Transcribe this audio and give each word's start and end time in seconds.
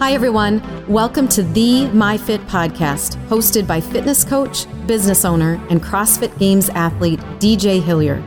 Hi, 0.00 0.12
everyone. 0.12 0.62
Welcome 0.86 1.26
to 1.30 1.42
the 1.42 1.86
MyFit 1.86 2.46
podcast, 2.46 3.16
hosted 3.26 3.66
by 3.66 3.80
fitness 3.80 4.22
coach, 4.22 4.64
business 4.86 5.24
owner, 5.24 5.60
and 5.70 5.82
CrossFit 5.82 6.38
Games 6.38 6.68
athlete 6.68 7.18
DJ 7.40 7.82
Hillier. 7.82 8.22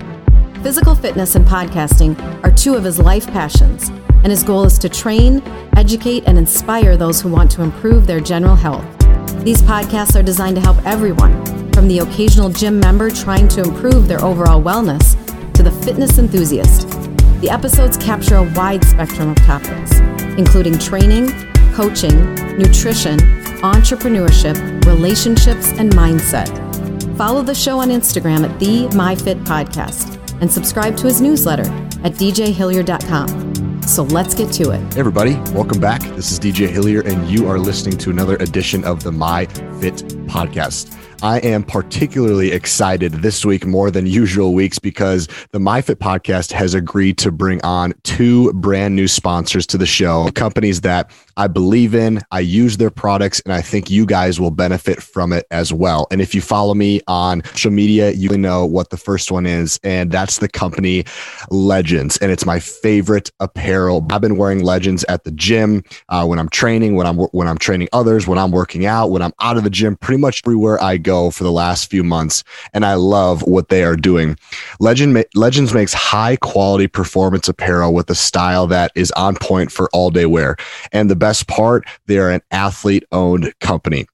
Physical 0.64 0.96
fitness 0.96 1.36
and 1.36 1.46
podcasting 1.46 2.20
are 2.44 2.52
two 2.52 2.76
of 2.76 2.84
his 2.84 3.00
life 3.00 3.26
passions, 3.28 3.88
and 3.88 4.28
his 4.28 4.44
goal 4.44 4.66
is 4.66 4.78
to 4.80 4.90
train, 4.90 5.42
educate, 5.78 6.26
and 6.28 6.38
inspire 6.38 6.98
those 6.98 7.22
who 7.22 7.30
want 7.30 7.50
to 7.52 7.62
improve 7.62 8.06
their 8.06 8.20
general 8.20 8.56
health. 8.56 8.86
These 9.46 9.62
podcasts 9.62 10.20
are 10.20 10.24
designed 10.24 10.58
to 10.58 10.62
help 10.62 10.86
everyone, 10.86 11.32
from 11.72 11.88
the 11.88 12.00
occasional 12.00 12.50
gym 12.50 12.82
member 12.82 13.10
trying 13.10 13.48
to 13.48 13.62
improve 13.62 14.10
their 14.10 14.22
overall 14.22 14.62
wellness 14.62 15.16
to 15.54 15.64
the 15.64 15.72
fitness 15.72 16.20
enthusiast. 16.20 16.90
The 17.40 17.50
episodes 17.50 17.96
capture 17.96 18.36
a 18.36 18.54
wide 18.56 18.84
spectrum 18.84 19.30
of 19.30 19.38
topics, 19.38 20.00
including 20.38 20.78
training, 20.78 21.32
coaching, 21.74 22.36
nutrition, 22.58 23.20
entrepreneurship, 23.62 24.86
relationships, 24.86 25.72
and 25.74 25.92
mindset. 25.94 26.48
Follow 27.18 27.42
the 27.44 27.56
show 27.56 27.80
on 27.80 27.90
Instagram 27.90 28.50
at 28.50 28.60
the 28.60 28.88
MyFit 28.90 29.44
Podcast 29.46 30.20
and 30.42 30.52
subscribe 30.52 30.98
to 30.98 31.08
his 31.08 31.22
newsletter 31.22 31.66
at 32.04 32.14
djhillier.com. 32.14 33.82
So 33.84 34.04
let's 34.04 34.34
get 34.34 34.52
to 34.54 34.72
it. 34.72 34.94
Hey 34.94 35.00
everybody, 35.00 35.34
welcome 35.54 35.80
back. 35.80 36.02
This 36.16 36.32
is 36.32 36.40
DJ 36.40 36.68
Hillier, 36.68 37.02
and 37.02 37.28
you 37.30 37.48
are 37.48 37.60
listening 37.60 37.98
to 38.00 38.10
another 38.10 38.36
edition 38.38 38.84
of 38.84 39.04
the 39.04 39.12
My 39.12 39.46
Fit 39.46 39.98
Podcast. 40.28 40.96
I 41.24 41.38
am 41.40 41.62
particularly 41.64 42.52
excited 42.52 43.12
this 43.12 43.46
week 43.46 43.64
more 43.68 43.92
than 43.92 44.08
usual 44.08 44.56
weeks 44.56 44.80
because 44.80 45.28
the 45.52 45.60
MyFit 45.60 45.98
podcast 45.98 46.52
has 46.52 46.74
agreed 46.74 47.20
to 47.20 47.32
bring 47.32 47.62
on 47.64 47.94
two 48.02 48.52
brand 48.54 48.96
new 48.96 49.08
sponsors 49.08 49.68
to 49.68 49.78
the 49.78 49.86
show, 49.86 50.32
companies 50.34 50.82
that 50.82 51.12
I 51.38 51.48
believe 51.48 51.94
in, 51.94 52.22
I 52.32 52.40
use 52.40 52.78
their 52.78 52.90
products, 52.90 53.40
and 53.42 53.54
I 53.54 53.62
think 53.62 53.90
you 53.90 54.06
guys 54.06 54.40
will 54.40 54.52
benefit 54.52 55.02
from 55.02 55.32
it 55.32 55.46
as 55.52 55.72
well. 55.72 56.08
And 56.10 56.22
if 56.22 56.34
you 56.34 56.42
follow 56.42 56.74
me 56.74 57.02
on 57.08 57.44
social 57.46 57.72
media, 57.72 58.12
you 58.12 58.36
know 58.36 58.66
what 58.66 58.90
the 58.90 58.98
first 58.98 59.32
one 59.32 59.46
is, 59.46 59.80
and 59.84 60.12
that's 60.12 60.40
the 60.40 60.50
company 60.50 61.06
Legends. 61.52 62.18
And 62.18 62.32
it's 62.32 62.46
my 62.46 62.60
favorite 62.60 63.32
apparel. 63.40 64.06
I've 64.10 64.22
been 64.22 64.38
wearing 64.38 64.64
Legends 64.64 65.04
at 65.06 65.24
the 65.24 65.32
gym 65.32 65.84
uh, 66.10 66.26
when 66.26 66.40
I'm 66.40 66.50
training, 66.50 66.96
when 66.96 67.06
I'm 67.06 67.18
when 67.18 67.48
I'm 67.48 67.58
training 67.58 67.90
others, 67.94 68.28
when 68.28 68.40
I'm 68.40 68.52
working 68.52 68.86
out, 68.88 69.12
when 69.12 69.22
I'm 69.22 69.34
out 69.40 69.58
of 69.58 69.64
the 69.64 69.70
gym, 69.70 69.96
pretty 69.96 70.20
much 70.20 70.42
everywhere 70.46 70.82
I 70.82 70.98
go 70.98 71.11
for 71.32 71.44
the 71.44 71.52
last 71.52 71.90
few 71.90 72.04
months. 72.04 72.44
And 72.74 72.86
I 72.86 72.94
love 72.94 73.42
what 73.44 73.70
they 73.70 73.84
are 73.84 73.96
doing. 73.96 74.38
Legend 74.80 75.26
Legends 75.36 75.74
makes 75.74 75.94
high 75.94 76.38
quality 76.38 76.88
performance 76.88 77.50
apparel 77.50 77.94
with 77.94 78.10
a 78.10 78.16
style 78.16 78.68
that 78.68 78.92
is 78.96 79.12
on 79.12 79.36
point 79.36 79.72
for 79.72 79.90
all 79.92 80.10
day 80.10 80.26
wear. 80.26 80.56
And 80.92 81.10
the 81.10 81.16
best 81.16 81.48
part, 81.48 81.86
they 82.06 82.18
are 82.18 82.32
an 82.32 82.42
athlete 82.52 83.04
owned 83.12 83.54
company. 83.60 84.06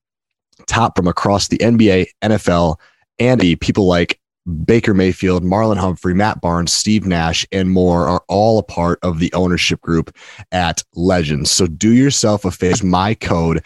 Top 0.66 0.98
from 0.98 1.08
across 1.08 1.48
the 1.48 1.58
NBA, 1.60 2.08
NFL, 2.24 2.78
and 3.20 3.42
people 3.62 3.86
like 3.86 4.20
Baker 4.66 4.94
Mayfield, 4.94 5.44
Marlon 5.44 5.78
Humphrey, 5.78 6.14
Matt 6.14 6.40
Barnes, 6.40 6.72
Steve 6.72 7.06
Nash, 7.06 7.46
and 7.52 7.70
more 7.70 8.08
are 8.08 8.24
all 8.28 8.60
a 8.60 8.64
part 8.64 9.00
of 9.04 9.20
the 9.20 9.32
ownership 9.34 9.82
group 9.82 10.16
at 10.52 10.84
Legends. 10.96 11.52
So 11.52 11.68
do 11.68 11.92
yourself 11.92 12.46
a 12.46 12.52
favor. 12.52 12.86
My 12.86 13.14
code 13.14 13.64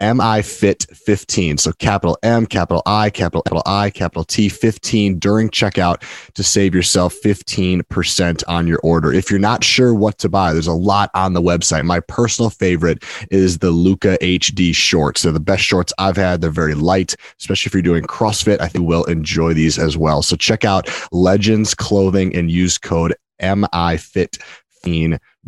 MI 0.00 0.42
Fit 0.42 0.86
15. 0.92 1.58
So 1.58 1.72
capital 1.72 2.18
M, 2.22 2.46
capital 2.46 2.82
I, 2.86 3.10
capital 3.10 3.42
I, 3.66 3.90
capital 3.90 4.24
T 4.24 4.48
15 4.48 5.18
during 5.18 5.50
checkout 5.50 6.02
to 6.34 6.42
save 6.42 6.74
yourself 6.74 7.14
15% 7.22 8.44
on 8.48 8.66
your 8.66 8.78
order. 8.80 9.12
If 9.12 9.30
you're 9.30 9.40
not 9.40 9.64
sure 9.64 9.94
what 9.94 10.18
to 10.18 10.28
buy, 10.28 10.52
there's 10.52 10.66
a 10.66 10.72
lot 10.72 11.10
on 11.14 11.32
the 11.32 11.42
website. 11.42 11.84
My 11.84 12.00
personal 12.00 12.50
favorite 12.50 13.04
is 13.30 13.58
the 13.58 13.70
Luca 13.70 14.18
HD 14.20 14.74
shorts. 14.74 15.22
They're 15.22 15.32
the 15.32 15.40
best 15.40 15.62
shorts 15.62 15.92
I've 15.98 16.16
had. 16.16 16.40
They're 16.40 16.50
very 16.50 16.74
light, 16.74 17.14
especially 17.38 17.68
if 17.70 17.74
you're 17.74 17.82
doing 17.82 18.04
CrossFit. 18.04 18.60
I 18.60 18.68
think 18.68 18.82
you 18.82 18.88
will 18.88 19.04
enjoy 19.04 19.54
these 19.54 19.78
as 19.78 19.96
well. 19.96 20.22
So 20.22 20.36
check 20.36 20.64
out 20.64 20.88
Legends 21.12 21.74
Clothing 21.74 22.34
and 22.34 22.50
use 22.50 22.78
code 22.78 23.14
MI 23.40 23.96
Fit 23.96 24.36
15 24.36 24.59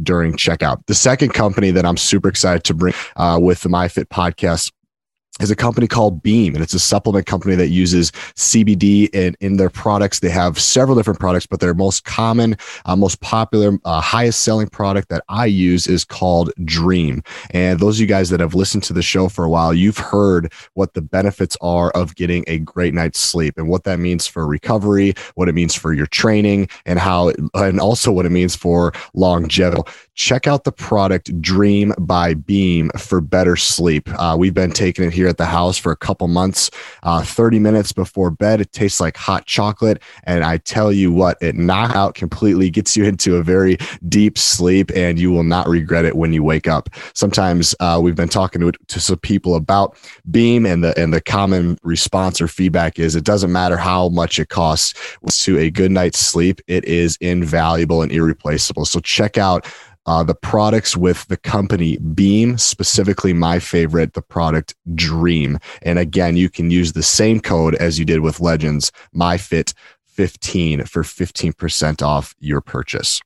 during 0.02 0.34
checkout. 0.34 0.84
The 0.86 0.94
second 0.94 1.34
company 1.34 1.70
that 1.70 1.84
I'm 1.84 1.96
super 1.96 2.28
excited 2.28 2.64
to 2.64 2.74
bring 2.74 2.94
uh, 3.16 3.38
with 3.40 3.62
the 3.62 3.68
MyFit 3.68 4.06
podcast 4.06 4.72
is 5.40 5.50
a 5.50 5.56
company 5.56 5.86
called 5.86 6.22
Beam, 6.22 6.54
and 6.54 6.62
it's 6.62 6.74
a 6.74 6.78
supplement 6.78 7.26
company 7.26 7.54
that 7.54 7.68
uses 7.68 8.10
CBD 8.36 9.08
in, 9.14 9.34
in 9.40 9.56
their 9.56 9.70
products. 9.70 10.20
They 10.20 10.28
have 10.28 10.60
several 10.60 10.94
different 10.94 11.20
products, 11.20 11.46
but 11.46 11.60
their 11.60 11.72
most 11.72 12.04
common, 12.04 12.56
uh, 12.84 12.96
most 12.96 13.20
popular, 13.22 13.78
uh, 13.86 14.02
highest 14.02 14.42
selling 14.42 14.68
product 14.68 15.08
that 15.08 15.24
I 15.30 15.46
use 15.46 15.86
is 15.86 16.04
called 16.04 16.52
Dream. 16.64 17.22
And 17.50 17.80
those 17.80 17.96
of 17.96 18.02
you 18.02 18.06
guys 18.06 18.28
that 18.28 18.40
have 18.40 18.54
listened 18.54 18.82
to 18.84 18.92
the 18.92 19.02
show 19.02 19.28
for 19.28 19.44
a 19.44 19.50
while, 19.50 19.72
you've 19.72 19.96
heard 19.98 20.52
what 20.74 20.92
the 20.92 21.02
benefits 21.02 21.56
are 21.62 21.90
of 21.92 22.14
getting 22.14 22.44
a 22.46 22.58
great 22.58 22.92
night's 22.92 23.18
sleep 23.18 23.54
and 23.56 23.68
what 23.68 23.84
that 23.84 23.98
means 23.98 24.26
for 24.26 24.46
recovery, 24.46 25.14
what 25.34 25.48
it 25.48 25.54
means 25.54 25.74
for 25.74 25.94
your 25.94 26.06
training, 26.06 26.68
and 26.84 26.98
how, 26.98 27.32
and 27.54 27.80
also 27.80 28.12
what 28.12 28.26
it 28.26 28.32
means 28.32 28.54
for 28.54 28.92
longevity. 29.14 29.82
Check 30.14 30.46
out 30.46 30.64
the 30.64 30.72
product 30.72 31.40
Dream 31.40 31.94
by 31.98 32.34
Beam 32.34 32.90
for 32.98 33.20
better 33.20 33.56
sleep. 33.56 34.08
Uh, 34.18 34.36
we've 34.38 34.52
been 34.52 34.70
taking 34.70 35.06
it 35.06 35.12
here 35.12 35.26
at 35.26 35.38
the 35.38 35.46
house 35.46 35.78
for 35.78 35.90
a 35.90 35.96
couple 35.96 36.28
months. 36.28 36.70
Uh, 37.02 37.22
30 37.22 37.58
minutes 37.58 37.92
before 37.92 38.30
bed, 38.30 38.60
it 38.60 38.72
tastes 38.72 39.00
like 39.00 39.16
hot 39.16 39.46
chocolate. 39.46 40.02
And 40.24 40.44
I 40.44 40.58
tell 40.58 40.92
you 40.92 41.12
what, 41.12 41.38
it 41.40 41.54
knocks 41.54 41.94
out 41.94 42.14
completely, 42.14 42.68
gets 42.68 42.96
you 42.96 43.04
into 43.12 43.36
a 43.36 43.42
very 43.42 43.78
deep 44.08 44.36
sleep, 44.36 44.90
and 44.94 45.18
you 45.18 45.32
will 45.32 45.44
not 45.44 45.66
regret 45.66 46.04
it 46.04 46.16
when 46.16 46.32
you 46.32 46.42
wake 46.42 46.68
up. 46.68 46.90
Sometimes 47.14 47.74
uh, 47.80 47.98
we've 48.02 48.14
been 48.14 48.28
talking 48.28 48.60
to, 48.60 48.72
to 48.88 49.00
some 49.00 49.18
people 49.18 49.54
about 49.54 49.96
Beam, 50.30 50.66
and 50.66 50.84
the 50.84 50.98
and 50.98 51.12
the 51.12 51.20
common 51.20 51.78
response 51.82 52.40
or 52.40 52.48
feedback 52.48 52.98
is 52.98 53.16
it 53.16 53.24
doesn't 53.24 53.52
matter 53.52 53.76
how 53.76 54.10
much 54.10 54.38
it 54.38 54.48
costs 54.50 54.94
to 55.44 55.58
a 55.58 55.70
good 55.70 55.90
night's 55.90 56.18
sleep, 56.18 56.60
it 56.66 56.84
is 56.84 57.16
invaluable 57.20 58.02
and 58.02 58.12
irreplaceable. 58.12 58.84
So 58.84 59.00
check 59.00 59.38
out 59.38 59.66
uh, 60.06 60.22
the 60.22 60.34
products 60.34 60.96
with 60.96 61.26
the 61.28 61.36
company 61.36 61.96
Beam, 61.98 62.58
specifically 62.58 63.32
my 63.32 63.58
favorite, 63.58 64.14
the 64.14 64.22
product 64.22 64.74
Dream. 64.94 65.58
And 65.82 65.98
again, 65.98 66.36
you 66.36 66.48
can 66.48 66.70
use 66.70 66.92
the 66.92 67.02
same 67.02 67.40
code 67.40 67.74
as 67.76 67.98
you 67.98 68.04
did 68.04 68.20
with 68.20 68.40
Legends, 68.40 68.92
MyFit15 69.14 70.88
for 70.88 71.02
15% 71.02 72.02
off 72.02 72.34
your 72.38 72.60
purchase. 72.60 73.20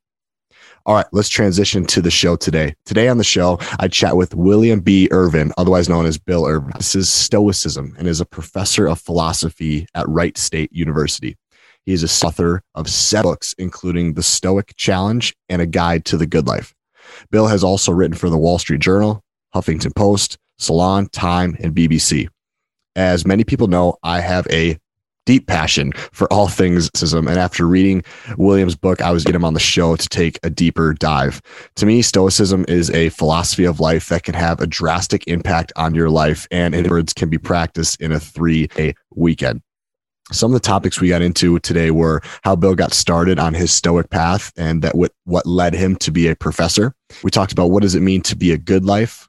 All 0.87 0.95
right, 0.95 1.07
let's 1.11 1.29
transition 1.29 1.85
to 1.87 2.01
the 2.01 2.13
show 2.13 2.37
today. 2.37 2.77
Today 2.85 3.09
on 3.09 3.19
the 3.19 3.25
show, 3.25 3.59
I 3.81 3.89
chat 3.89 4.17
with 4.17 4.37
William 4.37 4.79
B. 4.79 5.09
Irvine, 5.11 5.51
otherwise 5.59 5.89
known 5.89 6.07
as 6.07 6.17
Bill 6.17 6.47
Irvine. 6.47 6.75
This 6.77 6.95
is 6.95 7.13
Stoicism 7.13 7.97
and 7.99 8.07
is 8.07 8.21
a 8.21 8.25
professor 8.25 8.87
of 8.87 9.01
philosophy 9.01 9.89
at 9.97 10.09
Wright 10.09 10.39
State 10.39 10.73
University. 10.73 11.37
He 11.87 11.93
is 11.93 12.03
a 12.03 12.27
author 12.27 12.63
of 12.75 12.91
seven 12.91 13.31
books, 13.31 13.55
including 13.59 14.15
The 14.15 14.23
Stoic 14.23 14.75
Challenge 14.77 15.35
and 15.49 15.63
A 15.63 15.67
Guide 15.67 16.05
to 16.07 16.17
the 16.17 16.27
Good 16.27 16.47
Life. 16.47 16.75
Bill 17.31 17.47
has 17.47 17.63
also 17.63 17.93
written 17.93 18.17
for 18.17 18.29
the 18.29 18.37
Wall 18.37 18.59
Street 18.59 18.81
Journal, 18.81 19.23
Huffington 19.55 19.95
Post, 19.95 20.37
Salon, 20.59 21.09
Time, 21.11 21.57
and 21.61 21.75
BBC. 21.75 22.29
As 22.97 23.25
many 23.25 23.45
people 23.45 23.69
know, 23.69 23.97
I 24.03 24.21
have 24.21 24.49
a 24.51 24.79
deep 25.27 25.47
passion 25.47 25.93
for 26.13 26.33
all 26.33 26.49
things 26.49 26.87
Stoicism. 26.95 27.29
And 27.29 27.39
after 27.39 27.67
reading 27.67 28.03
William's 28.39 28.77
book, 28.77 29.03
I 29.03 29.13
was 29.13 29.23
getting 29.23 29.37
him 29.37 29.45
on 29.45 29.55
the 29.55 29.61
show 29.61 29.95
to 29.97 30.09
take 30.09 30.39
a 30.43 30.51
deeper 30.51 30.95
dive. 30.95 31.41
To 31.77 31.87
me, 31.87 32.03
Stoicism 32.03 32.65
is 32.69 32.91
a 32.91 33.11
philosophy 33.11 33.65
of 33.65 33.81
life 33.81 34.09
that 34.09 34.23
can 34.23 34.35
have 34.35 34.61
a 34.61 34.67
drastic 34.67 35.27
impact 35.27 35.73
on 35.77 35.95
your 35.95 36.11
life 36.11 36.49
and 36.51 36.75
in 36.75 36.89
words 36.89 37.13
can 37.13 37.29
be 37.29 37.39
practiced 37.39 38.01
in 38.01 38.13
a 38.13 38.21
three 38.21 38.69
day 38.69 38.95
weekend 39.15 39.63
some 40.33 40.51
of 40.51 40.55
the 40.55 40.67
topics 40.67 41.01
we 41.01 41.09
got 41.09 41.23
into 41.23 41.59
today 41.61 41.91
were 41.91 42.21
how 42.43 42.57
Bill 42.57 42.75
got 42.75 42.93
started 42.93 43.39
on 43.39 43.55
his 43.55 43.71
stoic 43.71 44.11
path 44.11 44.53
and 44.57 44.83
that 44.83 44.95
what, 44.95 45.13
what 45.25 45.47
led 45.47 45.75
him 45.75 45.97
to 45.97 46.11
be 46.11 46.29
a 46.29 46.35
professor. 46.35 46.95
We 47.23 47.31
talked 47.31 47.53
about 47.53 47.71
what 47.71 47.83
does 47.83 47.95
it 47.95 48.01
mean 48.01 48.23
to 48.23 48.37
be 48.37 48.53
a 48.53 48.59
good 48.59 48.85
life? 48.85 49.29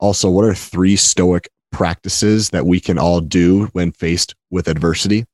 Also, 0.00 0.30
what 0.30 0.44
are 0.44 0.54
three 0.54 0.96
stoic 0.96 1.48
practices 1.70 2.50
that 2.50 2.66
we 2.66 2.80
can 2.80 2.98
all 2.98 3.20
do 3.20 3.66
when 3.72 3.92
faced 3.92 4.34
with 4.50 4.68
adversity? 4.68 5.26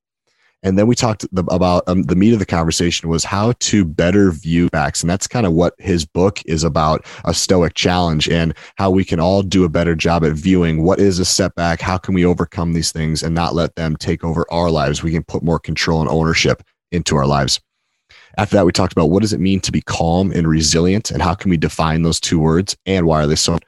And 0.65 0.79
then 0.79 0.87
we 0.87 0.95
talked 0.95 1.27
about 1.37 1.87
um, 1.87 2.05
the 2.05 2.17
meat 2.17 2.33
of 2.33 2.39
the 2.39 2.47
conversation 2.47 3.11
was 3.11 3.23
how 3.23 3.53
to 3.61 3.85
better 3.85 4.33
view 4.33 4.69
facts. 4.71 5.03
And 5.03 5.11
that's 5.11 5.29
kind 5.29 5.45
of 5.45 5.53
what 5.53 5.75
his 5.79 6.07
book 6.07 6.41
is 6.47 6.65
about 6.65 7.05
a 7.27 7.35
stoic 7.35 7.75
challenge 7.75 8.31
and 8.31 8.55
how 8.77 8.91
we 8.91 9.05
can 9.05 9.21
all 9.21 9.43
do 9.43 9.65
a 9.65 9.69
better 9.69 9.95
job 9.95 10.25
at 10.25 10.33
viewing 10.33 10.83
what 10.83 10.99
is 10.99 11.19
a 11.19 11.25
setback. 11.25 11.83
How 11.83 11.99
can 11.99 12.15
we 12.15 12.25
overcome 12.25 12.73
these 12.73 12.93
things 12.93 13.23
and 13.23 13.35
not 13.35 13.55
let 13.55 13.77
them 13.77 13.95
take 13.95 14.25
over 14.25 14.47
our 14.51 14.71
lives? 14.71 15.03
We 15.03 15.13
can 15.13 15.23
put 15.23 15.43
more 15.43 15.59
control 15.59 16.01
and 16.01 16.09
ownership 16.09 16.63
into 16.91 17.15
our 17.15 17.27
lives. 17.27 17.61
After 18.39 18.57
that, 18.57 18.65
we 18.65 18.73
talked 18.73 18.93
about 18.93 19.11
what 19.11 19.21
does 19.21 19.35
it 19.35 19.41
mean 19.41 19.61
to 19.61 19.71
be 19.71 19.83
calm 19.83 20.33
and 20.33 20.49
resilient 20.49 21.11
and 21.11 21.21
how 21.21 21.35
can 21.35 21.51
we 21.51 21.59
define 21.59 22.03
those 22.03 22.19
two 22.19 22.41
words 22.41 22.75
and 22.87 23.07
why 23.07 23.23
are 23.23 23.27
they 23.27 23.37
so? 23.37 23.59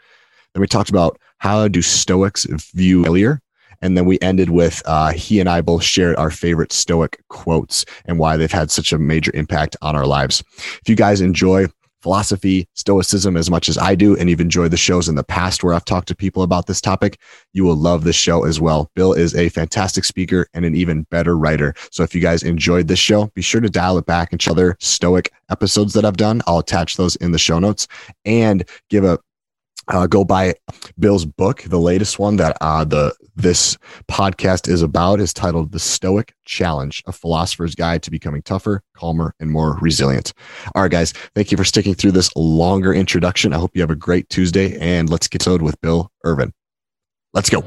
Then 0.55 0.63
we 0.63 0.67
talked 0.67 0.89
about 0.89 1.21
how 1.39 1.69
do 1.69 1.83
Stoics 1.83 2.47
view 2.73 3.05
failure 3.05 3.43
and 3.83 3.97
then 3.97 4.05
we 4.05 4.19
ended 4.21 4.51
with 4.51 4.83
uh, 4.87 5.13
he 5.13 5.41
and 5.41 5.49
I 5.49 5.61
both 5.61 5.83
shared 5.83 6.17
our 6.17 6.31
favorite 6.31 6.73
Stoic 6.73 7.23
quotes 7.29 7.85
and 8.05 8.19
why 8.19 8.37
they've 8.37 8.51
had 8.51 8.71
such 8.71 8.93
a 8.93 8.99
major 8.99 9.31
impact 9.35 9.77
on 9.83 9.97
our 9.97 10.07
lives. 10.07 10.43
If 10.57 10.89
you 10.89 10.97
guys 10.97 11.21
enjoy 11.21 11.67
philosophy, 12.07 12.69
stoicism 12.75 13.37
as 13.37 13.51
much 13.51 13.69
as 13.69 13.77
I 13.77 13.97
do, 13.97 14.17
and 14.17 14.31
you've 14.31 14.41
enjoyed 14.41 14.71
the 14.71 14.77
shows 14.77 15.09
in 15.09 15.17
the 15.17 15.25
past 15.25 15.65
where 15.65 15.75
I've 15.75 15.85
talked 15.85 16.07
to 16.07 16.15
people 16.15 16.45
about 16.45 16.69
this 16.69 16.81
topic, 16.81 17.19
you 17.53 17.65
will 17.65 17.75
love 17.75 18.05
this 18.05 18.15
show 18.15 18.45
as 18.45 18.61
well. 18.61 18.89
Bill 18.95 19.13
is 19.13 19.35
a 19.35 19.49
fantastic 19.49 20.05
speaker 20.05 20.47
and 20.55 20.65
an 20.65 20.77
even 20.77 21.03
better 21.11 21.37
writer. 21.37 21.75
So 21.91 22.05
if 22.05 22.15
you 22.15 22.21
guys 22.21 22.45
enjoyed 22.45 22.87
this 22.87 23.01
show, 23.01 23.27
be 23.35 23.43
sure 23.43 23.61
to 23.61 23.69
dial 23.69 23.99
it 23.99 24.07
back 24.07 24.31
and 24.31 24.49
other 24.49 24.77
stoic 24.79 25.33
episodes 25.51 25.95
that 25.95 26.05
I've 26.05 26.17
done. 26.17 26.43
I'll 26.47 26.61
attach 26.61 26.97
those 26.97 27.17
in 27.17 27.33
the 27.33 27.39
show 27.39 27.59
notes 27.59 27.89
and 28.25 28.65
give 28.89 29.03
a 29.03 29.19
uh, 29.89 30.07
go 30.07 30.25
buy 30.25 30.55
Bill's 30.99 31.25
book, 31.25 31.63
the 31.63 31.79
latest 31.79 32.19
one 32.19 32.37
that 32.37 32.57
uh, 32.61 32.85
the 32.85 33.15
this 33.37 33.77
podcast 34.11 34.69
is 34.69 34.83
about, 34.83 35.21
is 35.21 35.33
titled 35.33 35.73
"The 35.73 35.79
Stoic 35.79 36.35
Challenge: 36.45 37.03
A 37.07 37.13
Philosopher's 37.13 37.75
Guide 37.75 38.03
to 38.05 38.11
Becoming 38.11 38.43
Tougher, 38.43 38.83
Calmer, 38.97 39.35
and 39.41 39.51
More 39.51 39.79
Resilient." 39.81 40.33
All 40.75 40.83
right, 40.83 40.91
guys, 40.91 41.13
thank 41.35 41.51
you 41.51 41.57
for 41.57 41.65
sticking 41.65 41.95
through 41.95 42.13
this 42.13 42.35
longer 42.37 42.93
introduction. 42.93 43.53
I 43.53 43.59
hope 43.59 43.73
you 43.75 43.83
have 43.83 43.91
a 43.91 43.97
great 43.97 44.29
Tuesday, 44.29 44.79
and 44.79 45.09
let's 45.09 45.29
get 45.29 45.43
started 45.43 45.63
with 45.63 45.81
Bill 45.81 46.11
Irvine. 46.25 46.53
Let's 47.33 47.51
go. 47.51 47.61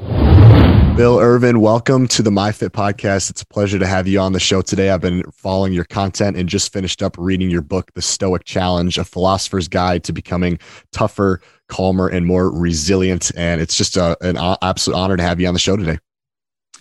Bill 0.96 1.18
Irvine, 1.18 1.60
welcome 1.60 2.08
to 2.08 2.22
the 2.22 2.30
MyFit 2.30 2.70
podcast. 2.70 3.30
It's 3.30 3.40
a 3.40 3.46
pleasure 3.46 3.78
to 3.78 3.86
have 3.86 4.06
you 4.06 4.18
on 4.18 4.32
the 4.32 4.40
show 4.40 4.60
today. 4.60 4.90
I've 4.90 5.00
been 5.00 5.22
following 5.30 5.72
your 5.72 5.84
content 5.84 6.36
and 6.36 6.48
just 6.48 6.72
finished 6.72 7.02
up 7.02 7.16
reading 7.16 7.48
your 7.48 7.62
book, 7.62 7.90
The 7.94 8.02
Stoic 8.02 8.44
Challenge, 8.44 8.98
a 8.98 9.04
philosopher's 9.04 9.68
guide 9.68 10.04
to 10.04 10.12
becoming 10.12 10.58
tougher, 10.92 11.40
calmer, 11.70 12.08
and 12.08 12.26
more 12.26 12.50
resilient. 12.50 13.30
And 13.36 13.60
it's 13.60 13.76
just 13.76 13.96
uh, 13.96 14.16
a, 14.20 14.28
an 14.28 14.56
absolute 14.62 14.96
honor 14.96 15.16
to 15.16 15.22
have 15.22 15.40
you 15.40 15.48
on 15.48 15.54
the 15.54 15.60
show 15.60 15.76
today. 15.76 15.98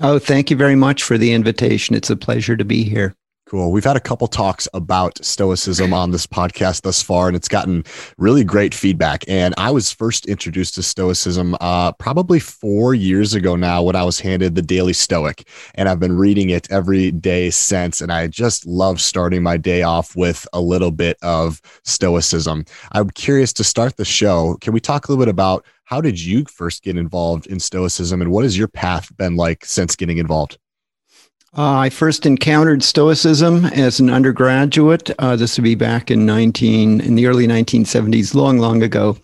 Oh, 0.01 0.19
thank 0.19 0.49
you 0.49 0.57
very 0.57 0.75
much 0.75 1.03
for 1.03 1.17
the 1.17 1.31
invitation. 1.31 1.95
It's 1.95 2.09
a 2.09 2.15
pleasure 2.15 2.57
to 2.57 2.65
be 2.65 2.83
here. 2.83 3.15
Cool. 3.49 3.71
We've 3.71 3.83
had 3.83 3.95
a 3.95 3.99
couple 3.99 4.27
talks 4.27 4.67
about 4.75 5.25
Stoicism 5.25 5.91
on 5.91 6.11
this 6.11 6.27
podcast 6.27 6.83
thus 6.83 7.01
far, 7.01 7.25
and 7.25 7.35
it's 7.35 7.47
gotten 7.47 7.83
really 8.19 8.43
great 8.43 8.75
feedback. 8.75 9.23
And 9.27 9.55
I 9.57 9.71
was 9.71 9.91
first 9.91 10.27
introduced 10.27 10.75
to 10.75 10.83
Stoicism 10.83 11.57
uh, 11.59 11.93
probably 11.93 12.39
four 12.39 12.93
years 12.93 13.33
ago 13.33 13.55
now 13.55 13.81
when 13.81 13.95
I 13.95 14.03
was 14.03 14.19
handed 14.19 14.53
the 14.53 14.61
Daily 14.61 14.93
Stoic. 14.93 15.47
And 15.73 15.89
I've 15.89 15.99
been 15.99 16.15
reading 16.15 16.51
it 16.51 16.69
every 16.69 17.09
day 17.09 17.49
since. 17.49 18.01
And 18.01 18.11
I 18.11 18.27
just 18.27 18.67
love 18.67 19.01
starting 19.01 19.41
my 19.41 19.57
day 19.57 19.81
off 19.81 20.15
with 20.15 20.47
a 20.53 20.61
little 20.61 20.91
bit 20.91 21.17
of 21.23 21.59
Stoicism. 21.85 22.65
I'm 22.91 23.09
curious 23.09 23.51
to 23.53 23.63
start 23.63 23.97
the 23.97 24.05
show. 24.05 24.57
Can 24.61 24.73
we 24.73 24.79
talk 24.79 25.07
a 25.07 25.11
little 25.11 25.25
bit 25.25 25.31
about 25.31 25.65
how 25.85 26.01
did 26.01 26.21
you 26.21 26.45
first 26.45 26.83
get 26.83 26.97
involved 26.97 27.47
in 27.47 27.59
Stoicism 27.59 28.21
and 28.21 28.31
what 28.31 28.43
has 28.43 28.55
your 28.55 28.67
path 28.67 29.11
been 29.17 29.37
like 29.37 29.65
since 29.65 29.95
getting 29.95 30.19
involved? 30.19 30.59
Uh, 31.57 31.79
I 31.79 31.89
first 31.89 32.27
encountered 32.27 32.83
Stoicism 32.83 33.65
as 33.65 33.99
an 33.99 34.11
undergraduate. 34.11 35.09
Uh, 35.17 35.35
this 35.35 35.57
would 35.57 35.63
be 35.63 35.73
back 35.73 36.11
in 36.11 36.25
19 36.25 37.01
in 37.01 37.15
the 37.15 37.25
early 37.25 37.47
1970s, 37.47 38.35
long, 38.35 38.59
long 38.59 38.83
ago. 38.83 39.17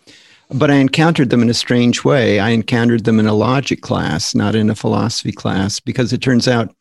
But 0.49 0.71
I 0.71 0.75
encountered 0.75 1.29
them 1.29 1.43
in 1.43 1.49
a 1.49 1.55
strange 1.55 2.03
way. 2.03 2.39
I 2.39 2.49
encountered 2.49 3.03
them 3.03 3.19
in 3.19 3.27
a 3.27 3.33
logic 3.33 3.81
class, 3.81 4.33
not 4.33 4.55
in 4.55 4.71
a 4.71 4.75
philosophy 4.75 5.31
class, 5.31 5.79
because 5.79 6.13
it 6.13 6.21
turns 6.21 6.47
out 6.47 6.75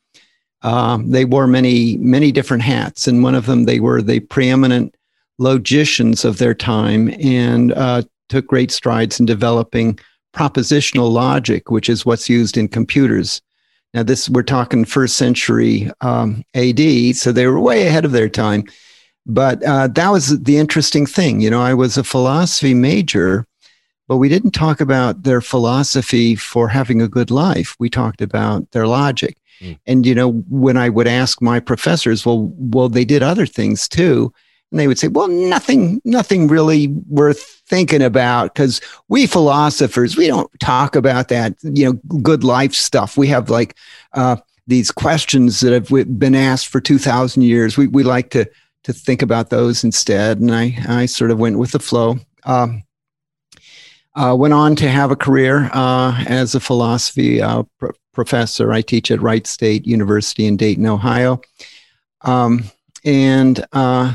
uh, 0.62 0.99
they 1.05 1.26
wore 1.26 1.46
many, 1.46 1.99
many 1.99 2.32
different 2.32 2.62
hats, 2.62 3.06
and 3.06 3.23
one 3.23 3.35
of 3.35 3.44
them 3.44 3.64
they 3.64 3.81
were 3.81 4.00
the 4.00 4.20
preeminent 4.20 4.94
logicians 5.38 6.25
of 6.25 6.38
their 6.38 6.55
time, 6.55 7.12
and 7.20 7.73
uh, 7.73 8.02
took 8.31 8.46
great 8.46 8.70
strides 8.70 9.20
in 9.20 9.26
developing 9.26 9.99
propositional 10.35 11.11
logic, 11.11 11.70
which 11.70 11.91
is 11.91 12.06
what's 12.06 12.31
used 12.31 12.56
in 12.56 12.67
computers 12.67 13.43
now, 13.94 14.02
this 14.02 14.29
we're 14.29 14.43
talking 14.43 14.85
first 14.85 15.17
century 15.17 15.88
um, 16.00 16.44
AD, 16.55 17.14
so 17.14 17.31
they 17.31 17.46
were 17.46 17.61
way 17.61 17.87
ahead 17.87 18.05
of 18.05 18.11
their 18.11 18.29
time. 18.29 18.64
But 19.25 19.62
uh, 19.62 19.87
that 19.88 20.11
was 20.11 20.43
the 20.43 20.58
interesting 20.58 21.06
thing. 21.06 21.41
You 21.41 21.49
know, 21.49 21.62
I 21.62 21.75
was 21.75 21.96
a 21.96 22.02
philosophy 22.02 22.75
major, 22.75 23.46
but 24.08 24.17
we 24.17 24.29
didn't 24.29 24.50
talk 24.50 24.81
about 24.81 25.23
their 25.23 25.41
philosophy 25.41 26.35
for 26.35 26.69
having 26.69 27.00
a 27.00 27.08
good 27.08 27.31
life. 27.31 27.76
We 27.79 27.88
talked 27.88 28.20
about 28.20 28.69
their 28.73 28.88
logic. 28.88 29.38
Mm. 29.61 29.79
And 29.87 30.06
you 30.06 30.14
know, 30.14 30.32
when 30.50 30.76
I 30.76 30.88
would 30.88 31.06
ask 31.06 31.41
my 31.41 31.61
professors, 31.61 32.26
well, 32.26 32.52
well, 32.56 32.88
they 32.88 33.05
did 33.05 33.23
other 33.23 33.46
things 33.46 33.87
too, 33.87 34.32
and 34.74 34.80
they 34.80 34.88
would 34.88 34.98
say, 34.98 35.06
well, 35.06 35.28
nothing, 35.28 36.02
nothing 36.04 36.48
really 36.48 36.88
worth 37.08 37.62
thinking 37.66 38.02
about 38.02 38.52
because 38.52 38.80
we 39.08 39.24
philosophers 39.24 40.16
we 40.16 40.26
don't 40.26 40.50
talk 40.60 40.96
about 40.96 41.28
that 41.28 41.54
you 41.62 41.84
know 41.84 41.92
good 42.20 42.42
life 42.42 42.74
stuff. 42.74 43.16
We 43.16 43.28
have 43.28 43.50
like 43.50 43.76
uh, 44.14 44.36
these 44.66 44.90
questions 44.90 45.60
that 45.60 45.72
have 45.72 46.18
been 46.18 46.34
asked 46.34 46.66
for 46.66 46.80
2000 46.80 47.42
years. 47.42 47.76
We, 47.76 47.86
we 47.86 48.02
like 48.02 48.30
to 48.30 48.50
to 48.82 48.92
think 48.92 49.22
about 49.22 49.48
those 49.48 49.84
instead. 49.84 50.40
And 50.40 50.52
i 50.52 50.76
i 50.88 51.06
sort 51.06 51.30
of 51.30 51.38
went 51.38 51.58
with 51.58 51.70
the 51.70 51.78
flow. 51.78 52.16
Um, 52.44 52.82
uh, 54.16 54.34
went 54.36 54.54
on 54.54 54.74
to 54.76 54.88
have 54.88 55.12
a 55.12 55.16
career 55.16 55.70
uh, 55.72 56.24
as 56.26 56.56
a 56.56 56.60
philosophy 56.60 57.40
uh, 57.40 57.62
pr- 57.78 57.92
professor. 58.12 58.72
I 58.72 58.82
teach 58.82 59.10
at 59.12 59.22
wright 59.22 59.46
state 59.46 59.86
university 59.86 60.46
in 60.46 60.56
dayton 60.56 60.86
ohio. 60.86 61.40
Um, 62.22 62.64
and 63.04 63.64
uh, 63.72 64.14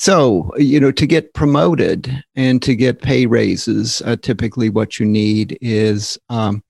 so, 0.00 0.52
you 0.56 0.78
know, 0.78 0.92
to 0.92 1.06
get 1.08 1.34
promoted 1.34 2.22
and 2.36 2.62
to 2.62 2.76
get 2.76 3.02
pay 3.02 3.26
raises, 3.26 4.00
uh, 4.02 4.14
typically 4.14 4.70
what 4.70 5.00
you 5.00 5.04
need 5.04 5.58
is 5.60 6.16
um, 6.28 6.62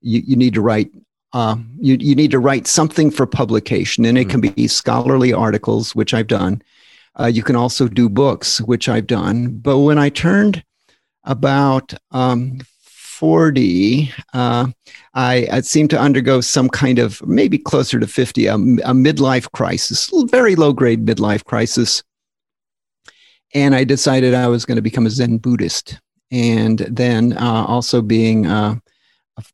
you, 0.00 0.22
you 0.24 0.36
need 0.36 0.54
to 0.54 0.60
write 0.60 0.88
uh, 1.32 1.56
you, 1.80 1.96
you 2.00 2.14
need 2.14 2.30
to 2.30 2.38
write 2.38 2.68
something 2.68 3.10
for 3.10 3.26
publication, 3.26 4.04
and 4.04 4.16
it 4.16 4.30
can 4.30 4.40
be 4.40 4.68
scholarly 4.68 5.32
articles, 5.32 5.94
which 5.94 6.14
I've 6.14 6.28
done. 6.28 6.62
Uh, 7.18 7.26
you 7.26 7.42
can 7.42 7.56
also 7.56 7.88
do 7.88 8.08
books, 8.08 8.60
which 8.62 8.88
I've 8.88 9.08
done. 9.08 9.58
But 9.58 9.80
when 9.80 9.98
I 9.98 10.08
turned 10.08 10.64
about 11.24 11.92
um, 12.12 12.60
40, 12.80 14.10
uh, 14.32 14.68
I, 15.14 15.48
I 15.52 15.60
seemed 15.60 15.90
to 15.90 16.00
undergo 16.00 16.40
some 16.40 16.70
kind 16.70 16.98
of 16.98 17.20
maybe 17.26 17.58
closer 17.58 18.00
to 18.00 18.06
50, 18.06 18.46
a, 18.46 18.54
a 18.54 18.56
midlife 18.94 19.50
crisis, 19.52 20.10
very 20.30 20.54
low 20.54 20.72
grade 20.72 21.04
midlife 21.04 21.44
crisis 21.44 22.02
and 23.54 23.74
I 23.74 23.84
decided 23.84 24.34
I 24.34 24.48
was 24.48 24.64
going 24.64 24.76
to 24.76 24.82
become 24.82 25.06
a 25.06 25.10
Zen 25.10 25.38
Buddhist. 25.38 26.00
And 26.30 26.80
then, 26.80 27.32
uh, 27.34 27.64
also 27.66 28.02
being 28.02 28.46
a, 28.46 28.80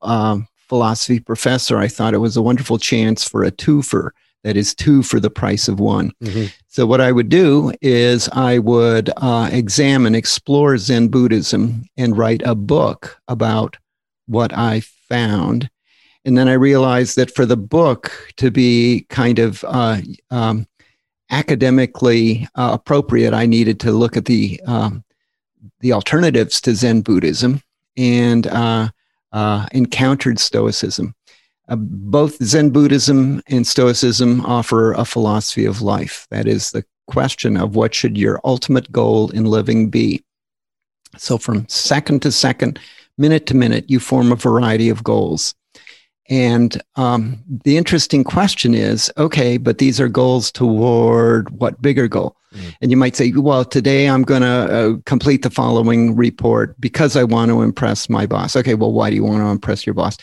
a, 0.03 0.41
philosophy 0.69 1.21
professor, 1.21 1.79
I 1.79 1.89
thought 1.89 2.15
it 2.15 2.19
was 2.19 2.37
a 2.37 2.43
wonderful 2.43 2.79
chance 2.79 3.29
for 3.29 3.45
a 3.45 3.53
twofer. 3.53 4.11
That 4.43 4.57
is 4.57 4.75
two 4.75 5.03
for 5.03 5.21
the 5.21 5.31
price 5.31 5.69
of 5.69 5.81
one. 5.81 6.13
Mm-hmm. 6.23 6.47
So, 6.69 6.85
what 6.85 7.01
I 7.01 7.13
would 7.13 7.29
do 7.29 7.73
is 7.81 8.29
I 8.33 8.59
would 8.59 9.11
uh, 9.17 9.49
examine, 9.53 10.15
explore 10.15 10.77
Zen 10.77 11.09
Buddhism, 11.09 11.85
and 11.97 12.19
write 12.19 12.43
a 12.45 12.55
book 12.55 13.19
about 13.29 13.79
what 14.27 14.53
I 14.53 14.81
found. 14.81 15.71
And 16.25 16.37
then 16.37 16.49
I 16.49 16.55
realized 16.55 17.17
that 17.17 17.35
for 17.35 17.47
the 17.47 17.57
book 17.57 18.33
to 18.37 18.51
be 18.51 19.07
kind 19.09 19.39
of 19.39 19.65
uh, 19.67 20.01
um, 20.31 20.67
academically 21.35 22.47
uh, 22.55 22.71
appropriate, 22.73 23.35
I 23.35 23.47
needed 23.47 23.81
to 23.81 23.91
look 23.91 24.17
at 24.17 24.27
the 24.27 24.61
um, 24.67 25.05
the 25.81 25.93
alternatives 25.93 26.61
to 26.61 26.75
Zen 26.75 27.01
Buddhism 27.01 27.61
and 27.97 28.47
uh, 28.47 28.89
uh, 29.33 29.67
encountered 29.73 30.39
Stoicism. 30.39 31.15
Uh, 31.69 31.77
both 31.77 32.43
Zen 32.43 32.71
Buddhism 32.71 33.43
and 33.49 33.67
Stoicism 33.67 34.45
offer 34.47 34.93
a 34.93 35.05
philosophy 35.05 35.65
of 35.65 35.83
life. 35.83 36.27
That 36.31 36.47
is 36.47 36.71
the 36.71 36.85
question 37.07 37.57
of 37.57 37.75
what 37.75 37.95
should 37.95 38.17
your 38.17 38.41
ultimate 38.45 38.93
goal 38.93 39.31
in 39.31 39.45
living 39.45 39.91
be. 39.91 40.23
So, 41.17 41.39
from 41.39 41.69
second 41.69 42.23
to 42.23 42.33
second, 42.33 42.79
minute 43.19 43.47
to 43.47 43.57
minute, 43.57 43.87
you 43.89 43.99
form 43.99 44.31
a 44.31 44.37
variety 44.37 44.89
of 44.89 45.03
goals. 45.03 45.55
And 46.31 46.81
um, 46.97 47.43
the 47.65 47.77
interesting 47.77 48.25
question 48.25 48.75
is 48.75 49.13
okay, 49.19 49.59
but 49.59 49.79
these 49.79 50.01
are 50.01 50.09
goals 50.09 50.51
toward 50.51 51.51
what 51.51 51.81
bigger 51.83 52.09
goal? 52.09 52.37
Mm-hmm. 52.55 52.69
And 52.81 52.91
you 52.91 52.97
might 52.97 53.17
say, 53.17 53.33
well, 53.33 53.65
today 53.65 54.09
I'm 54.09 54.23
going 54.23 54.43
to 54.43 54.49
uh, 54.49 54.93
complete 55.05 55.43
the 55.43 55.51
following 55.51 56.17
report 56.17 56.81
because 56.81 57.17
I 57.17 57.25
want 57.25 57.51
to 57.51 57.63
impress 57.63 58.09
my 58.09 58.27
boss. 58.27 58.57
Okay, 58.57 58.75
well, 58.75 58.93
why 58.93 59.11
do 59.11 59.17
you 59.17 59.25
want 59.25 59.43
to 59.43 59.49
impress 59.49 59.85
your 59.85 59.95
boss? 59.95 60.17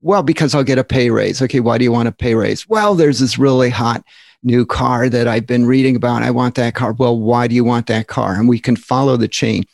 Well, 0.00 0.22
because 0.22 0.54
I'll 0.54 0.64
get 0.64 0.78
a 0.78 0.84
pay 0.84 1.10
raise. 1.10 1.42
Okay, 1.42 1.60
why 1.60 1.78
do 1.78 1.84
you 1.84 1.92
want 1.92 2.08
a 2.08 2.12
pay 2.12 2.34
raise? 2.34 2.68
Well, 2.68 2.94
there's 2.94 3.18
this 3.18 3.38
really 3.38 3.70
hot 3.70 4.04
new 4.42 4.64
car 4.64 5.08
that 5.08 5.28
I've 5.28 5.46
been 5.46 5.66
reading 5.66 5.96
about. 5.96 6.22
I 6.22 6.30
want 6.30 6.54
that 6.56 6.74
car. 6.74 6.92
Well, 6.92 7.18
why 7.18 7.46
do 7.46 7.54
you 7.54 7.64
want 7.64 7.86
that 7.88 8.06
car? 8.06 8.34
And 8.34 8.48
we 8.48 8.58
can 8.58 8.74
follow 8.74 9.16
the 9.16 9.28
chain. 9.28 9.64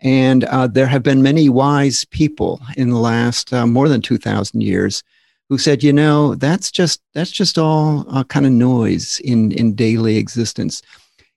And 0.00 0.44
uh, 0.44 0.68
there 0.68 0.86
have 0.86 1.02
been 1.02 1.22
many 1.22 1.48
wise 1.48 2.04
people 2.04 2.60
in 2.76 2.90
the 2.90 2.98
last 2.98 3.52
uh, 3.52 3.66
more 3.66 3.88
than 3.88 4.00
2,000 4.00 4.60
years 4.60 5.02
who 5.48 5.58
said, 5.58 5.82
you 5.82 5.92
know, 5.92 6.34
that's 6.34 6.70
just 6.70 7.00
that's 7.14 7.30
just 7.30 7.58
all 7.58 8.04
uh, 8.08 8.24
kind 8.24 8.46
of 8.46 8.52
noise 8.52 9.20
in 9.20 9.52
in 9.52 9.74
daily 9.74 10.16
existence. 10.16 10.82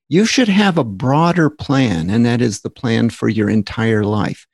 You 0.09 0.25
should 0.25 0.49
have 0.49 0.77
a 0.77 0.83
broader 0.83 1.49
plan, 1.49 2.09
and 2.09 2.25
that 2.25 2.41
is 2.41 2.61
the 2.61 2.69
plan 2.69 3.09
for 3.09 3.29
your 3.29 3.49
entire 3.49 4.03
life. 4.03 4.45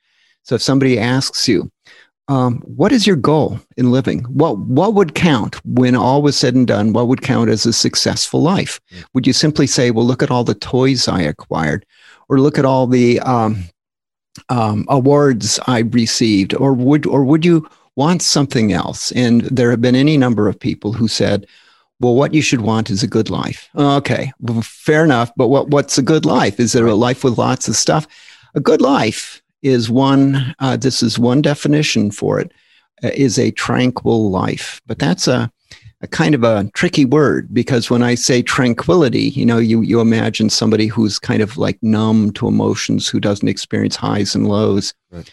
So 0.44 0.54
if 0.54 0.62
somebody 0.62 0.98
asks 0.98 1.48
you, 1.48 1.70
um, 2.28 2.58
what 2.64 2.92
is 2.92 3.06
your 3.06 3.16
goal 3.16 3.58
in 3.76 3.90
living? 3.90 4.20
What 4.24 4.58
what 4.58 4.94
would 4.94 5.14
count 5.14 5.64
when 5.64 5.96
all 5.96 6.22
was 6.22 6.36
said 6.36 6.54
and 6.54 6.66
done? 6.66 6.92
What 6.92 7.08
would 7.08 7.22
count 7.22 7.50
as 7.50 7.66
a 7.66 7.72
successful 7.72 8.42
life? 8.42 8.80
Yeah. 8.90 9.02
Would 9.14 9.26
you 9.26 9.32
simply 9.32 9.66
say, 9.66 9.90
"Well, 9.90 10.06
look 10.06 10.22
at 10.22 10.30
all 10.30 10.44
the 10.44 10.54
toys 10.54 11.08
I 11.08 11.22
acquired," 11.22 11.84
or 12.28 12.38
look 12.38 12.58
at 12.58 12.66
all 12.66 12.86
the 12.86 13.18
um, 13.20 13.64
um, 14.50 14.84
awards 14.88 15.58
I 15.66 15.80
received, 15.80 16.54
or 16.54 16.74
would 16.74 17.06
or 17.06 17.24
would 17.24 17.44
you 17.44 17.68
want 17.98 18.22
something 18.22 18.72
else? 18.72 19.12
And 19.12 19.42
there 19.42 19.70
have 19.70 19.80
been 19.80 19.96
any 19.96 20.16
number 20.16 20.48
of 20.48 20.58
people 20.58 20.92
who 20.92 21.08
said, 21.08 21.46
"Well, 22.00 22.14
what 22.14 22.32
you 22.32 22.42
should 22.42 22.62
want 22.62 22.90
is 22.90 23.02
a 23.02 23.14
good 23.16 23.28
life." 23.28 23.68
Okay, 23.76 24.32
well, 24.40 24.62
fair 24.62 25.04
enough. 25.04 25.30
But 25.36 25.48
what 25.48 25.68
what's 25.68 25.98
a 25.98 26.08
good 26.12 26.24
life? 26.24 26.60
Is 26.60 26.74
it 26.74 26.84
a 26.84 26.94
life 26.94 27.24
with 27.24 27.36
lots 27.36 27.68
of 27.68 27.76
stuff? 27.76 28.06
A 28.54 28.60
good 28.60 28.80
life 28.80 29.42
is 29.62 29.90
one. 29.90 30.54
Uh, 30.60 30.76
this 30.76 31.02
is 31.02 31.18
one 31.18 31.42
definition 31.42 32.10
for 32.10 32.40
it. 32.40 32.52
Uh, 33.04 33.10
is 33.14 33.38
a 33.38 33.50
tranquil 33.52 34.30
life, 34.30 34.80
but 34.86 34.98
that's 34.98 35.28
a 35.28 35.50
a 36.00 36.06
kind 36.06 36.34
of 36.34 36.44
a 36.44 36.70
tricky 36.74 37.04
word 37.04 37.52
because 37.52 37.90
when 37.90 38.02
I 38.02 38.14
say 38.14 38.40
tranquility, 38.42 39.30
you 39.30 39.44
know, 39.44 39.58
you, 39.58 39.82
you 39.82 40.00
imagine 40.00 40.48
somebody 40.48 40.86
who's 40.86 41.18
kind 41.18 41.42
of 41.42 41.56
like 41.58 41.82
numb 41.82 42.32
to 42.34 42.46
emotions, 42.46 43.08
who 43.08 43.18
doesn't 43.18 43.48
experience 43.48 43.96
highs 43.96 44.34
and 44.34 44.46
lows. 44.46 44.94
Right. 45.10 45.28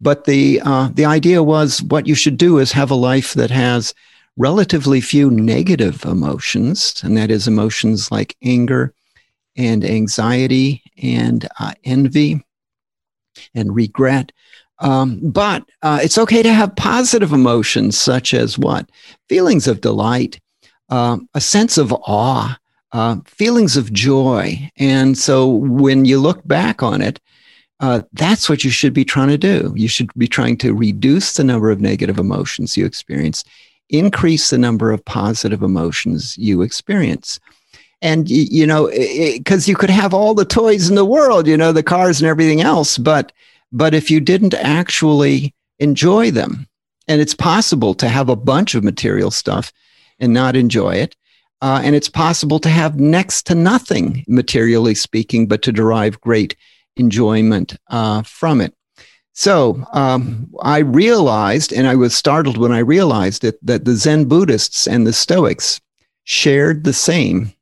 But 0.00 0.24
the 0.24 0.60
uh, 0.64 0.90
the 0.94 1.04
idea 1.04 1.42
was 1.42 1.82
what 1.82 2.06
you 2.06 2.14
should 2.14 2.36
do 2.36 2.58
is 2.58 2.72
have 2.72 2.90
a 2.90 2.94
life 2.94 3.34
that 3.34 3.50
has 3.50 3.94
relatively 4.36 5.00
few 5.00 5.30
negative 5.30 6.04
emotions, 6.04 7.00
and 7.04 7.16
that 7.16 7.30
is 7.30 7.48
emotions 7.48 8.10
like 8.12 8.36
anger 8.42 8.94
and 9.56 9.84
anxiety 9.84 10.82
and 11.02 11.48
uh, 11.58 11.72
envy 11.84 12.44
and 13.54 13.74
regret. 13.74 14.32
Um, 14.80 15.20
but 15.22 15.64
uh, 15.82 15.98
it's 16.02 16.18
okay 16.18 16.42
to 16.42 16.52
have 16.52 16.76
positive 16.76 17.32
emotions, 17.32 17.98
such 17.98 18.32
as 18.32 18.56
what? 18.56 18.88
Feelings 19.28 19.66
of 19.66 19.80
delight, 19.80 20.40
uh, 20.88 21.18
a 21.34 21.40
sense 21.40 21.76
of 21.78 21.92
awe, 21.92 22.56
uh, 22.92 23.16
feelings 23.26 23.76
of 23.76 23.92
joy. 23.92 24.70
And 24.76 25.18
so 25.18 25.48
when 25.48 26.04
you 26.04 26.20
look 26.20 26.46
back 26.46 26.82
on 26.82 27.02
it, 27.02 27.20
uh, 27.80 28.02
that's 28.12 28.48
what 28.48 28.64
you 28.64 28.70
should 28.70 28.92
be 28.92 29.04
trying 29.04 29.28
to 29.28 29.38
do. 29.38 29.72
You 29.76 29.88
should 29.88 30.10
be 30.16 30.26
trying 30.26 30.56
to 30.58 30.74
reduce 30.74 31.34
the 31.34 31.44
number 31.44 31.70
of 31.70 31.80
negative 31.80 32.18
emotions 32.18 32.76
you 32.76 32.84
experience, 32.84 33.44
increase 33.88 34.50
the 34.50 34.58
number 34.58 34.90
of 34.90 35.04
positive 35.04 35.62
emotions 35.62 36.36
you 36.38 36.62
experience. 36.62 37.38
And, 38.00 38.28
you 38.28 38.66
know, 38.66 38.88
because 38.88 39.68
you 39.68 39.74
could 39.74 39.90
have 39.90 40.14
all 40.14 40.34
the 40.34 40.44
toys 40.44 40.88
in 40.88 40.94
the 40.94 41.04
world, 41.04 41.46
you 41.46 41.56
know, 41.56 41.72
the 41.72 41.82
cars 41.82 42.20
and 42.20 42.28
everything 42.28 42.60
else, 42.60 42.98
but 42.98 43.32
but 43.70 43.92
if 43.92 44.10
you 44.10 44.18
didn't 44.20 44.54
actually 44.54 45.54
enjoy 45.78 46.30
them, 46.30 46.66
and 47.08 47.20
it's 47.20 47.34
possible 47.34 47.94
to 47.94 48.08
have 48.08 48.28
a 48.28 48.36
bunch 48.36 48.74
of 48.74 48.84
material 48.84 49.30
stuff 49.30 49.72
and 50.20 50.32
not 50.32 50.56
enjoy 50.56 50.94
it. 50.94 51.16
Uh, 51.60 51.80
and 51.82 51.96
it's 51.96 52.08
possible 52.08 52.60
to 52.60 52.68
have 52.68 53.00
next 53.00 53.42
to 53.46 53.54
nothing, 53.54 54.24
materially 54.28 54.94
speaking, 54.94 55.48
but 55.48 55.62
to 55.62 55.72
derive 55.72 56.20
great 56.20 56.54
enjoyment 56.98 57.76
uh, 57.88 58.22
from 58.22 58.60
it. 58.60 58.74
So 59.32 59.84
um, 59.92 60.52
I 60.62 60.78
realized, 60.78 61.72
and 61.72 61.86
I 61.86 61.94
was 61.94 62.16
startled 62.16 62.56
when 62.56 62.72
I 62.72 62.80
realized 62.80 63.44
it, 63.44 63.64
that 63.64 63.84
the 63.84 63.94
Zen 63.94 64.24
Buddhists 64.24 64.88
and 64.88 65.06
the 65.06 65.12
Stoics 65.12 65.80
shared 66.24 66.84
the 66.84 66.92
same 66.92 67.52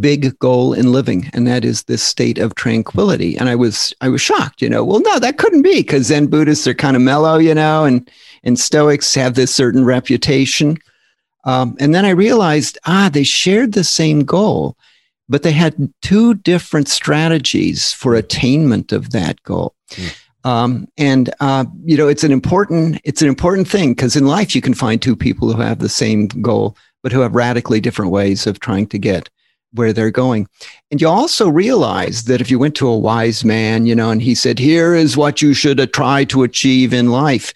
big 0.00 0.36
goal 0.38 0.72
in 0.72 0.90
living 0.90 1.30
and 1.32 1.46
that 1.46 1.64
is 1.64 1.84
this 1.84 2.02
state 2.02 2.38
of 2.38 2.56
tranquility 2.56 3.36
and 3.36 3.48
i 3.48 3.54
was 3.54 3.94
i 4.00 4.08
was 4.08 4.20
shocked 4.20 4.60
you 4.60 4.68
know 4.68 4.84
well 4.84 4.98
no 5.00 5.20
that 5.20 5.38
couldn't 5.38 5.62
be 5.62 5.76
because 5.76 6.06
zen 6.06 6.26
buddhists 6.26 6.66
are 6.66 6.74
kind 6.74 6.96
of 6.96 7.02
mellow 7.02 7.38
you 7.38 7.54
know 7.54 7.84
and 7.84 8.10
and 8.42 8.58
stoics 8.58 9.14
have 9.14 9.34
this 9.34 9.54
certain 9.54 9.84
reputation 9.84 10.76
um, 11.44 11.76
and 11.78 11.94
then 11.94 12.04
i 12.04 12.10
realized 12.10 12.76
ah 12.86 13.08
they 13.12 13.22
shared 13.22 13.74
the 13.74 13.84
same 13.84 14.24
goal 14.24 14.76
but 15.28 15.42
they 15.42 15.52
had 15.52 15.92
two 16.02 16.34
different 16.34 16.88
strategies 16.88 17.92
for 17.92 18.14
attainment 18.14 18.92
of 18.92 19.10
that 19.10 19.42
goal 19.42 19.74
mm. 19.90 20.22
Um, 20.44 20.86
and 20.96 21.34
uh, 21.40 21.64
you 21.84 21.96
know 21.96 22.06
it's 22.06 22.22
an 22.22 22.30
important 22.30 23.00
it's 23.02 23.20
an 23.20 23.26
important 23.26 23.66
thing 23.66 23.94
because 23.94 24.14
in 24.14 24.28
life 24.28 24.54
you 24.54 24.60
can 24.60 24.74
find 24.74 25.02
two 25.02 25.16
people 25.16 25.52
who 25.52 25.60
have 25.60 25.80
the 25.80 25.88
same 25.88 26.28
goal 26.28 26.76
but 27.02 27.10
who 27.10 27.18
have 27.18 27.34
radically 27.34 27.80
different 27.80 28.12
ways 28.12 28.46
of 28.46 28.60
trying 28.60 28.86
to 28.88 28.98
get 28.98 29.28
where 29.72 29.92
they're 29.92 30.10
going. 30.10 30.48
And 30.90 31.00
you 31.00 31.08
also 31.08 31.48
realize 31.48 32.24
that 32.24 32.40
if 32.40 32.50
you 32.50 32.58
went 32.58 32.74
to 32.76 32.88
a 32.88 32.98
wise 32.98 33.44
man, 33.44 33.86
you 33.86 33.94
know, 33.94 34.10
and 34.10 34.22
he 34.22 34.34
said, 34.34 34.58
here 34.58 34.94
is 34.94 35.16
what 35.16 35.42
you 35.42 35.54
should 35.54 35.92
try 35.92 36.24
to 36.24 36.42
achieve 36.42 36.92
in 36.92 37.10
life, 37.10 37.52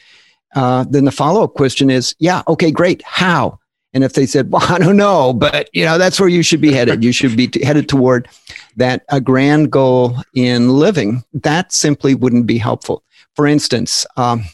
uh, 0.54 0.84
then 0.88 1.04
the 1.04 1.12
follow 1.12 1.42
up 1.42 1.54
question 1.54 1.90
is, 1.90 2.14
yeah, 2.18 2.42
okay, 2.48 2.70
great. 2.70 3.02
How? 3.04 3.58
And 3.92 4.04
if 4.04 4.12
they 4.12 4.26
said, 4.26 4.50
well, 4.52 4.64
I 4.68 4.78
don't 4.78 4.96
know, 4.96 5.32
but 5.32 5.68
you 5.72 5.84
know, 5.84 5.98
that's 5.98 6.20
where 6.20 6.28
you 6.28 6.42
should 6.42 6.60
be 6.60 6.72
headed. 6.72 7.02
You 7.02 7.12
should 7.12 7.36
be 7.36 7.48
t- 7.48 7.64
headed 7.64 7.88
toward 7.88 8.28
that 8.76 9.04
a 9.08 9.20
grand 9.20 9.70
goal 9.70 10.16
in 10.34 10.70
living. 10.70 11.24
That 11.32 11.72
simply 11.72 12.14
wouldn't 12.14 12.46
be 12.46 12.58
helpful. 12.58 13.02
For 13.34 13.46
instance, 13.46 14.06
um, 14.16 14.44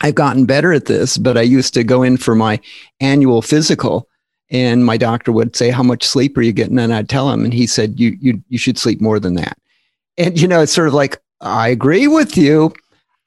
I've 0.00 0.14
gotten 0.14 0.46
better 0.46 0.72
at 0.72 0.86
this, 0.86 1.18
but 1.18 1.36
I 1.38 1.42
used 1.42 1.74
to 1.74 1.84
go 1.84 2.02
in 2.02 2.16
for 2.16 2.34
my 2.34 2.60
annual 3.00 3.42
physical 3.42 4.08
and 4.52 4.84
my 4.84 4.98
doctor 4.98 5.32
would 5.32 5.56
say, 5.56 5.70
"How 5.70 5.82
much 5.82 6.04
sleep 6.04 6.36
are 6.36 6.42
you 6.42 6.52
getting?" 6.52 6.78
And 6.78 6.92
I'd 6.92 7.08
tell 7.08 7.30
him, 7.30 7.44
and 7.44 7.54
he 7.54 7.66
said, 7.66 7.98
"You 7.98 8.16
you 8.20 8.42
you 8.48 8.58
should 8.58 8.78
sleep 8.78 9.00
more 9.00 9.18
than 9.18 9.34
that." 9.34 9.56
And 10.18 10.38
you 10.38 10.46
know, 10.46 10.60
it's 10.60 10.72
sort 10.72 10.88
of 10.88 10.94
like 10.94 11.18
I 11.40 11.68
agree 11.68 12.06
with 12.06 12.36
you. 12.36 12.72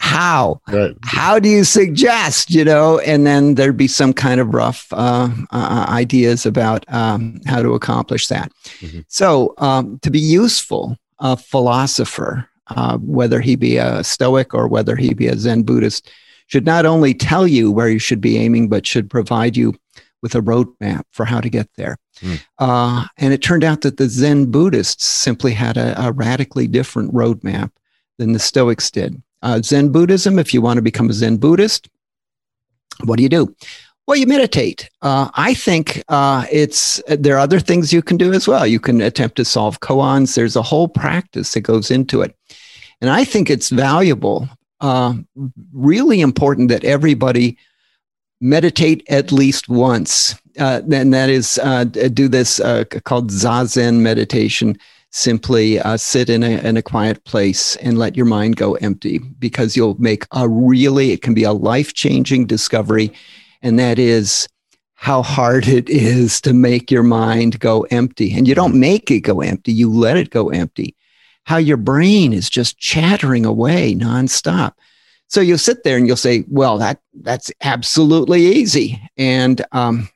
How? 0.05 0.61
Right. 0.67 0.95
How 1.01 1.39
do 1.39 1.49
you 1.49 1.63
suggest? 1.63 2.51
You 2.51 2.63
know, 2.63 2.99
and 2.99 3.25
then 3.25 3.55
there'd 3.55 3.75
be 3.75 3.87
some 3.87 4.13
kind 4.13 4.39
of 4.39 4.53
rough 4.53 4.87
uh, 4.91 5.29
uh, 5.51 5.85
ideas 5.89 6.45
about 6.45 6.85
um, 6.93 7.41
how 7.47 7.61
to 7.63 7.73
accomplish 7.73 8.27
that. 8.27 8.51
Mm-hmm. 8.81 8.99
So, 9.07 9.55
um, 9.57 9.99
to 10.03 10.11
be 10.11 10.19
useful, 10.19 10.95
a 11.19 11.35
philosopher, 11.35 12.47
uh, 12.67 12.97
whether 12.99 13.41
he 13.41 13.55
be 13.55 13.77
a 13.77 14.03
Stoic 14.03 14.53
or 14.53 14.67
whether 14.67 14.95
he 14.95 15.13
be 15.15 15.27
a 15.27 15.37
Zen 15.37 15.63
Buddhist, 15.63 16.09
should 16.47 16.65
not 16.65 16.85
only 16.85 17.15
tell 17.15 17.47
you 17.47 17.71
where 17.71 17.89
you 17.89 17.99
should 17.99 18.21
be 18.21 18.37
aiming, 18.37 18.69
but 18.69 18.85
should 18.85 19.09
provide 19.09 19.57
you 19.57 19.73
with 20.21 20.35
a 20.35 20.41
roadmap 20.41 21.03
for 21.11 21.25
how 21.25 21.41
to 21.41 21.49
get 21.49 21.67
there. 21.77 21.97
Mm. 22.21 22.41
Uh, 22.59 23.05
and 23.17 23.33
it 23.33 23.41
turned 23.41 23.63
out 23.63 23.81
that 23.81 23.97
the 23.97 24.07
Zen 24.07 24.51
Buddhists 24.51 25.05
simply 25.05 25.53
had 25.53 25.77
a, 25.77 25.99
a 25.99 26.11
radically 26.11 26.67
different 26.67 27.11
roadmap 27.13 27.71
than 28.17 28.33
the 28.33 28.39
Stoics 28.39 28.91
did. 28.91 29.21
Uh, 29.45 29.61
Zen 29.61 29.91
Buddhism, 29.91 30.39
if 30.39 30.55
you 30.55 30.61
want 30.61 30.77
to 30.77 30.81
become 30.81 31.07
a 31.07 31.13
Zen 31.13 31.37
Buddhist, 31.37 31.87
what 33.03 33.17
do 33.17 33.23
you 33.23 33.29
do? 33.29 33.55
Well, 34.07 34.17
you 34.17 34.25
meditate. 34.25 34.89
Uh, 35.03 35.29
I 35.35 35.53
think 35.53 36.03
uh, 36.09 36.45
it's 36.51 37.01
there 37.07 37.35
are 37.35 37.39
other 37.39 37.59
things 37.59 37.93
you 37.93 38.01
can 38.01 38.17
do 38.17 38.33
as 38.33 38.47
well. 38.47 38.65
You 38.65 38.79
can 38.79 39.01
attempt 39.01 39.35
to 39.37 39.45
solve 39.45 39.81
koans. 39.81 40.35
There's 40.35 40.55
a 40.55 40.63
whole 40.63 40.87
practice 40.87 41.53
that 41.53 41.61
goes 41.61 41.91
into 41.91 42.21
it, 42.21 42.35
and 43.01 43.11
I 43.11 43.23
think 43.23 43.51
it's 43.51 43.69
valuable, 43.69 44.49
uh, 44.81 45.13
really 45.73 46.21
important 46.21 46.69
that 46.69 46.83
everybody 46.83 47.57
meditate 48.41 49.03
at 49.09 49.31
least 49.31 49.69
once. 49.69 50.35
Uh, 50.59 50.81
and 50.91 51.13
that 51.13 51.29
is 51.29 51.59
uh, 51.61 51.83
do 51.83 52.27
this 52.27 52.59
uh, 52.59 52.83
called 53.03 53.29
zazen 53.29 53.99
meditation. 53.99 54.77
Simply 55.15 55.79
uh, 55.79 55.95
sit 55.95 56.29
in 56.29 56.43
a, 56.43 56.59
in 56.67 56.75
a 56.75 56.81
quiet 56.81 57.23
place 57.23 57.77
and 57.77 57.97
let 57.97 58.17
your 58.17 58.25
mind 58.25 58.57
go 58.57 58.73
empty 58.75 59.19
because 59.19 59.77
you'll 59.77 59.95
make 59.97 60.25
a 60.33 60.49
really, 60.49 61.13
it 61.13 61.21
can 61.21 61.33
be 61.33 61.45
a 61.45 61.53
life 61.53 61.93
changing 61.93 62.47
discovery. 62.47 63.13
And 63.61 63.79
that 63.79 63.97
is 63.97 64.45
how 64.95 65.21
hard 65.21 65.67
it 65.69 65.89
is 65.89 66.41
to 66.41 66.51
make 66.51 66.91
your 66.91 67.01
mind 67.01 67.61
go 67.61 67.83
empty. 67.91 68.35
And 68.35 68.45
you 68.45 68.55
don't 68.55 68.77
make 68.77 69.09
it 69.09 69.21
go 69.21 69.39
empty, 69.39 69.71
you 69.71 69.89
let 69.89 70.17
it 70.17 70.31
go 70.31 70.49
empty. 70.49 70.97
How 71.45 71.57
your 71.57 71.77
brain 71.77 72.33
is 72.33 72.49
just 72.49 72.77
chattering 72.77 73.45
away 73.45 73.95
nonstop. 73.95 74.73
So 75.29 75.39
you'll 75.39 75.59
sit 75.59 75.85
there 75.85 75.95
and 75.95 76.07
you'll 76.07 76.17
say, 76.17 76.43
well, 76.49 76.77
that 76.79 76.99
that's 77.21 77.53
absolutely 77.61 78.45
easy. 78.47 79.01
And 79.15 79.65
um, 79.71 80.09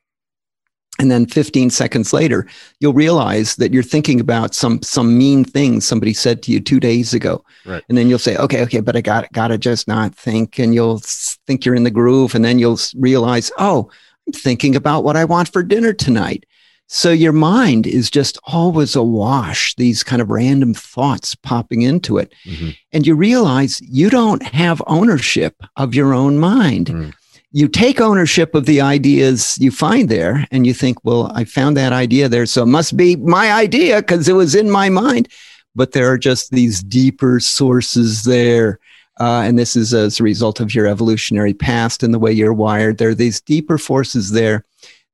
and 1.00 1.10
then 1.10 1.26
15 1.26 1.70
seconds 1.70 2.12
later, 2.12 2.46
you'll 2.80 2.94
realize 2.94 3.56
that 3.56 3.74
you're 3.74 3.82
thinking 3.82 4.20
about 4.20 4.54
some 4.54 4.82
some 4.82 5.18
mean 5.18 5.46
thing 5.46 5.80
somebody 5.80 6.14
said 6.14 6.44
to 6.44 6.52
you 6.52 6.60
two 6.60 6.80
days 6.80 7.14
ago. 7.14 7.44
Right. 7.66 7.84
And 7.88 7.98
then 7.98 8.10
you'll 8.10 8.20
say, 8.20 8.36
okay, 8.36 8.62
okay, 8.64 8.82
but 8.82 8.98
I 8.98 9.02
got 9.02 9.32
gotta 9.32 9.58
just 9.58 9.88
not 9.88 10.14
think. 10.14 10.60
And 10.60 10.76
you'll 10.76 11.00
think 11.48 11.66
you're 11.66 11.76
in 11.76 11.84
the 11.84 11.92
groove. 11.92 12.36
And 12.36 12.44
then 12.44 12.60
you'll 12.60 12.80
realize, 12.98 13.52
oh, 13.58 13.90
I'm 14.28 14.34
thinking 14.34 14.76
about 14.76 15.06
what 15.06 15.16
I 15.16 15.26
want 15.26 15.52
for 15.52 15.64
dinner 15.64 15.94
tonight. 15.94 16.46
So 16.92 17.12
your 17.12 17.34
mind 17.34 17.86
is 17.86 18.10
just 18.10 18.40
always 18.46 18.96
awash, 18.96 19.76
these 19.76 20.02
kind 20.02 20.24
of 20.24 20.32
random 20.32 20.74
thoughts 20.74 21.36
popping 21.36 21.84
into 21.84 22.18
it. 22.18 22.34
Mm-hmm. 22.46 22.70
And 22.92 23.06
you 23.06 23.14
realize 23.14 23.80
you 23.82 24.10
don't 24.10 24.42
have 24.42 24.82
ownership 24.88 25.62
of 25.76 25.94
your 25.94 26.16
own 26.16 26.40
mind. 26.40 26.88
Mm. 26.88 27.14
You 27.52 27.68
take 27.68 28.00
ownership 28.00 28.54
of 28.54 28.66
the 28.66 28.82
ideas 28.82 29.58
you 29.60 29.72
find 29.72 30.08
there 30.08 30.46
and 30.52 30.68
you 30.68 30.74
think, 30.74 31.04
well, 31.04 31.32
I 31.34 31.46
found 31.46 31.76
that 31.78 31.94
idea 31.94 32.30
there. 32.30 32.46
So 32.46 32.64
it 32.64 32.68
must 32.68 32.96
be 32.96 33.16
my 33.16 33.52
idea 33.52 33.98
because 33.98 34.30
it 34.30 34.34
was 34.34 34.54
in 34.54 34.70
my 34.70 34.90
mind. 34.90 35.30
But 35.76 35.94
there 35.94 36.12
are 36.12 36.18
just 36.18 36.52
these 36.52 36.84
deeper 36.84 37.40
sources 37.40 38.24
there. 38.24 38.80
Uh, 39.20 39.42
and 39.46 39.58
this 39.58 39.76
is 39.76 39.94
as 39.94 40.20
a 40.20 40.24
result 40.24 40.60
of 40.60 40.74
your 40.74 40.88
evolutionary 40.88 41.54
past 41.54 42.04
and 42.04 42.14
the 42.14 42.20
way 42.20 42.32
you're 42.32 42.54
wired. 42.54 42.98
There 42.98 43.10
are 43.10 43.16
these 43.16 43.42
deeper 43.42 43.78
forces 43.78 44.32
there 44.32 44.64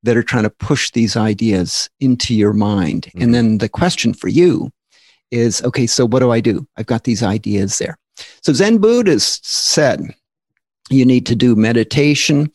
that 0.04 0.18
are 0.18 0.24
trying 0.24 0.44
to 0.44 0.50
push 0.50 0.92
these 0.92 1.18
ideas 1.18 1.90
into 2.00 2.36
your 2.36 2.54
mind. 2.54 3.04
Mm-hmm. 3.04 3.22
And 3.22 3.34
then 3.34 3.58
the 3.58 3.70
question 3.70 4.14
for 4.14 4.28
you 4.28 4.72
is 5.32 5.64
okay, 5.64 5.88
so 5.88 6.06
what 6.06 6.20
do 6.20 6.32
I 6.32 6.40
do? 6.40 6.68
I've 6.78 6.86
got 6.86 7.04
these 7.04 7.24
ideas 7.24 7.80
there. 7.80 7.98
So 8.42 8.54
Zen 8.54 8.78
Buddhists 8.78 9.50
said 9.50 10.02
you 10.90 11.06
need 11.06 11.26
to 11.26 11.36
do 11.36 11.56
meditation. 11.56 12.52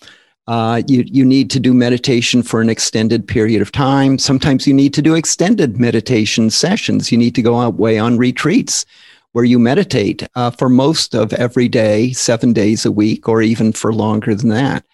Uh, 0.47 0.83
you, 0.87 1.05
you 1.07 1.25
need 1.25 1.51
to 1.51 1.61
do 1.61 1.73
meditation 1.73 2.43
for 2.43 2.61
an 2.61 2.69
extended 2.69 3.27
period 3.27 3.63
of 3.63 3.71
time. 3.71 4.19
Sometimes 4.19 4.67
you 4.67 4.75
need 4.75 4.93
to 4.95 5.03
do 5.03 5.15
extended 5.15 5.79
meditation 5.79 6.51
sessions. 6.51 7.13
You 7.13 7.19
need 7.19 7.35
to 7.37 7.43
go 7.43 7.61
away 7.61 7.99
on 7.99 8.19
retreats 8.19 8.85
where 9.33 9.45
you 9.45 9.59
meditate 9.59 10.27
uh, 10.35 10.51
for 10.51 10.69
most 10.69 11.15
of 11.15 11.33
every 11.35 11.69
day, 11.69 12.13
seven 12.13 12.53
days 12.53 12.85
a 12.85 12.91
week, 12.91 13.29
or 13.29 13.43
even 13.43 13.73
for 13.73 13.93
longer 13.93 14.35
than 14.35 14.49
that. 14.49 14.85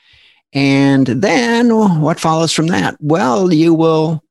And 0.53 1.07
then 1.07 1.71
what 2.01 2.21
follows 2.21 2.53
from 2.53 2.67
that? 2.69 2.97
Well, 3.01 3.53
you 3.53 3.73
will 3.73 4.23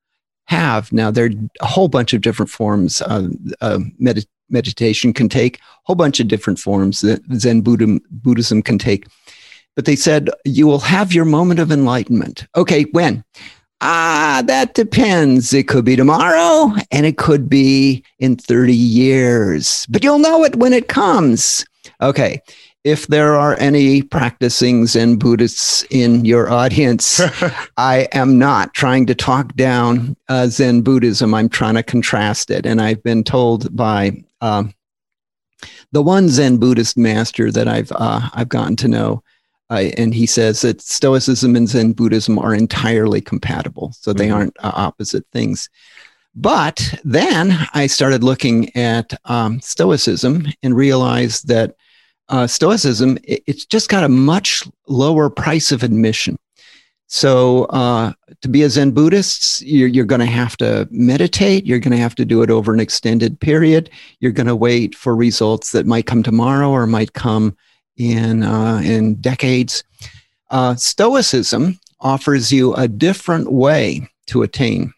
have 0.48 0.92
now 0.94 1.10
there 1.10 1.26
are 1.26 1.32
a 1.62 1.66
whole 1.66 1.88
bunch 1.88 2.14
of 2.14 2.22
different 2.22 2.52
forms 2.52 3.02
of 3.02 3.32
uh, 3.62 3.80
meditation 4.50 5.14
can 5.14 5.30
take 5.30 5.58
a 5.58 5.62
whole 5.84 5.96
bunch 5.96 6.20
of 6.20 6.28
different 6.28 6.60
forms 6.60 7.02
that 7.02 7.22
zen 7.36 7.62
buddhism, 7.62 8.02
buddhism 8.10 8.62
can 8.62 8.78
take. 8.78 9.06
But 9.76 9.86
they 9.86 9.96
said 9.96 10.30
you 10.46 10.68
will 10.68 10.80
have 10.80 11.14
your 11.14 11.26
moment 11.26 11.60
of 11.60 11.72
enlightenment. 11.72 12.48
Okay 12.56 12.84
when? 12.92 13.24
Ah 13.82 14.42
that 14.46 14.74
depends. 14.74 15.54
It 15.54 15.68
could 15.68 15.86
be 15.86 15.96
tomorrow 15.96 16.74
and 16.92 17.06
it 17.06 17.18
could 17.18 17.50
be 17.50 18.04
in 18.20 18.38
30 18.38 18.74
years. 18.74 19.86
But 19.90 20.04
you'll 20.04 20.20
know 20.20 20.44
it 20.44 20.56
when 20.56 20.74
it 20.74 20.88
comes. 20.88 21.66
Okay 22.02 22.42
if 22.86 23.08
there 23.08 23.34
are 23.34 23.60
any 23.60 24.04
practicing 24.04 24.86
Zen 24.86 25.16
Buddhists 25.18 25.84
in 25.90 26.24
your 26.24 26.52
audience, 26.52 27.20
I 27.78 28.08
am 28.12 28.38
not 28.38 28.76
trying 28.76 29.08
to 29.08 29.16
talk 29.16 29.56
down 29.56 30.16
uh, 30.30 30.46
Zen 30.48 30.82
Buddhism. 30.82 31.34
I'm 31.34 31.50
trying 31.50 31.74
to 31.74 31.84
contrast 31.84 32.52
it. 32.52 32.64
And 32.68 32.80
I've 32.80 33.02
been 33.02 33.24
told 33.24 33.76
by 33.76 34.24
um, 34.42 34.74
the 35.92 36.02
one 36.02 36.30
Zen 36.30 36.58
Buddhist 36.58 36.98
master 36.98 37.52
that 37.52 37.68
I've 37.68 37.92
uh, 37.92 38.30
I've 38.34 38.50
gotten 38.50 38.76
to 38.78 38.88
know, 38.88 39.24
uh, 39.70 39.90
and 39.98 40.14
he 40.14 40.26
says 40.26 40.62
that 40.62 40.82
Stoicism 40.82 41.56
and 41.56 41.68
Zen 41.68 41.94
Buddhism 41.94 42.38
are 42.38 42.54
entirely 42.54 43.22
compatible, 43.22 43.94
so 44.00 44.14
they 44.14 44.28
mm-hmm. 44.28 44.36
aren't 44.36 44.58
uh, 44.60 44.72
opposite 44.76 45.26
things. 45.32 45.70
But 46.36 46.94
then 47.06 47.58
I 47.74 47.88
started 47.88 48.24
looking 48.24 48.76
at 48.76 49.14
um, 49.26 49.62
Stoicism 49.62 50.48
and 50.62 50.76
realized 50.76 51.48
that 51.48 51.76
uh, 52.28 52.46
Stoicism, 52.46 53.18
it, 53.24 53.44
it's 53.48 53.66
just 53.66 53.90
got 53.90 54.04
a 54.04 54.10
much 54.10 54.64
lower 54.88 55.30
price 55.30 55.72
of 55.72 55.84
admission. 55.84 56.38
So, 57.08 57.66
uh, 57.66 58.14
to 58.42 58.48
be 58.50 58.64
a 58.64 58.70
Zen 58.70 58.92
Buddhist, 58.92 59.62
you're, 59.62 59.88
you're 59.88 60.06
going 60.06 60.22
to 60.22 60.26
have 60.26 60.58
to 60.58 60.88
meditate. 60.90 61.66
You're 61.66 61.80
going 61.80 61.92
to 61.92 61.98
have 61.98 62.16
to 62.16 62.26
do 62.26 62.42
it 62.42 62.50
over 62.50 62.74
an 62.74 62.80
extended 62.80 63.40
period. 63.40 63.92
You're 64.20 64.32
going 64.32 64.48
to 64.48 64.56
wait 64.56 64.96
for 64.96 65.16
results 65.16 65.72
that 65.72 65.86
might 65.86 66.08
come 66.08 66.24
tomorrow 66.24 66.70
or 66.70 66.88
might 66.88 67.14
come 67.14 67.56
in 67.98 68.44
uh, 68.44 68.82
in 68.84 69.16
decades. 69.16 69.84
Uh, 70.50 70.76
Stoicism 70.76 71.80
offers 72.00 72.52
you 72.52 72.74
a 72.74 72.88
different 72.88 73.52
way 73.52 74.10
to 74.28 74.42
attain 74.42 74.92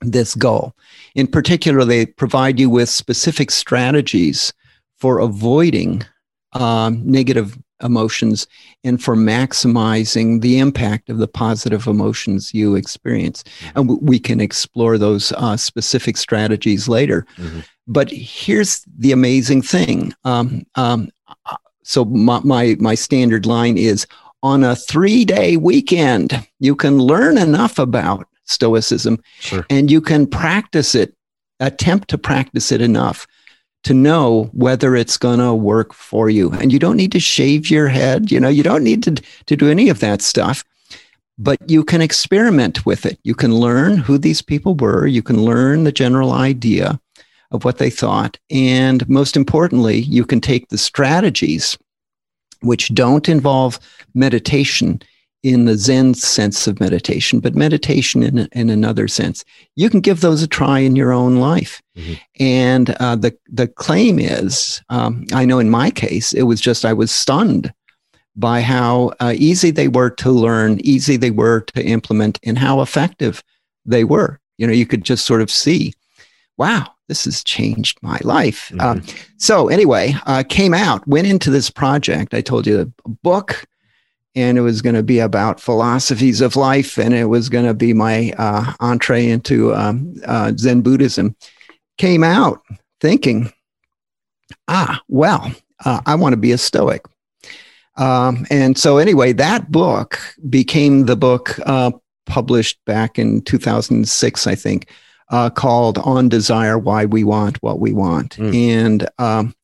this 0.00 0.34
goal. 0.34 0.74
In 1.14 1.26
particular, 1.26 1.84
they 1.84 2.06
provide 2.06 2.58
you 2.60 2.70
with 2.70 2.88
specific 2.88 3.50
strategies 3.50 4.52
for 4.96 5.20
avoiding 5.20 6.04
um, 6.52 7.02
negative 7.04 7.58
emotions 7.82 8.46
and 8.84 9.02
for 9.02 9.16
maximizing 9.16 10.40
the 10.40 10.58
impact 10.58 11.10
of 11.10 11.18
the 11.18 11.28
positive 11.28 11.86
emotions 11.86 12.52
you 12.52 12.74
experience. 12.74 13.42
Mm-hmm. 13.42 13.78
And 13.78 14.02
we 14.02 14.18
can 14.18 14.40
explore 14.40 14.98
those 14.98 15.32
uh, 15.32 15.56
specific 15.56 16.16
strategies 16.16 16.88
later. 16.88 17.26
Mm-hmm. 17.36 17.60
But 17.86 18.10
here's 18.10 18.84
the 18.98 19.12
amazing 19.12 19.62
thing. 19.62 20.14
Um, 20.24 20.66
um, 20.74 21.10
so 21.82 22.04
my, 22.04 22.40
my, 22.44 22.76
my 22.78 22.94
standard 22.94 23.46
line 23.46 23.78
is 23.78 24.06
on 24.42 24.62
a 24.62 24.76
three 24.76 25.24
day 25.24 25.56
weekend, 25.56 26.46
you 26.60 26.76
can 26.76 26.98
learn 26.98 27.38
enough 27.38 27.78
about 27.78 28.26
Stoicism 28.44 29.22
sure. 29.40 29.66
and 29.68 29.90
you 29.90 30.00
can 30.00 30.26
practice 30.26 30.94
it, 30.94 31.14
attempt 31.60 32.08
to 32.08 32.18
practice 32.18 32.72
it 32.72 32.80
enough 32.80 33.26
to 33.84 33.94
know 33.94 34.50
whether 34.52 34.96
it's 34.96 35.16
going 35.16 35.38
to 35.38 35.54
work 35.54 35.92
for 35.94 36.28
you. 36.28 36.50
And 36.52 36.72
you 36.72 36.78
don't 36.78 36.96
need 36.96 37.12
to 37.12 37.20
shave 37.20 37.70
your 37.70 37.88
head. 37.88 38.30
You 38.30 38.40
know, 38.40 38.48
you 38.48 38.62
don't 38.62 38.84
need 38.84 39.02
to, 39.04 39.22
to 39.46 39.56
do 39.56 39.70
any 39.70 39.88
of 39.88 40.00
that 40.00 40.20
stuff, 40.20 40.64
but 41.38 41.58
you 41.70 41.84
can 41.84 42.00
experiment 42.00 42.84
with 42.84 43.06
it. 43.06 43.18
You 43.22 43.34
can 43.34 43.54
learn 43.54 43.98
who 43.98 44.18
these 44.18 44.42
people 44.42 44.74
were. 44.74 45.06
You 45.06 45.22
can 45.22 45.42
learn 45.42 45.84
the 45.84 45.92
general 45.92 46.32
idea 46.32 47.00
of 47.50 47.64
what 47.64 47.78
they 47.78 47.90
thought. 47.90 48.38
And 48.50 49.08
most 49.08 49.36
importantly, 49.36 49.98
you 50.00 50.24
can 50.24 50.40
take 50.40 50.68
the 50.68 50.78
strategies 50.78 51.78
which 52.60 52.92
don't 52.94 53.28
involve 53.28 53.78
meditation 54.14 55.00
in 55.42 55.66
the 55.66 55.76
Zen 55.76 56.14
sense 56.14 56.66
of 56.66 56.80
meditation, 56.80 57.40
but 57.40 57.54
meditation 57.54 58.22
in, 58.22 58.48
in 58.52 58.70
another 58.70 59.06
sense. 59.06 59.44
You 59.76 59.88
can 59.88 60.00
give 60.00 60.20
those 60.20 60.42
a 60.42 60.48
try 60.48 60.80
in 60.80 60.96
your 60.96 61.12
own 61.12 61.36
life. 61.36 61.80
Mm-hmm. 61.96 62.14
And 62.40 62.90
uh, 62.98 63.16
the, 63.16 63.36
the 63.46 63.68
claim 63.68 64.18
is 64.18 64.82
um, 64.88 65.26
I 65.32 65.44
know 65.44 65.58
in 65.58 65.70
my 65.70 65.90
case, 65.90 66.32
it 66.32 66.42
was 66.42 66.60
just 66.60 66.84
I 66.84 66.92
was 66.92 67.10
stunned 67.10 67.72
by 68.34 68.60
how 68.60 69.12
uh, 69.20 69.34
easy 69.36 69.70
they 69.70 69.88
were 69.88 70.10
to 70.10 70.30
learn, 70.30 70.80
easy 70.80 71.16
they 71.16 71.30
were 71.30 71.60
to 71.60 71.84
implement, 71.84 72.38
and 72.44 72.58
how 72.58 72.80
effective 72.80 73.42
they 73.84 74.04
were. 74.04 74.40
You 74.58 74.66
know, 74.66 74.72
you 74.72 74.86
could 74.86 75.04
just 75.04 75.24
sort 75.26 75.42
of 75.42 75.50
see, 75.50 75.92
wow, 76.56 76.86
this 77.08 77.24
has 77.24 77.42
changed 77.42 77.98
my 78.02 78.18
life. 78.22 78.70
Mm-hmm. 78.70 78.80
Um, 78.80 79.02
so, 79.38 79.68
anyway, 79.68 80.14
uh, 80.26 80.44
came 80.48 80.74
out, 80.74 81.06
went 81.08 81.26
into 81.26 81.50
this 81.50 81.70
project. 81.70 82.34
I 82.34 82.40
told 82.40 82.66
you 82.66 82.80
a 82.80 83.08
book 83.08 83.66
and 84.38 84.56
it 84.56 84.60
was 84.60 84.82
going 84.82 84.94
to 84.94 85.02
be 85.02 85.18
about 85.18 85.60
philosophies 85.60 86.40
of 86.40 86.54
life, 86.54 86.96
and 86.96 87.12
it 87.12 87.24
was 87.24 87.48
going 87.48 87.66
to 87.66 87.74
be 87.74 87.92
my 87.92 88.32
uh, 88.38 88.72
entree 88.78 89.28
into 89.28 89.74
um, 89.74 90.14
uh, 90.24 90.52
Zen 90.56 90.80
Buddhism. 90.82 91.34
Came 91.96 92.22
out 92.22 92.62
thinking, 93.00 93.52
ah, 94.68 95.00
well, 95.08 95.52
uh, 95.84 96.00
I 96.06 96.14
want 96.14 96.34
to 96.34 96.38
be 96.38 96.52
a 96.52 96.58
Stoic. 96.58 97.04
Um, 97.96 98.46
and 98.48 98.78
so, 98.78 98.98
anyway, 98.98 99.32
that 99.32 99.72
book 99.72 100.20
became 100.48 101.06
the 101.06 101.16
book 101.16 101.58
uh, 101.66 101.90
published 102.26 102.78
back 102.86 103.18
in 103.18 103.42
2006, 103.42 104.46
I 104.46 104.54
think, 104.54 104.88
uh, 105.30 105.50
called 105.50 105.98
On 105.98 106.28
Desire 106.28 106.78
Why 106.78 107.06
We 107.06 107.24
Want 107.24 107.60
What 107.60 107.80
We 107.80 107.92
Want. 107.92 108.36
Mm. 108.36 108.54
And 108.54 109.08
um, 109.18 109.54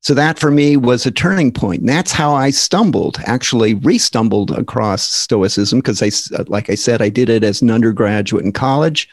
so 0.00 0.14
that 0.14 0.38
for 0.38 0.50
me 0.50 0.76
was 0.76 1.04
a 1.04 1.10
turning 1.10 1.52
point. 1.52 1.80
And 1.80 1.88
that's 1.88 2.12
how 2.12 2.34
I 2.34 2.50
stumbled, 2.50 3.18
actually 3.26 3.74
re-stumbled 3.74 4.50
across 4.50 5.02
Stoicism 5.02 5.80
because 5.80 6.02
I, 6.02 6.42
like 6.48 6.70
I 6.70 6.74
said, 6.74 7.02
I 7.02 7.10
did 7.10 7.28
it 7.28 7.44
as 7.44 7.60
an 7.60 7.70
undergraduate 7.70 8.44
in 8.44 8.52
college, 8.52 9.08